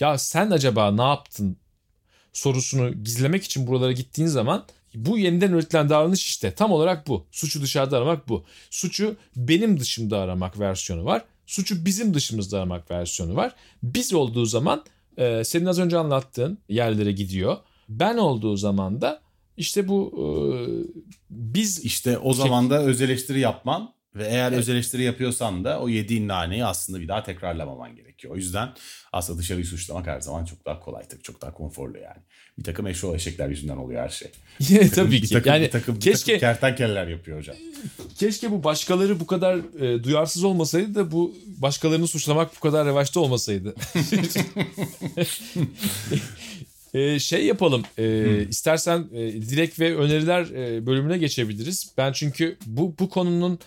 ya 0.00 0.18
sen 0.18 0.50
acaba 0.50 0.90
ne 0.90 1.02
yaptın 1.02 1.56
sorusunu 2.32 3.04
gizlemek 3.04 3.44
için 3.44 3.66
buralara 3.66 3.92
gittiğin 3.92 4.28
zaman 4.28 4.64
bu 4.94 5.18
yeniden 5.18 5.52
üretilen 5.52 5.88
davranış 5.88 6.26
işte 6.26 6.54
tam 6.54 6.72
olarak 6.72 7.06
bu. 7.06 7.26
Suçu 7.30 7.62
dışarıda 7.62 7.98
aramak 7.98 8.28
bu. 8.28 8.44
Suçu 8.70 9.16
benim 9.36 9.80
dışımda 9.80 10.18
aramak 10.18 10.60
versiyonu 10.60 11.04
var. 11.04 11.24
Suçu 11.46 11.84
bizim 11.84 12.14
dışımızda 12.14 12.58
aramak 12.58 12.90
versiyonu 12.90 13.36
var. 13.36 13.54
Biz 13.82 14.14
olduğu 14.14 14.44
zaman 14.46 14.84
e, 15.16 15.44
senin 15.44 15.66
az 15.66 15.78
önce 15.78 15.98
anlattığın 15.98 16.58
yerlere 16.68 17.12
gidiyor. 17.12 17.56
Ben 17.88 18.16
olduğu 18.16 18.56
zaman 18.56 19.00
da 19.00 19.20
işte 19.56 19.88
bu 19.88 20.12
e, 20.16 20.26
biz 21.30 21.84
İşte 21.84 22.18
o 22.18 22.34
zaman 22.34 22.70
da 22.70 22.82
öz 22.82 23.02
eleştiri 23.02 23.40
yapman 23.40 23.94
ve 24.14 24.26
eğer 24.26 24.52
öz 24.52 24.68
eleştiri 24.68 25.02
yapıyorsan 25.02 25.64
da 25.64 25.80
o 25.80 25.88
yediğin 25.88 26.28
naneyi 26.28 26.64
aslında 26.64 27.00
bir 27.00 27.08
daha 27.08 27.22
tekrarlamaman 27.22 27.96
gerekiyor. 27.96 28.34
O 28.34 28.36
yüzden 28.36 28.68
aslında 29.12 29.38
dışarıyı 29.38 29.66
suçlamak 29.66 30.06
her 30.06 30.20
zaman 30.20 30.44
çok 30.44 30.66
daha 30.66 30.80
kolay 30.80 31.08
tabii 31.08 31.22
çok 31.22 31.42
daha 31.42 31.52
konforlu 31.52 31.98
yani. 31.98 32.22
Bir 32.58 32.64
takım 32.64 32.86
eşol 32.86 33.14
eşekler 33.14 33.48
yüzünden 33.48 33.76
oluyor 33.76 34.02
her 34.02 34.08
şey. 34.08 34.30
tabii 34.94 35.10
bir 35.10 35.22
ki 35.22 35.34
takım, 35.34 35.52
yani 35.52 35.64
bir 35.64 35.70
takım, 35.70 35.96
bir 35.96 36.00
keşke 36.00 36.32
takım 36.32 36.40
kertenkeleler 36.40 37.06
yapıyor 37.06 37.38
hocam. 37.38 37.56
keşke 38.18 38.50
bu 38.50 38.64
başkaları 38.64 39.20
bu 39.20 39.26
kadar 39.26 39.80
e, 39.80 40.04
duyarsız 40.04 40.44
olmasaydı 40.44 40.94
da 40.94 41.12
bu 41.12 41.34
başkalarını 41.46 42.08
suçlamak 42.08 42.56
bu 42.56 42.60
kadar 42.60 42.86
revaçta 42.86 43.20
olmasaydı. 43.20 43.74
E, 46.94 47.18
şey 47.18 47.46
yapalım. 47.46 47.82
e, 47.98 48.46
istersen 48.48 49.06
e, 49.12 49.32
dilek 49.32 49.80
ve 49.80 49.96
öneriler 49.96 50.42
e, 50.42 50.86
bölümüne 50.86 51.18
geçebiliriz. 51.18 51.92
Ben 51.98 52.12
çünkü 52.12 52.56
bu 52.66 52.94
bu 52.98 53.08
konunun 53.08 53.58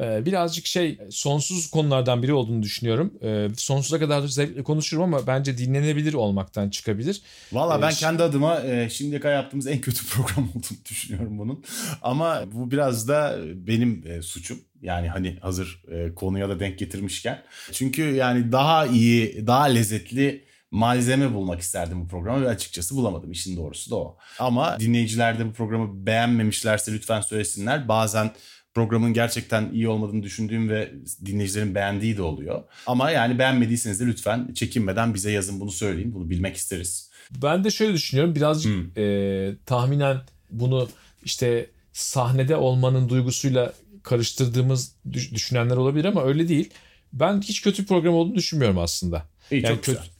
e, 0.00 0.26
birazcık 0.26 0.66
şey 0.66 0.98
sonsuz 1.10 1.70
konulardan 1.70 2.22
biri 2.22 2.32
olduğunu 2.32 2.62
düşünüyorum. 2.62 3.14
E, 3.22 3.48
sonsuza 3.56 3.98
kadar 3.98 4.22
da 4.22 4.26
zevkle 4.26 4.62
konuşurum 4.62 5.02
ama 5.02 5.26
bence 5.26 5.58
dinlenebilir 5.58 6.14
olmaktan 6.14 6.70
çıkabilir. 6.70 7.22
Valla 7.52 7.82
ben 7.82 7.90
Ee, 7.90 7.94
kendi 7.94 8.22
adıma 8.22 8.60
e, 8.60 8.90
şimdiye 8.90 9.20
kadar 9.20 9.34
yaptığımız 9.34 9.66
en 9.66 9.80
kötü 9.80 10.06
program 10.10 10.48
olduğunu 10.48 10.78
düşünüyorum 10.90 11.38
bunun. 11.38 11.64
Ama 12.02 12.44
bu 12.52 12.70
biraz 12.70 13.08
da 13.08 13.38
benim 13.54 14.04
e, 14.06 14.22
suçum. 14.22 14.58
Yani 14.82 15.08
hani 15.08 15.36
hazır 15.40 15.82
e, 15.92 16.14
konuya 16.14 16.48
da 16.48 16.60
denk 16.60 16.78
getirmişken. 16.78 17.42
Çünkü 17.72 18.02
yani 18.02 18.52
daha 18.52 18.86
iyi, 18.86 19.46
daha 19.46 19.64
lezzetli 19.64 20.44
malzeme 20.74 21.34
bulmak 21.34 21.60
isterdim 21.60 22.00
bu 22.04 22.08
programa 22.08 22.42
ve 22.42 22.48
açıkçası 22.48 22.96
bulamadım. 22.96 23.32
İşin 23.32 23.56
doğrusu 23.56 23.90
da 23.90 23.96
o. 23.96 24.16
Ama 24.38 24.80
dinleyiciler 24.80 25.38
de 25.38 25.46
bu 25.46 25.52
programı 25.52 26.06
beğenmemişlerse 26.06 26.92
lütfen 26.92 27.20
söylesinler. 27.20 27.88
Bazen 27.88 28.30
programın 28.74 29.12
gerçekten 29.12 29.70
iyi 29.72 29.88
olmadığını 29.88 30.22
düşündüğüm 30.22 30.68
ve 30.68 30.92
dinleyicilerin 31.26 31.74
beğendiği 31.74 32.16
de 32.16 32.22
oluyor. 32.22 32.62
Ama 32.86 33.10
yani 33.10 33.38
beğenmediyseniz 33.38 34.00
de 34.00 34.06
lütfen 34.06 34.52
çekinmeden 34.54 35.14
bize 35.14 35.30
yazın 35.30 35.60
bunu 35.60 35.70
söyleyin. 35.70 36.14
Bunu 36.14 36.30
bilmek 36.30 36.56
isteriz. 36.56 37.10
Ben 37.42 37.64
de 37.64 37.70
şöyle 37.70 37.92
düşünüyorum. 37.92 38.34
Birazcık 38.34 38.72
Hmm. 38.74 39.02
e, 39.04 39.56
tahminen 39.66 40.20
bunu 40.50 40.88
işte 41.24 41.70
sahnede 41.92 42.56
olmanın 42.56 43.08
duygusuyla 43.08 43.72
karıştırdığımız 44.02 44.92
düş- 45.12 45.32
düşünenler 45.34 45.76
olabilir 45.76 46.04
ama 46.04 46.24
öyle 46.24 46.48
değil. 46.48 46.70
Ben 47.12 47.40
hiç 47.40 47.62
kötü 47.62 47.82
bir 47.82 47.88
program 47.88 48.14
olduğunu 48.14 48.34
düşünmüyorum 48.36 48.78
aslında. 48.78 49.22
İyi 49.50 49.62
Yani 49.62 49.74
çok 49.74 49.84
kötü, 49.84 49.98
güzel. 49.98 50.13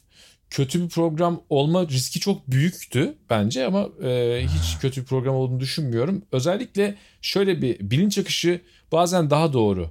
Kötü 0.55 0.83
bir 0.83 0.89
program 0.89 1.41
olma 1.51 1.89
riski 1.89 2.21
çok 2.21 2.51
büyüktü 2.51 3.15
bence 3.31 3.67
ama 3.67 3.89
e, 4.03 4.41
hiç 4.43 4.79
kötü 4.81 5.01
bir 5.01 5.07
program 5.07 5.35
olduğunu 5.35 5.61
düşünmüyorum. 5.61 6.23
Özellikle 6.33 6.97
şöyle 7.23 7.63
bir 7.63 7.91
bilinç 7.91 8.19
akışı 8.19 8.61
bazen 8.93 9.31
daha 9.31 9.53
doğru. 9.53 9.91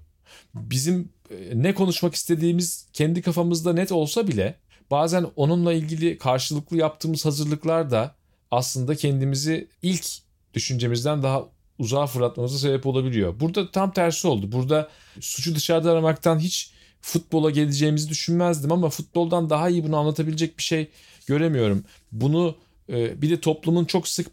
Bizim 0.54 1.10
e, 1.30 1.36
ne 1.54 1.74
konuşmak 1.74 2.16
istediğimiz 2.16 2.88
kendi 2.94 3.22
kafamızda 3.22 3.74
net 3.74 3.92
olsa 3.92 4.28
bile 4.28 4.56
bazen 4.92 5.26
onunla 5.36 5.74
ilgili 5.74 6.18
karşılıklı 6.18 6.78
yaptığımız 6.78 7.26
hazırlıklar 7.26 7.92
da 7.92 8.16
aslında 8.52 8.96
kendimizi 8.96 9.68
ilk 9.82 10.06
düşüncemizden 10.54 11.24
daha 11.24 11.46
uzağa 11.80 12.08
fırlatmamıza 12.08 12.58
sebep 12.58 12.86
olabiliyor. 12.86 13.40
Burada 13.40 13.72
tam 13.72 13.94
tersi 13.94 14.28
oldu. 14.28 14.52
Burada 14.52 14.90
suçu 15.20 15.56
dışarıda 15.56 15.92
aramaktan 15.92 16.40
hiç 16.40 16.73
futbola 17.04 17.50
geleceğimizi 17.50 18.10
düşünmezdim 18.10 18.72
ama 18.72 18.90
futboldan 18.90 19.50
daha 19.50 19.70
iyi 19.70 19.84
bunu 19.84 19.98
anlatabilecek 19.98 20.58
bir 20.58 20.64
şey 20.64 20.90
göremiyorum. 21.28 21.84
Bunu 22.12 22.56
e, 22.90 23.22
bir 23.22 23.30
de 23.30 23.40
toplumun 23.42 23.86
çok 23.86 24.08
sık 24.08 24.28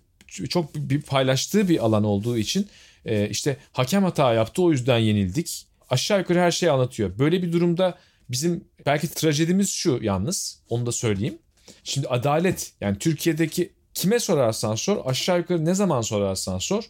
çok 0.48 0.74
bir 0.74 1.02
paylaştığı 1.02 1.68
bir 1.68 1.84
alan 1.84 2.04
olduğu 2.04 2.38
için 2.38 2.68
e, 3.04 3.28
işte 3.28 3.56
hakem 3.72 4.04
hata 4.04 4.34
yaptı 4.34 4.62
o 4.62 4.72
yüzden 4.72 4.98
yenildik. 4.98 5.66
Aşağı 5.90 6.18
yukarı 6.18 6.38
her 6.38 6.50
şeyi 6.50 6.70
anlatıyor. 6.72 7.18
Böyle 7.18 7.42
bir 7.42 7.52
durumda 7.52 7.98
bizim 8.28 8.64
belki 8.86 9.08
trajedimiz 9.08 9.70
şu 9.70 9.98
yalnız 10.02 10.62
onu 10.68 10.86
da 10.86 10.92
söyleyeyim. 10.92 11.38
Şimdi 11.84 12.08
adalet 12.08 12.72
yani 12.80 12.98
Türkiye'deki 12.98 13.72
kime 13.94 14.20
sorarsan 14.20 14.74
sor 14.74 15.06
aşağı 15.06 15.38
yukarı 15.38 15.64
ne 15.64 15.74
zaman 15.74 16.00
sorarsan 16.00 16.58
sor 16.58 16.84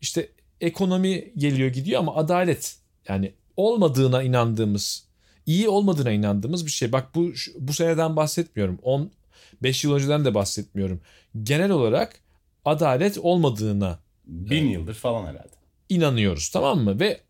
işte 0.00 0.28
ekonomi 0.60 1.32
geliyor 1.36 1.70
gidiyor 1.70 2.00
ama 2.00 2.16
adalet 2.16 2.76
yani 3.08 3.32
olmadığına 3.56 4.22
inandığımız 4.22 5.05
iyi 5.46 5.68
olmadığına 5.68 6.12
inandığımız 6.12 6.66
bir 6.66 6.70
şey. 6.70 6.92
Bak 6.92 7.14
bu 7.14 7.32
bu 7.58 7.72
seneden 7.72 8.16
bahsetmiyorum. 8.16 8.78
10 8.82 9.10
5 9.62 9.84
yıl 9.84 9.94
önceden 9.94 10.24
de 10.24 10.34
bahsetmiyorum. 10.34 11.00
Genel 11.42 11.70
olarak 11.70 12.20
adalet 12.64 13.18
olmadığına 13.18 13.98
Bin 14.26 14.68
yıldır 14.68 14.94
falan 14.94 15.22
herhalde. 15.22 15.56
inanıyoruz 15.88 16.48
tamam 16.48 16.78
mı? 16.80 17.00
Ve 17.00 17.06
e, 17.06 17.20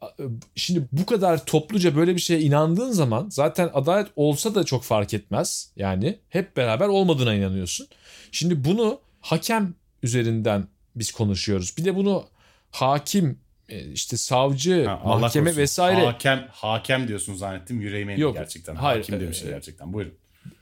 şimdi 0.55 0.89
bu 0.93 1.07
kadar 1.07 1.47
topluca 1.47 1.97
böyle 1.97 2.15
bir 2.15 2.21
şeye 2.21 2.41
inandığın 2.41 2.91
zaman 2.91 3.29
zaten 3.31 3.71
adalet 3.75 4.07
olsa 4.17 4.55
da 4.55 4.65
çok 4.65 4.83
fark 4.83 5.15
etmez. 5.15 5.73
Yani 5.77 6.19
hep 6.29 6.57
beraber 6.57 6.89
olmadığına 6.89 7.35
inanıyorsun. 7.35 7.87
Şimdi 8.33 8.65
bunu 8.65 9.01
hakem 9.21 9.75
üzerinden 10.03 10.69
biz 10.97 11.13
konuşuyoruz. 11.13 11.75
Bir 11.79 11.85
de 11.85 11.97
bunu 11.97 12.25
hakim 12.71 13.31
e, 13.31 13.37
işte 13.69 14.17
savcı, 14.17 14.85
Ha, 14.87 15.01
Allah 15.05 15.19
mahkeme 15.19 15.45
korusun. 15.45 15.63
vesaire. 15.63 16.05
Hakem, 16.07 16.47
hakem 16.51 17.09
diyorsun 17.09 17.35
zannettim. 17.35 17.81
Yüreğime 17.81 18.15
indi 18.17 18.33
gerçekten. 18.33 18.75
hayır, 18.75 19.01
Hakim 19.01 19.21
demişim 19.21 19.49
e, 19.49 19.51
gerçekten. 19.51 19.93
Buyurun. 19.93 20.15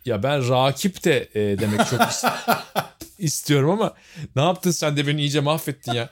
Ya 0.05 0.23
ben 0.23 0.49
rakip 0.49 1.05
de 1.05 1.29
e, 1.35 1.59
demek 1.59 1.79
çok 1.87 2.01
is- 2.01 2.31
istiyorum 3.19 3.71
ama 3.71 3.95
ne 4.37 4.43
yaptın 4.43 4.71
sen 4.71 4.97
de 4.97 5.07
beni 5.07 5.21
iyice 5.21 5.41
mahvettin 5.41 5.93
ya. 5.93 6.09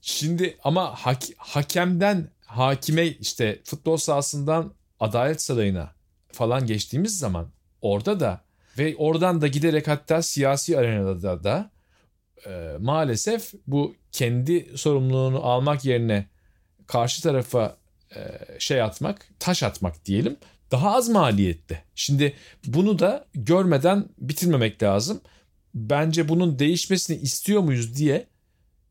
Şimdi 0.00 0.56
ama 0.64 0.94
hak- 0.94 1.34
hakemden 1.36 2.30
hakime 2.46 3.06
işte 3.06 3.60
futbol 3.64 3.96
sahasından 3.96 4.72
adalet 5.00 5.42
sarayına 5.42 5.92
falan 6.32 6.66
geçtiğimiz 6.66 7.18
zaman 7.18 7.48
orada 7.82 8.20
da 8.20 8.40
ve 8.78 8.94
oradan 8.98 9.40
da 9.40 9.46
giderek 9.46 9.88
hatta 9.88 10.22
siyasi 10.22 10.78
arenada 10.78 11.22
da, 11.22 11.44
da 11.44 11.70
e, 12.46 12.76
maalesef 12.78 13.52
bu 13.66 13.94
kendi 14.12 14.78
sorumluluğunu 14.78 15.44
almak 15.44 15.84
yerine 15.84 16.26
karşı 16.86 17.22
tarafa 17.22 17.76
e, 18.16 18.20
şey 18.58 18.82
atmak, 18.82 19.28
taş 19.38 19.62
atmak 19.62 20.04
diyelim 20.04 20.36
daha 20.70 20.94
az 20.96 21.08
maliyetli. 21.08 21.78
Şimdi 21.94 22.34
bunu 22.66 22.98
da 22.98 23.26
görmeden 23.34 24.04
bitirmemek 24.18 24.82
lazım. 24.82 25.20
Bence 25.74 26.28
bunun 26.28 26.58
değişmesini 26.58 27.16
istiyor 27.16 27.60
muyuz 27.60 27.96
diye 27.96 28.26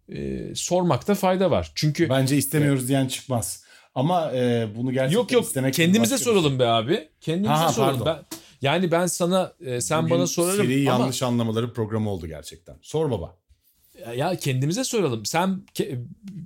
e, 0.09 0.55
sormakta 0.55 1.15
fayda 1.15 1.51
var. 1.51 1.71
Çünkü 1.75 2.09
Bence 2.09 2.37
istemiyoruz 2.37 2.87
diyen 2.87 3.07
çıkmaz. 3.07 3.63
Ama 3.95 4.31
e, 4.31 4.67
bunu 4.75 4.91
gerçekten 4.91 5.19
yok 5.19 5.31
yok 5.31 5.43
istemek 5.43 5.73
kendimize 5.73 6.17
şey. 6.17 6.25
soralım 6.25 6.59
be 6.59 6.65
abi. 6.65 7.09
Kendimize 7.21 7.53
ha, 7.53 7.69
soralım. 7.69 8.03
pardon. 8.03 8.25
Ben, 8.31 8.36
yani 8.61 8.91
ben 8.91 9.07
sana 9.07 9.53
e, 9.65 9.81
sen 9.81 10.03
Bugün 10.03 10.17
bana 10.17 10.27
sorarım 10.27 10.65
seri 10.65 10.91
ama 10.91 11.01
yanlış 11.01 11.23
anlamaları 11.23 11.73
programı 11.73 12.09
oldu 12.09 12.27
gerçekten. 12.27 12.75
Sor 12.81 13.11
baba. 13.11 13.37
Ya 14.15 14.35
kendimize 14.35 14.83
soralım. 14.83 15.25
Sen 15.25 15.61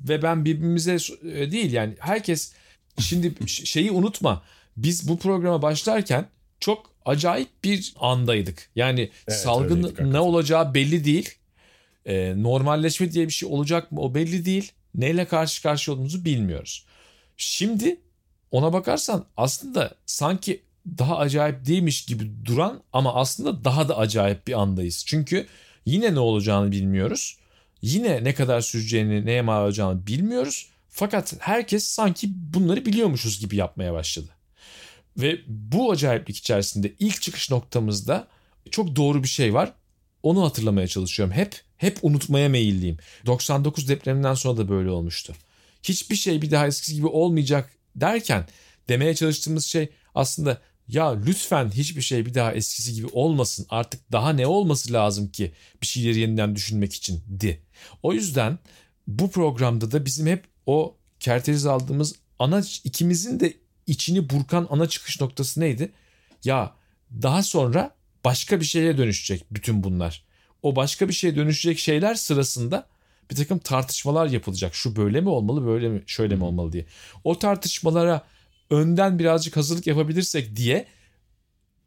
ve 0.09 0.21
ben 0.21 0.45
birbirimize 0.45 0.97
e, 1.23 1.51
değil 1.51 1.71
yani 1.71 1.95
herkes 1.99 2.53
şimdi 2.99 3.33
şeyi 3.47 3.91
unutma. 3.91 4.43
Biz 4.77 5.07
bu 5.07 5.19
programa 5.19 5.61
başlarken 5.61 6.27
çok 6.59 6.91
acayip 7.05 7.63
bir 7.63 7.93
andaydık. 7.99 8.69
Yani 8.75 9.11
evet, 9.27 9.39
salgın 9.39 9.95
ne 10.11 10.19
olacağı 10.19 10.73
belli 10.73 11.05
değil. 11.05 11.29
Ee, 12.05 12.33
normalleşme 12.37 13.11
diye 13.11 13.27
bir 13.27 13.33
şey 13.33 13.49
olacak 13.49 13.91
mı 13.91 14.01
o 14.01 14.15
belli 14.15 14.45
değil. 14.45 14.71
Neyle 14.95 15.25
karşı 15.25 15.63
karşıya 15.63 15.93
olduğumuzu 15.93 16.25
bilmiyoruz. 16.25 16.85
Şimdi 17.37 17.99
ona 18.51 18.73
bakarsan 18.73 19.25
aslında 19.37 19.95
sanki 20.05 20.61
daha 20.85 21.17
acayip 21.17 21.65
değilmiş 21.65 22.05
gibi 22.05 22.45
duran 22.45 22.83
ama 22.93 23.15
aslında 23.15 23.63
daha 23.63 23.89
da 23.89 23.97
acayip 23.97 24.47
bir 24.47 24.61
andayız. 24.61 25.03
Çünkü 25.07 25.47
yine 25.85 26.13
ne 26.13 26.19
olacağını 26.19 26.71
bilmiyoruz. 26.71 27.37
Yine 27.81 28.23
ne 28.23 28.33
kadar 28.33 28.61
süreceğini, 28.61 29.25
neye 29.25 29.41
mal 29.41 29.63
olacağını 29.63 30.07
bilmiyoruz. 30.07 30.67
Fakat 30.89 31.35
herkes 31.39 31.83
sanki 31.83 32.27
bunları 32.33 32.85
biliyormuşuz 32.85 33.39
gibi 33.39 33.55
yapmaya 33.55 33.93
başladı. 33.93 34.29
Ve 35.17 35.39
bu 35.47 35.91
acayiplik 35.91 36.37
içerisinde 36.37 36.93
ilk 36.99 37.21
çıkış 37.21 37.51
noktamızda 37.51 38.27
çok 38.71 38.95
doğru 38.95 39.23
bir 39.23 39.27
şey 39.27 39.53
var. 39.53 39.73
Onu 40.23 40.43
hatırlamaya 40.43 40.87
çalışıyorum. 40.87 41.35
Hep 41.35 41.61
hep 41.77 41.97
unutmaya 42.01 42.49
meyilliyim. 42.49 42.97
99 43.25 43.89
depreminden 43.89 44.33
sonra 44.33 44.57
da 44.57 44.69
böyle 44.69 44.89
olmuştu. 44.89 45.33
Hiçbir 45.83 46.15
şey 46.15 46.41
bir 46.41 46.51
daha 46.51 46.67
eskisi 46.67 46.95
gibi 46.95 47.07
olmayacak 47.07 47.69
derken 47.95 48.45
demeye 48.89 49.15
çalıştığımız 49.15 49.65
şey 49.65 49.89
aslında 50.15 50.61
ya 50.87 51.09
lütfen 51.09 51.71
hiçbir 51.71 52.01
şey 52.01 52.25
bir 52.25 52.33
daha 52.33 52.53
eskisi 52.53 52.93
gibi 52.93 53.07
olmasın. 53.11 53.65
Artık 53.69 54.11
daha 54.11 54.33
ne 54.33 54.47
olması 54.47 54.93
lazım 54.93 55.31
ki 55.31 55.51
bir 55.81 55.87
şeyleri 55.87 56.19
yeniden 56.19 56.55
düşünmek 56.55 56.93
için 56.93 57.23
di. 57.39 57.61
O 58.03 58.13
yüzden 58.13 58.59
bu 59.07 59.31
programda 59.31 59.91
da 59.91 60.05
bizim 60.05 60.27
hep 60.27 60.45
o 60.65 60.95
kerteriz 61.19 61.65
aldığımız 61.65 62.15
ana 62.39 62.63
ikimizin 62.83 63.39
de 63.39 63.53
içini 63.87 64.29
burkan 64.29 64.67
ana 64.69 64.89
çıkış 64.89 65.21
noktası 65.21 65.59
neydi? 65.59 65.91
Ya 66.43 66.75
daha 67.21 67.43
sonra 67.43 67.95
başka 68.25 68.59
bir 68.59 68.65
şeye 68.65 68.97
dönüşecek 68.97 69.45
bütün 69.51 69.83
bunlar. 69.83 70.23
O 70.63 70.75
başka 70.75 71.07
bir 71.07 71.13
şeye 71.13 71.35
dönüşecek 71.35 71.79
şeyler 71.79 72.15
sırasında 72.15 72.87
bir 73.31 73.35
takım 73.35 73.59
tartışmalar 73.59 74.27
yapılacak. 74.27 74.75
Şu 74.75 74.95
böyle 74.95 75.21
mi 75.21 75.29
olmalı, 75.29 75.65
böyle 75.65 75.89
mi, 75.89 76.03
şöyle 76.05 76.35
mi 76.35 76.43
olmalı 76.43 76.71
diye. 76.71 76.85
O 77.23 77.39
tartışmalara 77.39 78.21
önden 78.71 79.19
birazcık 79.19 79.57
hazırlık 79.57 79.87
yapabilirsek 79.87 80.55
diye 80.55 80.87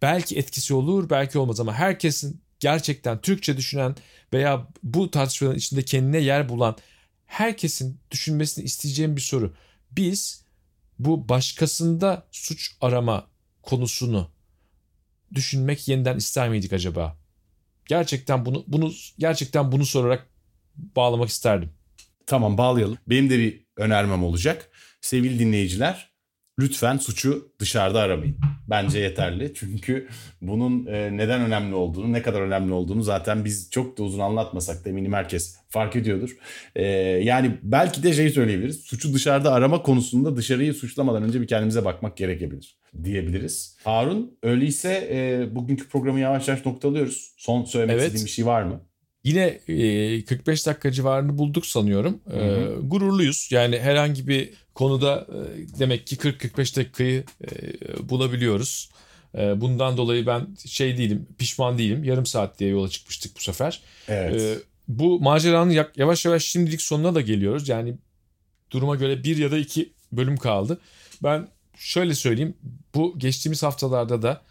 belki 0.02 0.38
etkisi 0.38 0.74
olur, 0.74 1.10
belki 1.10 1.38
olmaz 1.38 1.60
ama 1.60 1.74
herkesin 1.74 2.42
gerçekten 2.60 3.20
Türkçe 3.20 3.56
düşünen 3.56 3.96
veya 4.32 4.68
bu 4.82 5.10
tartışmaların 5.10 5.58
içinde 5.58 5.82
kendine 5.82 6.18
yer 6.18 6.48
bulan 6.48 6.76
herkesin 7.26 8.00
düşünmesini 8.10 8.64
isteyeceğim 8.64 9.16
bir 9.16 9.20
soru. 9.20 9.54
Biz 9.90 10.44
bu 10.98 11.28
başkasında 11.28 12.26
suç 12.30 12.76
arama 12.80 13.26
konusunu 13.62 14.30
düşünmek 15.34 15.88
yeniden 15.88 16.16
ister 16.16 16.48
miydik 16.48 16.72
acaba? 16.72 17.18
Gerçekten 17.86 18.46
bunu 18.46 18.64
bunu 18.66 18.92
gerçekten 19.18 19.72
bunu 19.72 19.86
sorarak 19.86 20.28
bağlamak 20.76 21.28
isterdim. 21.28 21.70
Tamam 22.26 22.58
bağlayalım. 22.58 22.98
Benim 23.06 23.30
de 23.30 23.38
bir 23.38 23.66
önermem 23.76 24.24
olacak. 24.24 24.70
Sevgili 25.00 25.38
dinleyiciler 25.38 26.13
lütfen 26.58 26.96
suçu 26.96 27.52
dışarıda 27.58 28.00
aramayın. 28.00 28.36
Bence 28.70 28.98
yeterli. 28.98 29.52
Çünkü 29.54 30.08
bunun 30.42 30.86
e, 30.86 31.16
neden 31.16 31.40
önemli 31.40 31.74
olduğunu, 31.74 32.12
ne 32.12 32.22
kadar 32.22 32.40
önemli 32.40 32.72
olduğunu 32.72 33.02
zaten 33.02 33.44
biz 33.44 33.70
çok 33.70 33.98
da 33.98 34.02
uzun 34.02 34.18
anlatmasak 34.18 34.84
da 34.84 34.90
eminim 34.90 35.12
herkes 35.12 35.56
fark 35.68 35.96
ediyordur. 35.96 36.36
E, 36.76 36.84
yani 37.22 37.58
belki 37.62 38.02
de 38.02 38.12
şey 38.12 38.30
söyleyebiliriz. 38.30 38.80
Suçu 38.80 39.14
dışarıda 39.14 39.52
arama 39.52 39.82
konusunda 39.82 40.36
dışarıyı 40.36 40.74
suçlamadan 40.74 41.22
önce 41.22 41.40
bir 41.40 41.46
kendimize 41.46 41.84
bakmak 41.84 42.16
gerekebilir 42.16 42.78
diyebiliriz. 43.04 43.76
Harun 43.84 44.38
öyleyse 44.42 45.08
e, 45.12 45.48
bugünkü 45.54 45.88
programı 45.88 46.20
yavaş 46.20 46.48
yavaş 46.48 46.66
noktalıyoruz. 46.66 47.34
Son 47.36 47.64
söylemek 47.64 47.94
evet. 47.94 48.06
istediğin 48.06 48.26
bir 48.26 48.30
şey 48.30 48.46
var 48.46 48.62
mı? 48.62 48.80
Yine 49.24 49.60
e, 49.68 50.24
45 50.24 50.66
dakika 50.66 50.92
civarını 50.92 51.38
bulduk 51.38 51.66
sanıyorum. 51.66 52.20
E, 52.32 52.66
gururluyuz. 52.82 53.48
Yani 53.52 53.78
herhangi 53.78 54.28
bir 54.28 54.50
konuda 54.74 55.26
e, 55.28 55.78
demek 55.78 56.06
ki 56.06 56.16
40-45 56.16 56.76
dakikayı 56.76 57.24
e, 57.42 58.08
bulabiliyoruz. 58.08 58.90
E, 59.38 59.60
bundan 59.60 59.96
dolayı 59.96 60.26
ben 60.26 60.46
şey 60.66 60.98
değilim, 60.98 61.26
pişman 61.38 61.78
değilim. 61.78 62.04
Yarım 62.04 62.26
saat 62.26 62.58
diye 62.58 62.70
yola 62.70 62.88
çıkmıştık 62.88 63.36
bu 63.36 63.40
sefer. 63.40 63.80
Evet. 64.08 64.40
E, 64.40 64.58
bu 64.88 65.20
maceranın 65.20 65.86
yavaş 65.96 66.24
yavaş 66.24 66.44
şimdilik 66.44 66.82
sonuna 66.82 67.14
da 67.14 67.20
geliyoruz. 67.20 67.68
Yani 67.68 67.94
duruma 68.70 68.96
göre 68.96 69.24
bir 69.24 69.36
ya 69.36 69.50
da 69.50 69.58
iki 69.58 69.92
bölüm 70.12 70.36
kaldı. 70.36 70.80
Ben 71.22 71.48
şöyle 71.76 72.14
söyleyeyim. 72.14 72.54
Bu 72.94 73.18
geçtiğimiz 73.18 73.62
haftalarda 73.62 74.22
da 74.22 74.42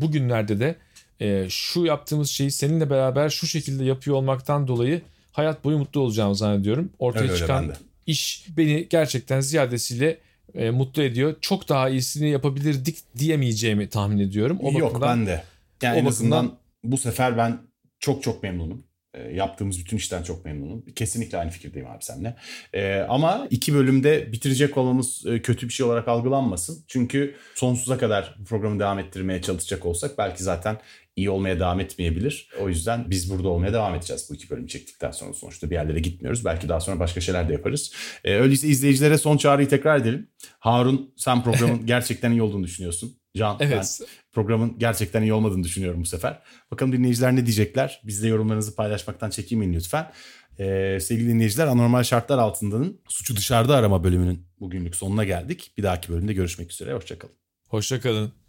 bugünlerde 0.00 0.60
de 0.60 0.76
e, 1.20 1.46
şu 1.48 1.84
yaptığımız 1.84 2.30
şeyi 2.30 2.50
seninle 2.50 2.90
beraber 2.90 3.28
şu 3.28 3.46
şekilde 3.46 3.84
yapıyor 3.84 4.16
olmaktan 4.16 4.68
dolayı 4.68 5.02
hayat 5.32 5.64
boyu 5.64 5.78
mutlu 5.78 6.00
olacağımı 6.00 6.36
zannediyorum. 6.36 6.90
Ortaya 6.98 7.20
öyle, 7.20 7.36
çıkan 7.36 7.74
iş 8.06 8.46
beni 8.56 8.88
gerçekten 8.88 9.40
ziyadesiyle 9.40 10.18
e, 10.54 10.70
mutlu 10.70 11.02
ediyor. 11.02 11.34
Çok 11.40 11.68
daha 11.68 11.88
iyisini 11.88 12.30
yapabilirdik 12.30 12.98
diyemeyeceğimi 13.18 13.88
tahmin 13.88 14.18
ediyorum. 14.18 14.58
O 14.62 14.72
Yok 14.72 14.90
bakımdan, 14.90 15.18
ben 15.18 15.26
de. 15.26 15.42
Yani 15.82 15.96
o 15.96 15.98
en 15.98 16.06
bakımdan 16.06 16.58
bu 16.84 16.98
sefer 16.98 17.36
ben 17.36 17.58
çok 17.98 18.22
çok 18.22 18.42
memnunum. 18.42 18.86
E, 19.14 19.22
yaptığımız 19.22 19.78
bütün 19.78 19.96
işten 19.96 20.22
çok 20.22 20.44
memnunum. 20.44 20.84
Kesinlikle 20.94 21.38
aynı 21.38 21.50
fikirdeyim 21.50 21.88
abi 21.88 22.04
seninle. 22.04 22.36
E, 22.74 22.98
ama 22.98 23.46
iki 23.50 23.74
bölümde 23.74 24.32
bitirecek 24.32 24.76
olmamız 24.76 25.26
e, 25.26 25.42
kötü 25.42 25.68
bir 25.68 25.72
şey 25.72 25.86
olarak 25.86 26.08
algılanmasın. 26.08 26.84
Çünkü 26.86 27.34
sonsuza 27.54 27.98
kadar 27.98 28.36
programı 28.48 28.80
devam 28.80 28.98
ettirmeye 28.98 29.42
çalışacak 29.42 29.86
olsak 29.86 30.18
belki 30.18 30.42
zaten 30.42 30.78
iyi 31.16 31.30
olmaya 31.30 31.60
devam 31.60 31.80
etmeyebilir. 31.80 32.48
O 32.60 32.68
yüzden 32.68 33.10
biz 33.10 33.30
burada 33.30 33.48
olmaya 33.48 33.72
devam 33.72 33.94
edeceğiz 33.94 34.26
bu 34.30 34.34
iki 34.34 34.50
bölümü 34.50 34.68
çektikten 34.68 35.10
sonra. 35.10 35.34
Sonuçta 35.34 35.70
bir 35.70 35.74
yerlere 35.74 36.00
gitmiyoruz. 36.00 36.44
Belki 36.44 36.68
daha 36.68 36.80
sonra 36.80 37.00
başka 37.00 37.20
şeyler 37.20 37.48
de 37.48 37.52
yaparız. 37.52 37.92
Ee, 38.24 38.34
öyleyse 38.34 38.68
izleyicilere 38.68 39.18
son 39.18 39.36
çağrıyı 39.36 39.68
tekrar 39.68 39.96
edelim. 39.98 40.28
Harun 40.58 41.14
sen 41.16 41.44
programın 41.44 41.86
gerçekten 41.86 42.30
iyi 42.30 42.42
olduğunu 42.42 42.64
düşünüyorsun. 42.64 43.16
Can 43.36 43.56
evet. 43.60 43.98
ben 44.00 44.06
programın 44.32 44.78
gerçekten 44.78 45.22
iyi 45.22 45.32
olmadığını 45.32 45.64
düşünüyorum 45.64 46.00
bu 46.00 46.06
sefer. 46.06 46.42
Bakalım 46.70 46.92
dinleyiciler 46.92 47.36
ne 47.36 47.46
diyecekler? 47.46 48.00
Bizle 48.04 48.28
yorumlarınızı 48.28 48.76
paylaşmaktan 48.76 49.30
çekinmeyin 49.30 49.72
lütfen. 49.72 50.12
Ee, 50.58 50.98
sevgili 51.00 51.28
dinleyiciler 51.28 51.66
anormal 51.66 52.02
şartlar 52.02 52.38
altındanın 52.38 53.00
suçu 53.08 53.36
dışarıda 53.36 53.76
arama 53.76 54.04
bölümünün 54.04 54.46
bugünlük 54.60 54.96
sonuna 54.96 55.24
geldik. 55.24 55.72
Bir 55.78 55.82
dahaki 55.82 56.12
bölümde 56.12 56.32
görüşmek 56.32 56.72
üzere. 56.72 56.94
Hoşçakalın. 56.94 57.34
Hoşçakalın. 57.68 58.45